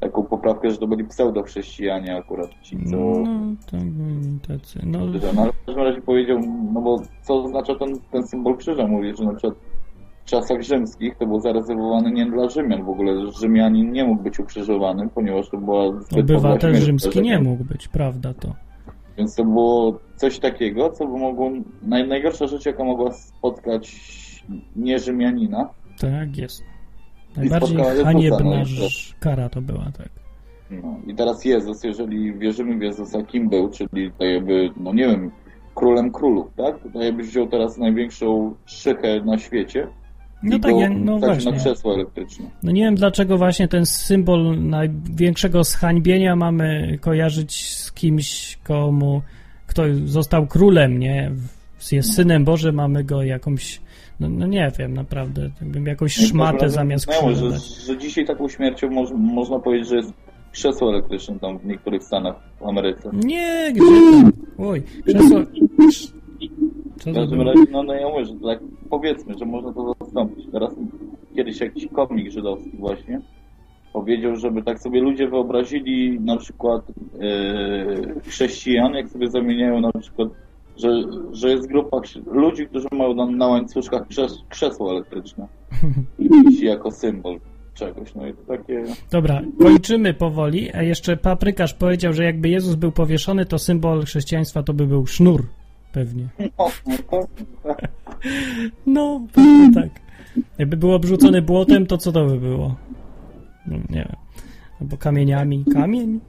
[0.00, 2.96] taką poprawkę, że to byli pseudo-chrześcijanie akurat ci, co...
[2.96, 3.24] No,
[3.70, 4.80] tak, byli tacy.
[4.86, 4.98] No.
[5.34, 6.40] No ale w każdym razie powiedział,
[6.72, 8.86] no bo co oznacza ten, ten symbol krzyża?
[8.86, 9.54] Mówi, że na przykład
[10.24, 12.84] w czasach rzymskich to był zarezerwowany nie dla Rzymian.
[12.84, 15.84] W ogóle Rzymianin nie mógł być ukrzyżowany, ponieważ to była
[16.18, 18.54] obywatel rzymski nie mógł być, prawda to.
[19.18, 21.50] Więc to było coś takiego, co by mogło...
[21.82, 24.02] Naj, najgorsza rzecz, jaka mogła spotkać
[24.76, 25.68] nie Rzymianina,
[25.98, 26.62] Tak jest.
[27.36, 28.88] Najbardziej haniebna no
[29.20, 30.08] kara to była, tak.
[30.70, 35.06] No, I teraz Jezus, jeżeli wierzymy w Jezusa, kim był, czyli to jakby, no nie
[35.06, 35.30] wiem,
[35.74, 36.76] królem królów, tak?
[36.92, 39.88] To jakbyś wziął teraz największą szychę na świecie
[40.42, 41.52] No tak, ja- no wsadził właśnie.
[41.52, 42.46] na krzesło elektryczne.
[42.62, 49.22] No nie wiem dlaczego właśnie ten symbol największego zhańbienia mamy kojarzyć z kimś, komu,
[49.66, 51.30] kto został królem, nie?
[51.92, 53.80] Jest synem Bożym, mamy go jakąś,
[54.20, 58.26] no, no nie wiem, naprawdę, bym jakąś No każdym szmatę zamiast krzyża że, że dzisiaj
[58.26, 60.12] taką śmiercią moż, można powiedzieć, że jest
[60.52, 63.10] krzesło elektryczne tam w niektórych stanach w Ameryce.
[63.12, 64.32] Nie, gdzie tam?
[64.58, 65.40] Oj, krzesło...
[67.06, 68.58] W każdym razie, no, no ja mówię, że tak
[68.90, 70.46] powiedzmy, że można to zastąpić.
[70.52, 70.74] Teraz
[71.36, 73.20] kiedyś jakiś komik żydowski właśnie
[73.92, 76.82] powiedział, żeby tak sobie ludzie wyobrazili na przykład
[77.20, 80.28] e, chrześcijan, jak sobie zamieniają na przykład,
[80.76, 81.02] że,
[81.32, 85.46] że jest grupa ludzi, którzy mają na, na łańcuszkach krzes, krzesło elektryczne
[86.18, 87.40] i jako symbol
[87.74, 88.14] czegoś.
[88.14, 88.84] No i to takie...
[89.10, 94.62] Dobra, kończymy powoli, a jeszcze paprykarz powiedział, że jakby Jezus był powieszony, to symbol chrześcijaństwa
[94.62, 95.42] to by był sznur,
[95.92, 96.28] pewnie.
[96.58, 96.70] No,
[97.12, 97.26] no,
[98.86, 100.00] No, pewnie tak.
[100.58, 102.76] Jakby był obrzucony błotem, to co to by było?
[103.66, 104.16] No, nie wiem.
[104.80, 105.64] Albo kamieniami.
[105.72, 106.20] Kamień?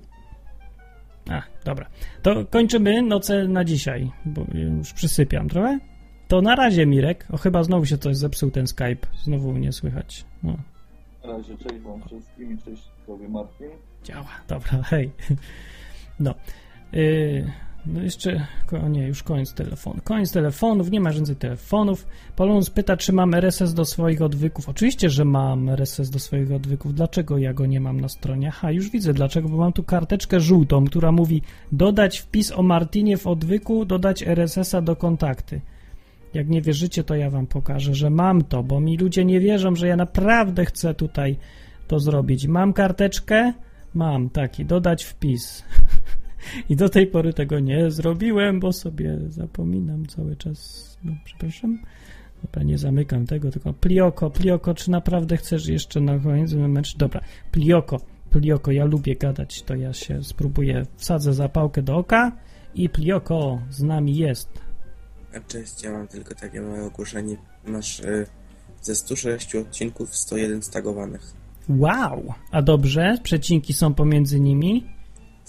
[1.30, 1.86] A, dobra.
[2.22, 5.80] To kończymy noce na dzisiaj, bo już przysypiam trochę.
[6.28, 7.28] To na razie, Mirek.
[7.32, 9.08] O, chyba znowu się coś zepsuł ten Skype.
[9.24, 10.26] Znowu nie słychać.
[10.44, 10.58] No,
[11.26, 13.68] Na razie cześć wam wszystkim i cześć tobie Martin.
[14.04, 14.28] działa.
[14.48, 15.12] Dobra, hej.
[16.20, 16.34] No.
[16.94, 17.52] Yy,
[17.86, 18.48] no jeszcze,
[18.84, 20.00] o nie, już koniec telefonu.
[20.04, 22.08] Koniec telefonów, nie ma więcej telefonów.
[22.36, 24.70] Polonus pyta, czy mam RSS do swoich odwyków.
[24.70, 26.94] Oczywiście, że mam RSS do swoich odwyków.
[26.94, 28.48] Dlaczego ja go nie mam na stronie?
[28.48, 31.42] Aha, już widzę dlaczego, bo mam tu karteczkę żółtą, która mówi
[31.72, 35.62] dodać wpis o Martinie w odwyku, dodać RSS-a do kontakty.
[36.34, 39.76] Jak nie wierzycie, to ja wam pokażę, że mam to, bo mi ludzie nie wierzą,
[39.76, 41.38] że ja naprawdę chcę tutaj
[41.88, 42.48] to zrobić.
[42.48, 43.54] Mam karteczkę?
[43.94, 45.64] Mam, taki, dodać wpis.
[46.70, 50.98] I do tej pory tego nie zrobiłem, bo sobie zapominam cały czas.
[51.04, 51.80] No, przepraszam.
[52.44, 56.98] Dobra, nie zamykam tego, tylko Plioko, Plioko, czy naprawdę chcesz jeszcze na koniec mecz?
[56.98, 57.22] Dobra,
[57.52, 62.32] Plioko, Plioko, ja lubię gadać, to ja się spróbuję, wsadzę zapałkę do oka
[62.76, 64.50] i Plioko z nami jest.
[65.36, 67.38] A Cześć, ja mam tylko takie małe ogłoszenie.
[67.68, 68.26] Masz y,
[68.82, 71.34] ze 106 odcinków 101 stagowanych.
[71.70, 72.34] Wow!
[72.52, 73.18] A dobrze?
[73.24, 74.93] Przecinki są pomiędzy nimi?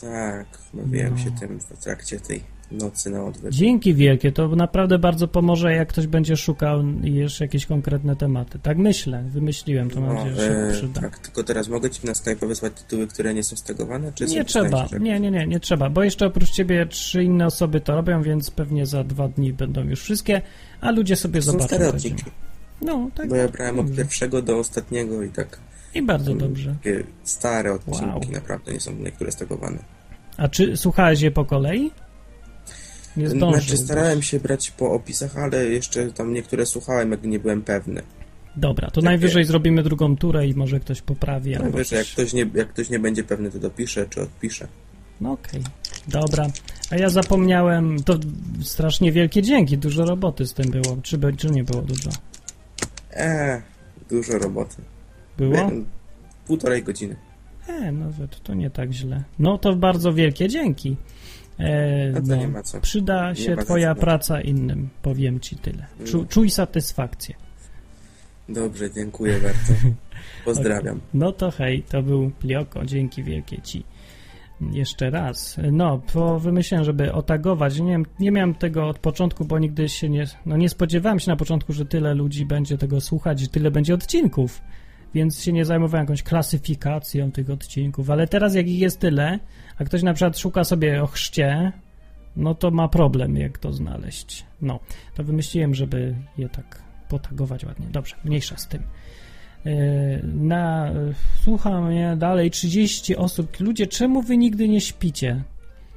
[0.00, 1.18] Tak, bawiłem No.
[1.18, 2.40] się tym w trakcie tej
[2.70, 3.52] nocy na odwyk.
[3.52, 8.58] Dzięki wielkie, to naprawdę bardzo pomoże, jak ktoś będzie szukał jeszcze jakieś konkretne tematy.
[8.58, 11.00] Tak myślę, wymyśliłem, to mam No, nadzieję, że się e, przyda.
[11.00, 14.12] tak, tylko teraz mogę Ci na Skype wysłać tytuły, które nie są stagowane?
[14.12, 17.80] Czy Nie trzeba, nie, nie, nie, nie trzeba, bo jeszcze oprócz ciebie trzy inne osoby
[17.80, 20.42] to robią, więc pewnie za dwa dni będą już wszystkie,
[20.80, 21.68] a ludzie sobie To są zobaczą.
[21.68, 22.24] stare co odcinki.
[22.82, 23.28] No, tak.
[23.28, 25.58] Bo ja brałem od pierwszego do ostatniego i tak.
[25.94, 26.74] I bardzo dobrze.
[26.82, 28.20] Takie stare odcinki, Wow.
[28.32, 29.78] naprawdę nie są niektóre stagowane.
[30.36, 31.90] A czy słuchałeś je po kolei?
[33.16, 33.60] Nie zdążył.
[33.60, 38.02] Znaczy starałem się brać po opisach, ale jeszcze tam niektóre słuchałem, jak nie byłem pewny.
[38.56, 41.56] Dobra, to Takie- najwyżej zrobimy drugą turę i może ktoś poprawi.
[41.58, 42.12] Najwyżej, jak coś.
[42.14, 44.68] ktoś, nie, jak ktoś nie będzie pewny, to dopisze czy odpisze.
[45.20, 45.62] No okej,
[46.08, 46.46] dobra.
[46.90, 48.18] A ja zapomniałem, to
[48.62, 50.96] strasznie wielkie dzięki, dużo roboty z tym było.
[51.02, 52.10] Czy, czy nie było dużo?
[53.12, 53.62] Eee,
[54.10, 54.76] dużo roboty.
[55.36, 55.70] Było?
[56.46, 57.16] Półtorej godziny.
[57.68, 59.24] E, nawet to nie tak źle.
[59.38, 60.96] No to bardzo wielkie dzięki.
[61.58, 62.80] E, no, nie ma co.
[62.80, 65.86] Przyda Nie się twoja praca innym, powiem ci tyle.
[66.04, 66.24] Czu, No.
[66.24, 67.34] Czuj satysfakcję.
[68.48, 69.72] Dobrze, dziękuję bardzo.
[70.44, 70.96] Pozdrawiam.
[70.96, 71.08] Okej.
[71.14, 73.84] No to hej, to był Plioko, dzięki wielkie ci.
[74.72, 75.56] Jeszcze raz.
[75.72, 77.80] No, po wymyślałem, żeby otagować.
[77.80, 80.24] Nie, nie miałem tego od początku, bo nigdy się nie.
[80.46, 83.94] No, nie spodziewałem się na początku, że tyle ludzi będzie tego słuchać, że tyle będzie
[83.94, 84.60] odcinków.
[85.14, 88.10] Więc się nie zajmowałem jakąś klasyfikacją tych odcinków.
[88.10, 89.38] Ale teraz, jak ich jest tyle,
[89.78, 91.72] a ktoś na przykład szuka sobie o chrzcie,
[92.36, 94.44] no to ma problem, jak to znaleźć.
[94.62, 94.80] No,
[95.14, 97.86] to wymyśliłem, żeby je tak potagować ładnie.
[97.90, 98.82] Dobrze, mniejsza z tym.
[99.64, 99.72] Yy,
[100.24, 100.90] Na,
[101.42, 103.60] słucha mnie dalej 30 osób.
[103.60, 105.42] Ludzie, czemu wy nigdy nie śpicie?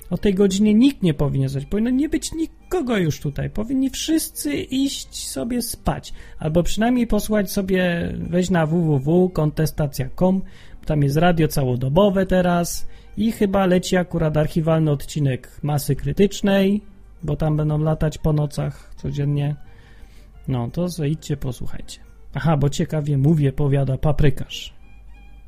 [0.09, 1.65] O tej godzinie nikt nie powinien spać.
[1.65, 3.49] Powinno nie być nikogo już tutaj.
[3.49, 6.13] Powinni wszyscy iść sobie spać.
[6.39, 10.41] Albo przynajmniej posłuchać sobie, wejść na www.kontestacja.com.
[10.85, 16.81] Tam jest radio całodobowe teraz i chyba leci akurat archiwalny odcinek Masy Krytycznej,
[17.23, 19.55] bo tam będą latać po nocach codziennie.
[20.47, 21.99] No, to sobie idźcie, posłuchajcie.
[22.33, 24.73] Aha, bo ciekawie mówię, powiada paprykarz.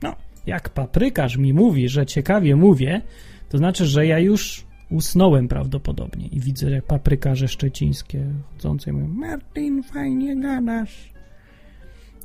[0.02, 0.16] No,
[0.46, 3.02] jak paprykarz mi mówi, że ciekawie mówię,
[3.50, 9.08] to znaczy, że ja już usnąłem prawdopodobnie i widzę jak paprykarze szczecińskie chodzące i mówią
[9.08, 11.14] Martin, fajnie gadasz.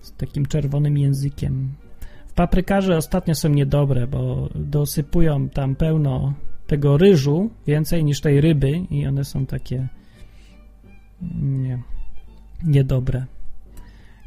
[0.02, 1.72] Z takim czerwonym językiem.
[2.26, 6.34] W paprykarze ostatnio są niedobre, bo dosypują tam pełno
[6.66, 9.88] tego ryżu, więcej niż tej ryby i one są takie
[11.40, 11.82] nie,
[12.64, 13.26] niedobre.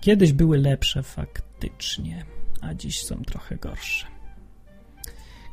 [0.01, 2.25] Kiedyś były lepsze faktycznie,
[2.61, 4.16] a dziś są trochę gorsze.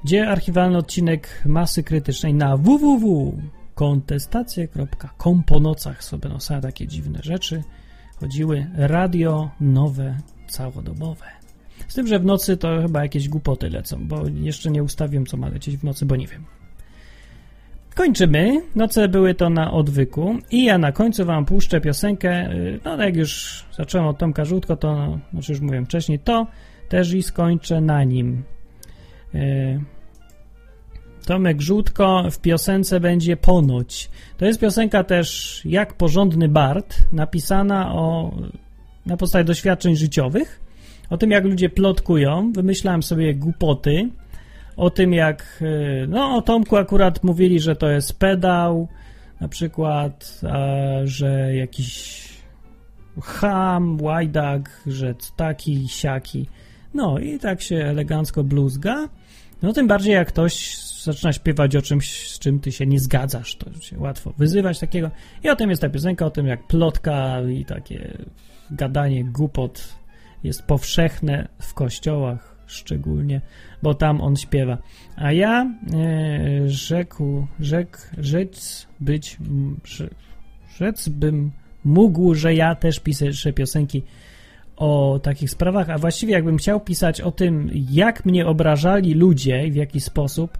[0.05, 7.63] Gdzie archiwalny odcinek masy krytycznej na www.kontestacje.com po nocach sobie no, takie dziwne rzeczy
[8.21, 8.67] chodziły.
[8.75, 10.19] Radio nowe,
[10.49, 11.27] całodobowe.
[11.89, 15.37] Z tym, że w nocy to chyba jakieś głupoty lecą, bo jeszcze nie ustawiłem, co
[15.37, 16.45] ma lecieć w nocy, bo nie wiem.
[17.95, 18.63] Kończymy.
[18.75, 22.51] Noce były to na odwyku i ja na końcu wam puszczę piosenkę.
[22.85, 26.47] No jak już zacząłem od Tomka Żółtko, to, znaczy już mówiłem wcześniej, to
[26.89, 28.43] też i skończę na nim.
[29.35, 29.81] Y,
[31.27, 34.11] Tomek Żółtko w piosence będzie ponoć.
[34.37, 38.35] To jest piosenka też jak porządny Bart, napisana o,
[39.07, 40.61] na podstawie doświadczeń życiowych,
[41.11, 44.11] o tym jak ludzie plotkują, wymyślałem sobie głupoty,
[44.77, 48.89] o tym jak, y, no o Tomku akurat mówili, że to jest pedał,
[49.41, 50.41] na przykład,
[51.05, 52.25] że jakiś
[53.23, 56.47] ham, łajdak, że taki, siaki.
[56.95, 59.09] No i tak się elegancko bluzga.
[59.63, 63.57] No tym bardziej jak ktoś zaczyna śpiewać o czymś, z czym ty się nie zgadzasz,
[63.57, 65.11] to się łatwo wyzywać takiego.
[65.45, 68.19] I o tym jest ta piosenka, o tym jak plotka i takie
[68.71, 69.95] gadanie głupot
[70.45, 73.41] jest powszechne w kościołach szczególnie,
[73.83, 74.79] bo tam on śpiewa.
[75.17, 79.39] A ja e, rzekł, rzekł, rzec być,
[80.77, 81.51] rzec bym
[81.85, 84.03] mógł, że ja też piszę piosenki
[84.77, 89.71] o takich sprawach, a właściwie jakbym chciał pisać o tym, jak mnie obrażali ludzie i
[89.71, 90.59] w jaki sposób,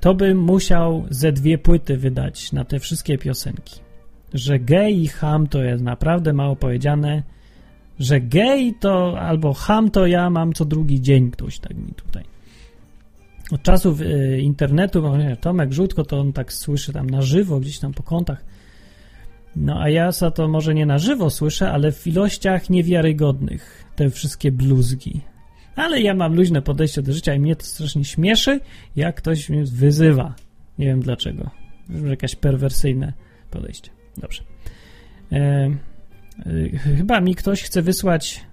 [0.00, 3.80] to bym musiał ze dwie płyty wydać na te wszystkie piosenki.
[4.34, 7.22] Że gej i ham to jest naprawdę mało powiedziane,
[7.98, 12.24] że gej to albo ham to ja mam co drugi dzień, ktoś tak mi tutaj.
[13.52, 15.02] Od czasów y, internetu,
[15.40, 18.44] Tomek Żółtko to on tak słyszy tam na żywo, gdzieś tam po kątach.
[19.56, 24.10] No a ja za to może nie na żywo słyszę, ale w ilościach niewiarygodnych te
[24.10, 25.20] wszystkie bluzgi.
[25.76, 28.60] Ale ja mam luźne podejście do życia i mnie to strasznie śmieszy,
[28.96, 30.34] jak ktoś mnie wyzywa.
[30.78, 31.50] Nie wiem dlaczego.
[31.88, 33.12] Może Jakaś perwersyjne
[33.50, 33.90] podejście.
[34.16, 34.42] Dobrze.
[35.32, 38.44] E, e, chyba mi ktoś chce wysłać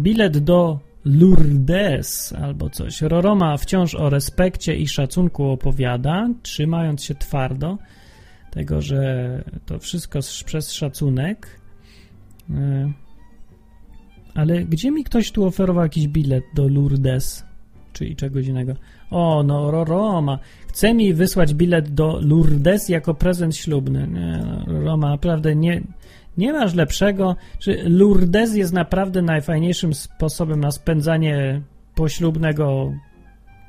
[0.00, 3.02] bilet do Lourdes albo coś.
[3.02, 7.78] Roroma wciąż o respekcie i szacunku opowiada, trzymając się twardo
[8.54, 11.60] tego, że to wszystko przez szacunek.
[12.50, 12.92] E,
[14.34, 17.44] ale gdzie mi ktoś tu oferował jakiś bilet do Lourdes,
[17.92, 18.74] czyli czegoś innego?
[19.10, 20.38] O, no, Ro- Roma.
[20.68, 24.08] Chce mi wysłać bilet do Lourdes jako prezent ślubny.
[24.08, 25.82] Nie, no, Roma, naprawdę nie,
[26.38, 27.36] nie masz lepszego.
[27.58, 31.60] Czy Lourdes jest naprawdę najfajniejszym sposobem na spędzanie
[31.94, 32.92] poślubnego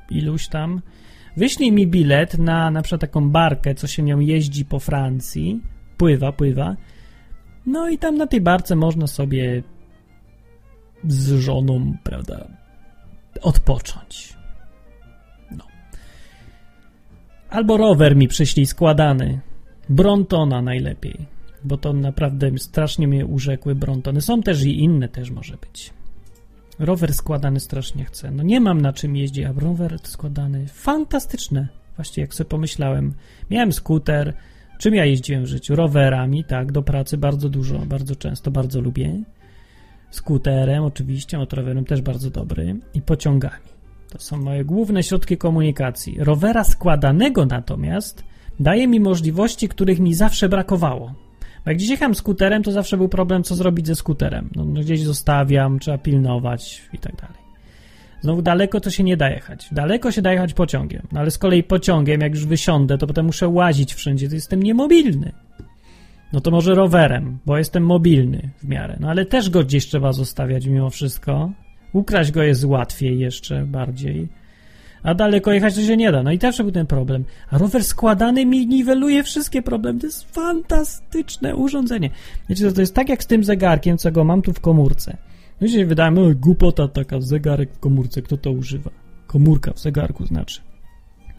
[0.09, 0.81] iluś tam?
[1.37, 5.61] Wyślij mi bilet na na przykład taką barkę, co się nią jeździ po Francji.
[5.97, 6.75] Pływa, pływa.
[7.65, 9.63] No i tam na tej barce można sobie
[11.07, 12.47] z żoną, prawda,
[13.41, 14.33] odpocząć.
[15.51, 15.63] No.
[17.49, 19.39] Albo rower mi przyślij składany.
[19.89, 21.25] Brontona najlepiej,
[21.63, 24.21] bo to naprawdę strasznie mnie urzekły Brontony.
[24.21, 25.93] Są też i inne też może być.
[26.79, 28.31] Rower składany strasznie chcę.
[28.31, 31.67] No nie mam na czym jeździć, a rower składany fantastyczne.
[31.95, 33.13] Właściwie jak sobie pomyślałem.
[33.49, 34.33] Miałem skuter.
[34.77, 35.75] Czym ja jeździłem w życiu?
[35.75, 39.23] Rowerami, tak, do pracy bardzo dużo, bardzo często, bardzo lubię.
[40.11, 43.65] Skuterem oczywiście, motorowerem też bardzo dobry i pociągami.
[44.09, 46.15] To są moje główne środki komunikacji.
[46.19, 48.23] Rowera składanego natomiast
[48.59, 51.13] daje mi możliwości, których mi zawsze brakowało.
[51.65, 54.49] Jak gdzieś jechałem skuterem, to zawsze był problem, co zrobić ze skuterem.
[54.55, 57.45] No, no gdzieś zostawiam, trzeba pilnować i tak dalej.
[58.21, 59.67] Znowu daleko to się nie da jechać.
[59.71, 61.07] Daleko się da jechać pociągiem.
[61.11, 64.63] No ale z kolei pociągiem, jak już wysiądę, to potem muszę łazić wszędzie, to jestem
[64.63, 65.31] niemobilny.
[66.33, 68.97] No to może rowerem, bo jestem mobilny w miarę.
[68.99, 71.51] No ale też go gdzieś trzeba zostawiać mimo wszystko.
[71.93, 74.27] Ukraść go jest łatwiej jeszcze bardziej.
[75.05, 76.23] A daleko jechać to się nie da.
[76.23, 77.25] No i też był ten problem.
[77.49, 79.99] A rower składany mi niweluje wszystkie problemy.
[79.99, 82.09] To jest fantastyczne urządzenie.
[82.49, 85.17] Wiecie, to, to jest tak jak z tym zegarkiem, co go mam tu w komórce.
[85.61, 88.91] No i się wydaje, no głupota taka, zegarek w komórce, kto to używa?
[89.27, 90.61] Komórka w zegarku znaczy.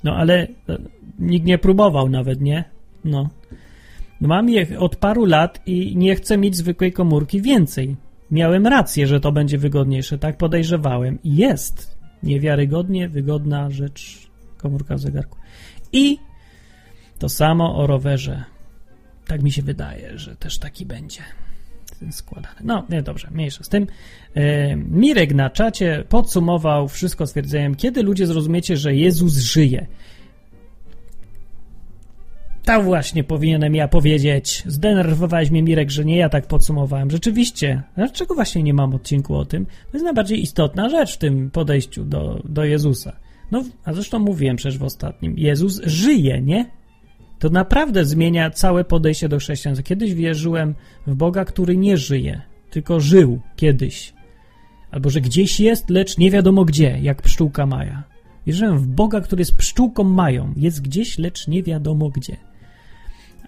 [0.04, 0.78] No ale e,
[1.18, 2.64] nikt nie próbował nawet, nie?
[3.04, 3.28] No.
[4.20, 7.96] mam je od paru lat i nie chcę mieć zwykłej komórki więcej.
[8.30, 11.18] Miałem rację, że to będzie wygodniejsze, tak podejrzewałem.
[11.24, 15.38] Jest niewiarygodnie wygodna rzecz komórka w zegarku.
[15.92, 16.18] I
[17.18, 18.44] to samo o rowerze.
[19.26, 21.22] Tak mi się wydaje, że też taki będzie
[22.10, 22.56] składany.
[22.64, 23.86] No, nie, dobrze, mniejsza z tym.
[24.34, 29.86] E, Mirek na czacie podsumował wszystko stwierdzeniem, kiedy ludzie zrozumiecie, że Jezus żyje.
[32.66, 34.62] Tak właśnie powinienem ja powiedzieć.
[34.66, 37.10] Zdenerwowałeś mnie, Mirek, że nie ja tak podsumowałem.
[37.10, 37.82] Rzeczywiście.
[37.96, 39.66] Dlaczego właśnie nie mam odcinku o tym?
[39.66, 43.16] To jest najbardziej istotna rzecz w tym podejściu do, do Jezusa.
[43.50, 45.38] No, a zresztą mówiłem przecież w ostatnim.
[45.38, 46.70] Jezus żyje, nie?
[47.38, 49.88] To naprawdę zmienia całe podejście do chrześcijaństwa.
[49.88, 50.74] Kiedyś wierzyłem
[51.06, 52.40] w Boga, który nie żyje,
[52.70, 54.14] tylko żył kiedyś.
[54.90, 58.02] Albo że gdzieś jest, lecz nie wiadomo gdzie, jak pszczółka Maja.
[58.46, 60.52] Wierzyłem w Boga, który jest pszczółką Mają.
[60.56, 62.36] Jest gdzieś, lecz nie wiadomo gdzie.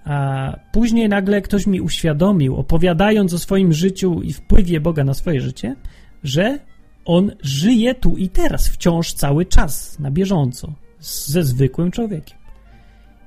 [0.08, 5.40] A później nagle ktoś mi uświadomił, opowiadając o swoim życiu i wpływie Boga na swoje
[5.40, 5.76] życie,
[6.22, 6.58] że
[7.04, 12.38] on żyje tu i teraz, wciąż cały czas, na bieżąco, ze zwykłym człowiekiem.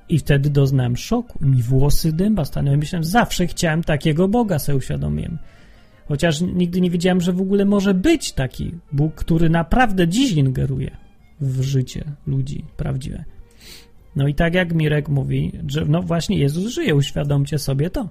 [0.10, 1.46] I wtedy doznałem szoku.
[1.46, 2.78] Mi włosy dęba stanęły.
[2.78, 5.38] Myślałem, zawsze chciałem takiego Boga, sobie uświadomiłem.
[6.08, 10.92] Chociaż nigdy nie wiedziałem, że w ogóle może być taki Bóg, który naprawdę dziś ingeruje
[11.42, 13.24] w życie ludzi prawdziwe.
[14.16, 18.10] No i tak jak Mirek mówi, że no właśnie Jezus żyje, uświadomcie sobie to.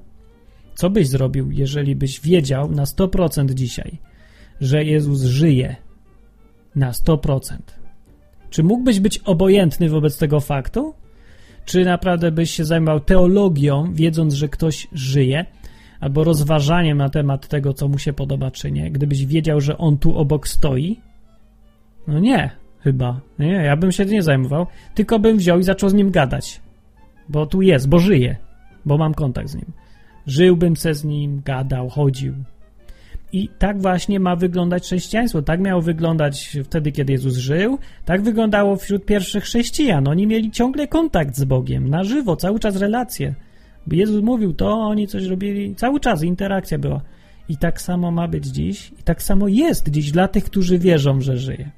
[0.75, 3.99] Co byś zrobił, jeżeli byś wiedział na 100% dzisiaj,
[4.61, 5.77] że Jezus żyje?
[6.75, 7.57] Na 100%.
[8.51, 10.95] Czy mógłbyś być obojętny wobec tego faktu?
[11.65, 15.47] Czy naprawdę byś się zajmował teologią, wiedząc, że ktoś żyje?
[16.01, 18.91] Albo rozważaniem na temat tego, co mu się podoba, czy nie?
[18.91, 21.01] Gdybyś wiedział, że on tu obok stoi?
[22.07, 22.51] No nie,
[22.85, 23.21] chyba.
[23.39, 24.67] Nie, ja bym się nie zajmował.
[24.95, 26.61] Tylko bym wziął i zaczął z nim gadać.
[27.29, 28.37] Bo tu jest, bo żyje.
[28.85, 29.73] Bo mam kontakt z nim.
[30.27, 32.35] Żyłbym se z nim, gadał, chodził.
[33.33, 35.43] I tak właśnie ma wyglądać chrześcijaństwo.
[35.43, 37.79] Tak miało wyglądać wtedy, kiedy Jezus żył.
[38.05, 40.09] Tak wyglądało wśród pierwszych chrześcijan.
[40.09, 43.35] Oni mieli ciągle kontakt z Bogiem, na żywo, cały czas relacje.
[43.93, 47.01] Jezus mówił to, oni coś robili, cały czas interakcja była.
[47.49, 51.21] I tak samo ma być dziś, i tak samo jest dziś dla tych, którzy wierzą,
[51.21, 51.71] że żyje.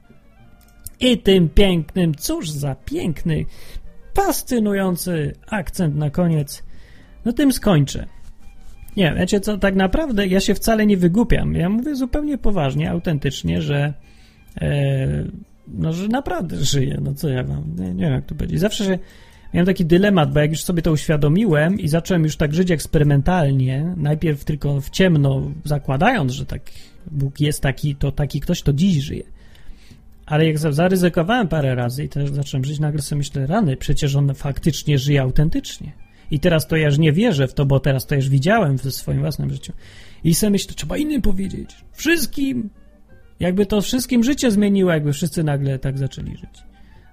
[1.02, 3.44] I tym pięknym, cóż za piękny,
[4.14, 6.62] fascynujący akcent na koniec,
[7.24, 8.06] no tym skończę.
[8.96, 11.54] Nie, wiecie co, tak naprawdę ja się wcale nie wygłupiam.
[11.54, 13.94] Ja mówię zupełnie poważnie, autentycznie, że
[14.60, 15.24] e,
[15.68, 16.98] no, że naprawdę żyję.
[17.02, 18.60] No co ja wam, nie, nie wiem jak to powiedzieć.
[18.60, 18.98] Zawsze się,
[19.54, 23.94] miałem taki dylemat, bo jak już sobie to uświadomiłem i zacząłem już tak żyć eksperymentalnie,
[23.96, 26.62] najpierw tylko w ciemno, zakładając, że tak
[27.10, 29.24] Bóg jest taki, to taki ktoś, to dziś żyje.
[30.26, 34.16] Ale jak za- zaryzykowałem parę razy i też zacząłem żyć, nagle sobie myślę, rany, przecież
[34.16, 35.92] on faktycznie żyje autentycznie.
[36.30, 38.82] I teraz to ja już nie wierzę w to, bo teraz to już widziałem w
[38.82, 39.72] swoim własnym życiu.
[40.24, 41.76] I sobie myślę, trzeba innym powiedzieć.
[41.92, 42.70] Wszystkim.
[43.40, 46.62] Jakby to wszystkim życie zmieniło, jakby wszyscy nagle tak zaczęli żyć.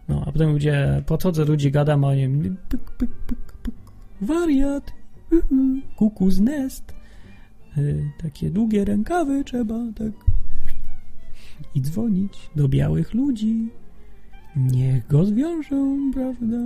[0.09, 3.73] No, a potem ludzie, podchodzę, ludzi gadam o nim, pyk, pyk, pyk, pyk,
[4.21, 4.91] wariat,
[5.31, 5.65] uhu,
[5.95, 6.93] kuku z nest.
[7.77, 10.28] Y, takie długie rękawy trzeba, tak.
[11.75, 13.69] I dzwonić do białych ludzi.
[14.55, 16.57] Niech go zwiążą, prawda?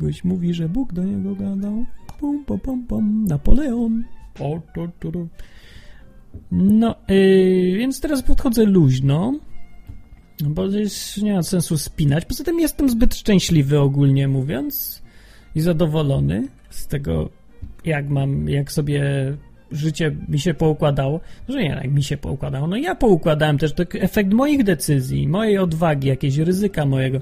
[0.00, 1.84] Goś mówi, że Bóg do niego gadał.
[2.18, 3.24] Pum, pum, pum, pum.
[3.24, 4.04] Napoleon.
[6.52, 9.38] No, yy, więc teraz podchodzę luźno,
[10.44, 12.24] bo jest, nie ma sensu spinać.
[12.24, 15.02] Poza tym jestem zbyt szczęśliwy ogólnie mówiąc
[15.54, 17.30] i zadowolony z tego,
[17.84, 19.02] jak mam, jak sobie
[19.72, 21.20] życie mi się poukładało.
[21.48, 22.66] Że nie, jak mi się poukładało.
[22.66, 27.20] No ja poukładałem też to efekt moich decyzji, mojej odwagi, jakieś ryzyka mojego,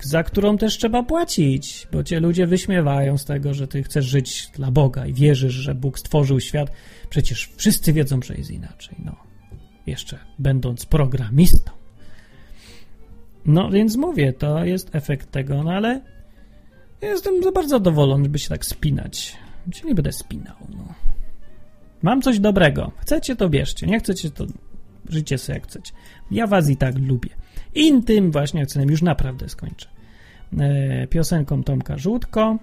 [0.00, 4.48] za którą też trzeba płacić, bo cię ludzie wyśmiewają z tego, że ty chcesz żyć
[4.54, 6.72] dla Boga i wierzysz, że Bóg stworzył świat.
[7.10, 8.96] Przecież wszyscy wiedzą, że jest inaczej.
[9.04, 9.16] No,
[9.86, 11.70] jeszcze będąc programistą.
[13.46, 16.00] No więc mówię, to jest efekt tego, no ale
[17.02, 19.36] jestem za bardzo zadowolony, żeby się tak spinać.
[19.84, 20.94] Nie będę spinał, no.
[22.02, 22.92] Mam coś dobrego.
[22.96, 23.86] Chcecie, to bierzcie.
[23.86, 24.46] Nie chcecie, to
[25.08, 25.92] życie sobie jak chcecie.
[26.30, 27.30] Ja was i tak lubię.
[27.74, 29.88] I tym właśnie akcentem już naprawdę skończę.
[30.58, 32.58] E, piosenką Tomka Żółtko.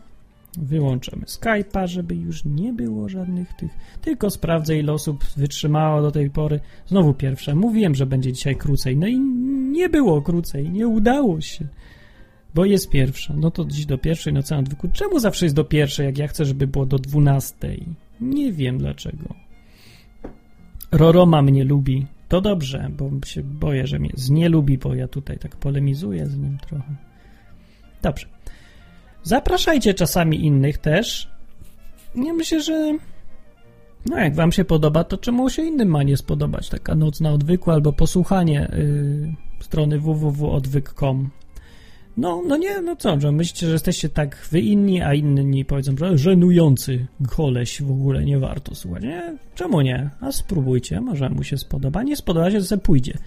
[0.57, 3.71] Wyłączymy Skype'a, żeby już nie było żadnych tych.
[4.01, 6.59] Tylko sprawdzę, ile osób wytrzymało do tej pory.
[6.87, 7.55] Znowu pierwsze.
[7.55, 8.97] Mówiłem, że będzie dzisiaj krócej.
[8.97, 9.19] No i
[9.71, 10.69] nie było krócej.
[10.69, 11.67] Nie udało się.
[12.53, 13.33] Bo jest pierwsza.
[13.37, 14.87] No to dziś do pierwszej, no na odwyku.
[14.93, 17.85] Czemu zawsze jest do pierwszej, jak ja chcę, żeby było do dwunastej?
[18.21, 19.35] Nie wiem dlaczego.
[20.91, 22.05] Roroma mnie lubi.
[22.29, 26.57] To dobrze, bo się boję, że mnie znielubi, bo ja tutaj tak polemizuję z nim
[26.57, 26.95] trochę.
[28.01, 28.27] Dobrze.
[29.23, 31.29] Zapraszajcie czasami innych też.
[32.15, 32.97] Ja myślę, że
[34.05, 36.69] no jak wam się podoba, to czemu się innym ma nie spodobać?
[36.69, 41.29] Taka noc na odwyku albo posłuchanie yy, strony www.odwyk.com
[42.17, 45.97] no, no nie, no co, że myślicie, że jesteście tak wy inni, a inni powiedzą,
[45.97, 49.03] że żenujący koleś w ogóle nie warto słuchać.
[49.03, 50.09] Nie, czemu nie?
[50.21, 52.03] A spróbujcie, może mu się spodoba.
[52.03, 53.17] Nie spodoba się, to sobie pójdzie.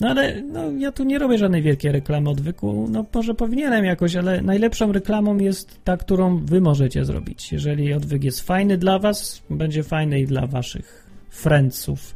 [0.00, 2.88] No ale no, ja tu nie robię żadnej wielkiej reklamy odwyku.
[2.90, 7.52] No może powinienem jakoś, ale najlepszą reklamą jest ta, którą wy możecie zrobić.
[7.52, 12.14] Jeżeli odwyk jest fajny dla was, będzie fajny i dla waszych friendsów.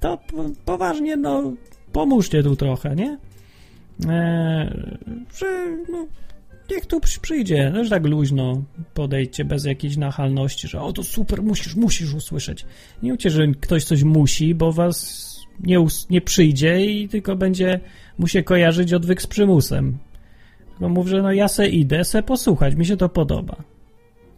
[0.00, 1.52] To po, poważnie, no
[1.92, 3.18] pomóżcie tu trochę, nie?
[4.08, 4.98] Eee,
[5.38, 5.46] że
[5.92, 6.06] no,
[6.70, 8.62] niech tu przy- przyjdzie, też tak luźno
[8.94, 12.66] podejdźcie, bez jakiejś nachalności, że o to super, musisz, musisz usłyszeć.
[13.02, 15.28] Nie mówcie, że ktoś coś musi, bo was
[15.60, 17.80] nie, nie przyjdzie i tylko będzie
[18.18, 19.98] mu się kojarzyć odwyk z przymusem.
[20.68, 23.56] Tylko mów, że no ja se idę, se posłuchać, mi się to podoba.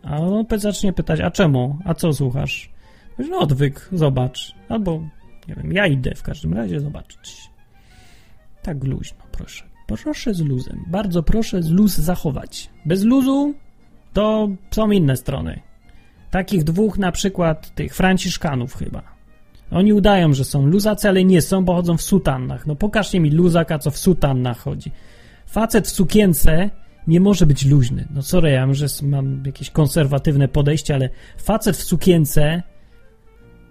[0.03, 1.79] A on zacznie pytać, a czemu?
[1.85, 2.71] A co słuchasz?
[3.31, 4.55] No odwyk, zobacz.
[4.69, 5.03] Albo,
[5.49, 7.51] nie wiem, ja idę w każdym razie zobaczyć.
[8.63, 9.65] Tak luźno, proszę.
[9.87, 10.85] Proszę z luzem.
[10.87, 12.71] Bardzo proszę z luz zachować.
[12.87, 13.55] Bez luzu
[14.13, 15.61] to są inne strony.
[16.31, 19.03] Takich dwóch na przykład tych Franciszkanów chyba.
[19.71, 22.67] Oni udają, że są luzacy, ale nie są, bo chodzą w sutannach.
[22.67, 24.91] No pokażcie mi luzaka, co w sutannach chodzi.
[25.47, 26.71] Facet w sukience
[27.07, 28.09] nie może być luźny.
[28.15, 32.63] No sorry, ja s- mam jakieś konserwatywne podejście, ale facet w sukience,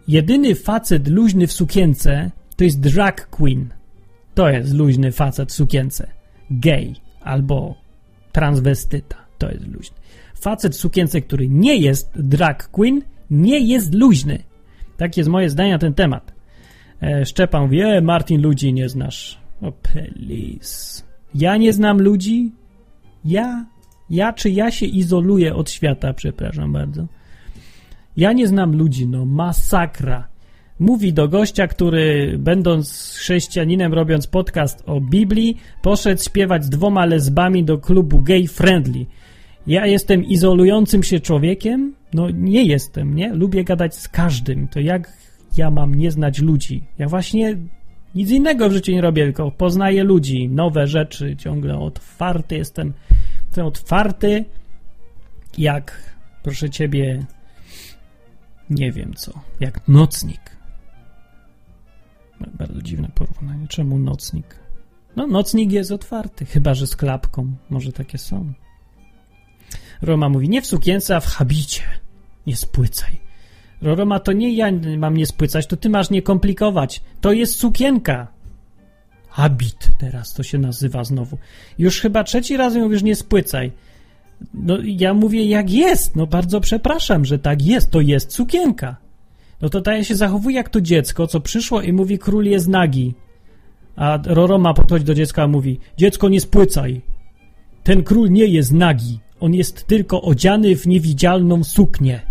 [0.07, 3.69] jedyny facet luźny w sukience to jest drag queen.
[4.35, 6.07] To jest luźny facet w sukience.
[6.51, 7.75] Gay albo
[8.31, 9.15] transwestyta.
[9.37, 9.97] To jest luźny.
[10.35, 14.39] Facet w sukience, który nie jest drag queen, nie jest luźny.
[14.97, 16.33] Takie jest moje zdanie na ten temat.
[17.01, 19.37] E, Szczepan mówi, e, Martin, ludzi nie znasz.
[19.61, 21.03] O, please.
[21.35, 22.51] Ja nie znam ludzi?
[23.25, 23.65] Ja?
[24.09, 27.07] Ja czy ja się izoluję od świata, przepraszam bardzo.
[28.17, 30.27] Ja nie znam ludzi, no masakra.
[30.79, 37.63] Mówi do gościa, który będąc chrześcijaninem, robiąc podcast o Biblii, poszedł śpiewać z dwoma lesbami
[37.63, 39.05] do klubu gay friendly.
[39.67, 41.93] Ja jestem izolującym się człowiekiem?
[42.13, 43.33] No nie jestem, nie?
[43.33, 44.67] Lubię gadać z każdym.
[44.67, 45.13] To jak
[45.57, 46.83] ja mam nie znać ludzi?
[46.97, 47.57] Ja właśnie
[48.15, 52.93] nic innego w życiu nie robię, tylko poznaję ludzi, nowe rzeczy, ciągle otwarty jestem.
[53.45, 54.45] Jestem otwarty
[55.57, 57.25] jak, proszę ciebie,
[58.69, 60.58] nie wiem co, jak nocnik.
[62.47, 63.67] Bardzo dziwne porównanie.
[63.67, 64.55] Czemu nocnik?
[65.15, 67.51] No, nocnik jest otwarty, chyba że z klapką.
[67.69, 68.53] Może takie są.
[70.01, 71.83] Roma mówi, nie w sukience, a w habicie.
[72.47, 73.19] Nie spłycaj.
[73.81, 77.01] Roma, to nie ja mam nie spłycać, to ty masz nie komplikować.
[77.21, 78.27] To jest sukienka.
[79.29, 81.37] Habit teraz to się nazywa znowu.
[81.77, 83.71] Już chyba trzeci raz mówisz nie spłycaj.
[84.53, 86.15] No ja mówię jak jest.
[86.15, 87.91] No bardzo przepraszam, że tak jest.
[87.91, 88.95] To jest sukienka.
[89.61, 92.67] No to ta ja się zachowuje jak to dziecko, co przyszło i mówi król jest
[92.67, 93.13] nagi.
[93.95, 97.01] A Roroma podchodzi do dziecka i mówi dziecko nie spłycaj.
[97.83, 99.19] Ten król nie jest nagi.
[99.39, 102.21] On jest tylko odziany w niewidzialną suknię.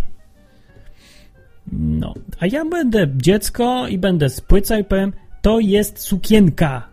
[1.72, 6.88] No, a ja będę dziecko i będę spłycał i powiem, to jest sukienka.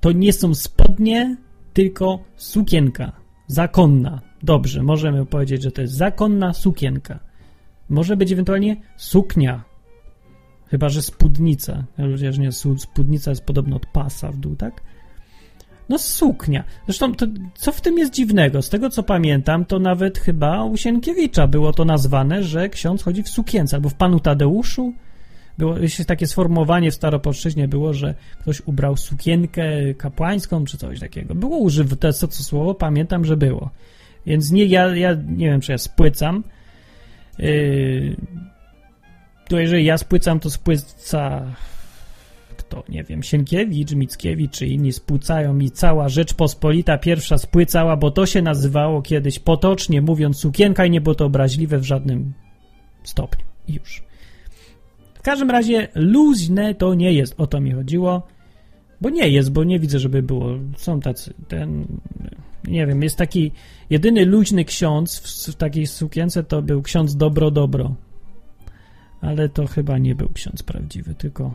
[0.00, 1.36] To nie są spodnie,
[1.72, 3.12] tylko sukienka.
[3.46, 4.20] Zakonna.
[4.42, 7.18] Dobrze, możemy powiedzieć, że to jest zakonna sukienka.
[7.88, 9.69] Może być ewentualnie suknia.
[10.70, 11.84] Chyba, że spódnica.
[11.96, 14.82] Chociaż nie, spódnica jest podobno od pasa w dół, tak?
[15.88, 16.64] No suknia.
[16.86, 18.62] Zresztą to, co w tym jest dziwnego?
[18.62, 23.22] Z tego co pamiętam, to nawet chyba u Sienkiewicza było to nazwane, że ksiądz chodzi
[23.22, 24.92] w sukience, albo w Panu Tadeuszu.
[25.58, 25.74] Było
[26.06, 31.34] takie sformułowanie w Staropolszczyźnie było, że ktoś ubrał sukienkę kapłańską, czy coś takiego.
[31.34, 33.70] Było użyte to, co słowo, pamiętam, że było.
[34.26, 36.44] Więc nie, ja, ja nie wiem, czy ja spłycam.
[37.38, 38.16] Yy,
[39.50, 41.42] to jeżeli ja spłycam, to spłyca
[42.56, 48.26] kto, nie wiem, Sienkiewicz, Mickiewicz czy inni spłycają mi cała Rzeczpospolita pierwsza spłycała, bo to
[48.26, 52.32] się nazywało kiedyś potocznie mówiąc sukienka i nie było to obraźliwe w żadnym
[53.02, 53.44] stopniu.
[53.68, 54.02] I już.
[55.14, 58.22] W każdym razie luźne to nie jest, o to mi chodziło,
[59.00, 60.48] bo nie jest, bo nie widzę, żeby było.
[60.76, 61.86] Są tacy, ten,
[62.64, 63.52] nie wiem, jest taki
[63.90, 67.94] jedyny luźny ksiądz w, w takiej sukience to był ksiądz Dobro Dobro.
[69.20, 71.54] Ale to chyba nie był ksiądz prawdziwy, tylko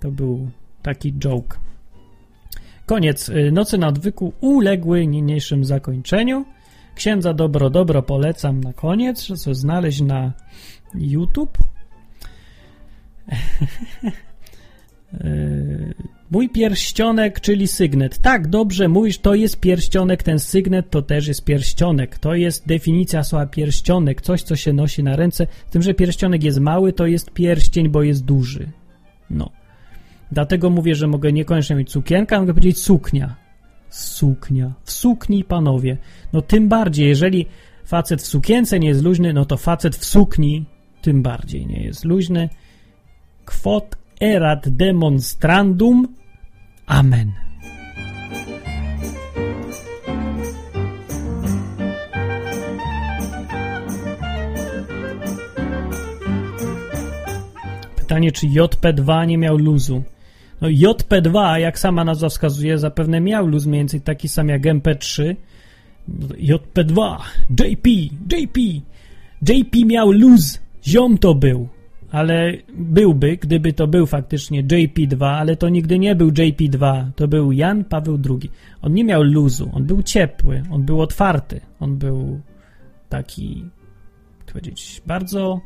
[0.00, 0.50] to był
[0.82, 1.58] taki joke.
[2.86, 3.28] Koniec.
[3.28, 6.44] Y, Nocy na odwyku uległy niniejszym zakończeniu.
[6.94, 10.32] Księdza Dobro Dobro polecam na koniec, sobie znaleźć na
[10.94, 11.58] YouTube.
[16.30, 18.18] Mój pierścionek, czyli sygnet.
[18.18, 22.18] Tak, dobrze mówisz, to jest pierścionek, ten sygnet to też jest pierścionek.
[22.18, 25.46] To jest definicja słowa pierścionek, coś, co się nosi na ręce.
[25.68, 28.68] Z tym, że pierścionek jest mały, to jest pierścień, bo jest duży.
[29.30, 29.50] No.
[30.32, 33.36] Dlatego mówię, że mogę niekoniecznie mieć sukienkę, mogę powiedzieć suknia.
[33.90, 34.72] Suknia.
[34.84, 35.96] W sukni, panowie.
[36.32, 37.46] No tym bardziej, jeżeli
[37.84, 40.64] facet w sukience nie jest luźny, no to facet w sukni
[41.02, 42.48] tym bardziej nie jest luźny.
[43.44, 46.08] Quod erat demonstrandum.
[46.86, 47.32] Amen.
[57.96, 60.02] Pytanie, czy JP2 nie miał luzu?
[60.60, 65.36] No JP2, jak sama nazwa wskazuje, zapewne miał luz mniej więcej taki sam jak MP3.
[66.38, 67.16] JP2,
[67.50, 67.88] JP,
[68.32, 68.60] JP,
[69.42, 71.68] JP miał luz, ziom to był,
[72.16, 77.52] ale byłby, gdyby to był faktycznie JP2, ale to nigdy nie był JP2, to był
[77.52, 78.50] Jan Paweł II.
[78.82, 82.40] On nie miał luzu, on był ciepły, on był otwarty, on był
[83.08, 83.64] taki,
[84.38, 85.60] jak powiedzieć, bardzo,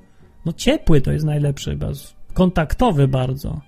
[0.44, 1.76] no ciepły to jest najlepsze,
[2.34, 3.60] kontaktowy bardzo.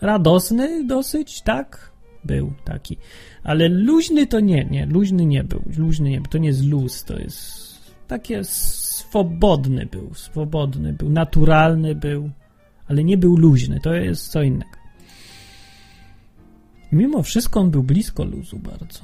[0.00, 1.92] Radosny dosyć, tak?
[2.24, 2.96] Był taki.
[3.42, 5.62] Ale luźny to nie, nie, luźny nie był.
[5.76, 7.62] Luźny nie był, to nie jest luz, to jest
[8.08, 8.44] takie
[9.12, 12.30] swobodny był, swobodny był, naturalny był,
[12.88, 14.76] ale nie był luźny, to jest co innego.
[16.92, 19.00] Mimo wszystko on był blisko luzu bardzo.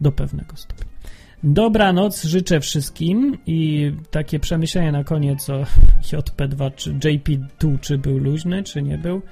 [0.00, 0.86] Do pewnego stopnia.
[1.42, 5.62] Dobranoc życzę wszystkim i takie przemyślenie na koniec o
[6.10, 9.22] JP2 czy JP2, czy był luźny, czy nie był.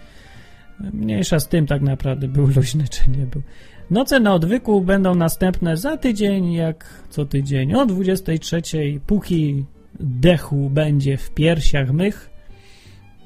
[0.81, 3.43] Mniejsza z tym tak naprawdę, był luźny, czy nie był.
[3.91, 8.63] Noce na odwyku będą następne za tydzień, jak co tydzień, o 23,
[9.07, 9.65] póki
[10.01, 12.31] dechu będzie w piersiach mych,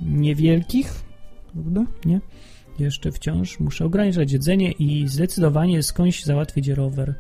[0.01, 0.93] niewielkich,
[1.53, 1.85] prawda?
[2.05, 2.21] Nie?
[2.79, 7.15] Jeszcze wciąż muszę ograniczać jedzenie i zdecydowanie skądś załatwić rower,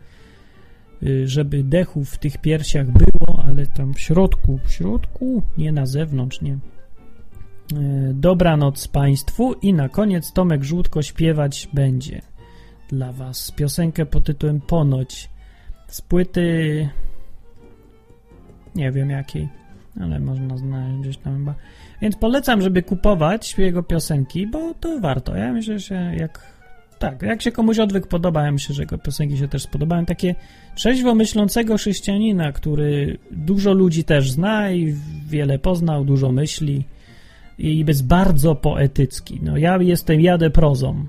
[1.02, 5.86] y, żeby dechu w tych piersiach było, ale tam w środku, w środku, nie na
[5.86, 6.52] zewnątrz, nie.
[6.52, 6.58] Y,
[8.14, 12.22] Dobranoc Państwu i na koniec Tomek Żółtko śpiewać będzie
[12.88, 15.30] dla Was piosenkę pod tytułem Ponoć
[15.88, 16.88] z płyty
[18.74, 19.48] nie wiem jakiej,
[20.00, 21.54] ale można znaleźć gdzieś tam chyba.
[22.02, 25.36] Więc polecam, żeby kupować jego piosenki, bo to warto.
[25.36, 26.58] Ja myślę, że jak
[26.98, 30.04] tak, jak się komuś odwyk podoba, ja myślę, że jego piosenki się też spodobają.
[30.06, 30.34] Takie
[30.74, 34.94] trzeźwo myślącego chrześcijanina, który dużo ludzi też zna i
[35.28, 36.84] wiele poznał, dużo myśli
[37.58, 39.40] i jest bardzo poetycki.
[39.42, 41.06] No ja jestem, jadę prozą.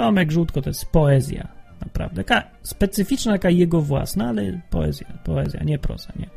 [0.00, 1.48] Tomek Żółtko to jest poezja,
[1.80, 2.24] naprawdę.
[2.24, 6.30] Taka specyficzna, taka jego własna, ale poezja, poezja, nie proza, nie.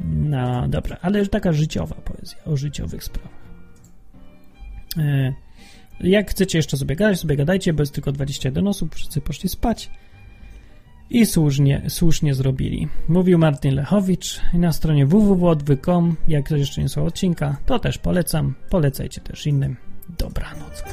[0.00, 3.32] No dobra, ale taka życiowa poezja, o życiowych sprawach.
[4.98, 5.32] E,
[6.00, 9.90] jak chcecie jeszcze sobie gadać, sobie gadajcie, bo jest tylko 21 osób, wszyscy poszli spać
[11.10, 12.88] i słusznie, słusznie zrobili.
[13.08, 18.54] Mówił Martin Lechowicz na stronie www.odwy.com, jak ktoś jeszcze nie słuchał odcinka, to też polecam,
[18.70, 19.76] polecajcie też innym.
[20.18, 20.84] Dobranoc.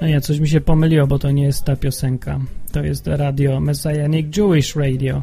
[0.00, 2.40] No nie, coś mi się pomyliło, bo to nie jest ta piosenka.
[2.72, 5.22] To jest radio Messianic Jewish Radio.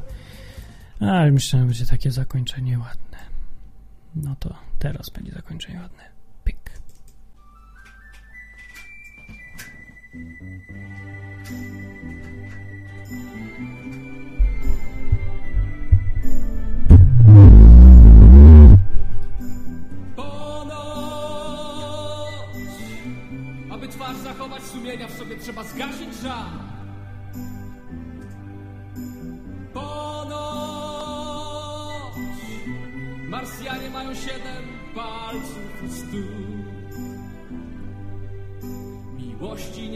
[0.99, 3.17] Ale myślę, że będzie takie zakończenie ładne.
[4.15, 6.03] No to teraz będzie zakończenie ładne.
[6.43, 6.71] Pik.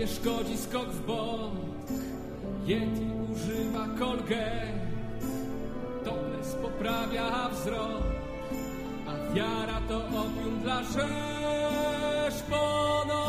[0.09, 1.53] Szkodzi skok w bok,
[2.65, 4.61] Yeti używa kolgę,
[6.05, 8.03] Topless poprawia wzrok.
[9.07, 10.81] A wiara to opium dla
[12.49, 13.19] ponoć.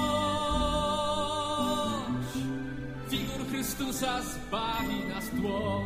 [3.09, 5.85] Figur Chrystusa zbawi nas tło.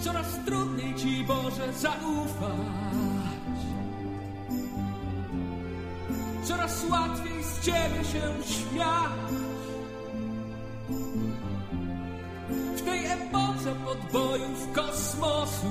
[0.00, 3.27] Coraz trudniej Ci Boże zaufać.
[6.90, 9.48] Łatwiej z Ciebie się śmiać.
[12.76, 15.66] w tej epoce podbojów kosmosu.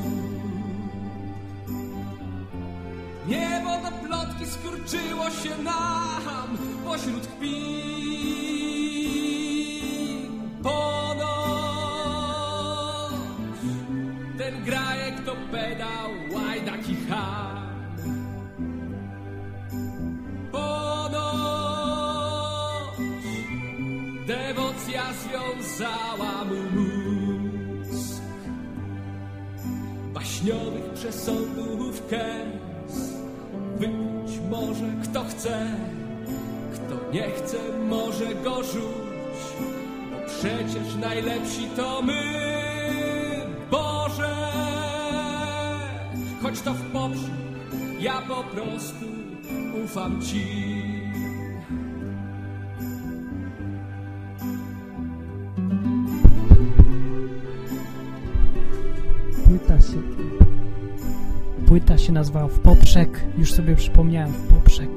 [3.27, 7.48] Niebo do plotki skurczyło się nam pośród kpin.
[10.64, 11.27] Ponoć
[14.38, 17.57] ten grajek to pedał łajdak i ham.
[30.98, 33.14] Przesądów kęs
[33.80, 35.68] Wypić może kto chce
[36.74, 37.57] Kto nie chce
[37.90, 39.44] może go rzuć
[40.11, 42.22] Bo przecież najlepsi to my
[43.72, 44.36] Boże.
[46.41, 47.32] Choć to w poprzek
[47.99, 49.06] Ja po prostu
[49.86, 50.86] ufam Ci
[62.08, 63.24] się nazywała W Poprzek.
[63.38, 64.32] Już sobie przypomniałem.
[64.32, 64.90] W Poprzek.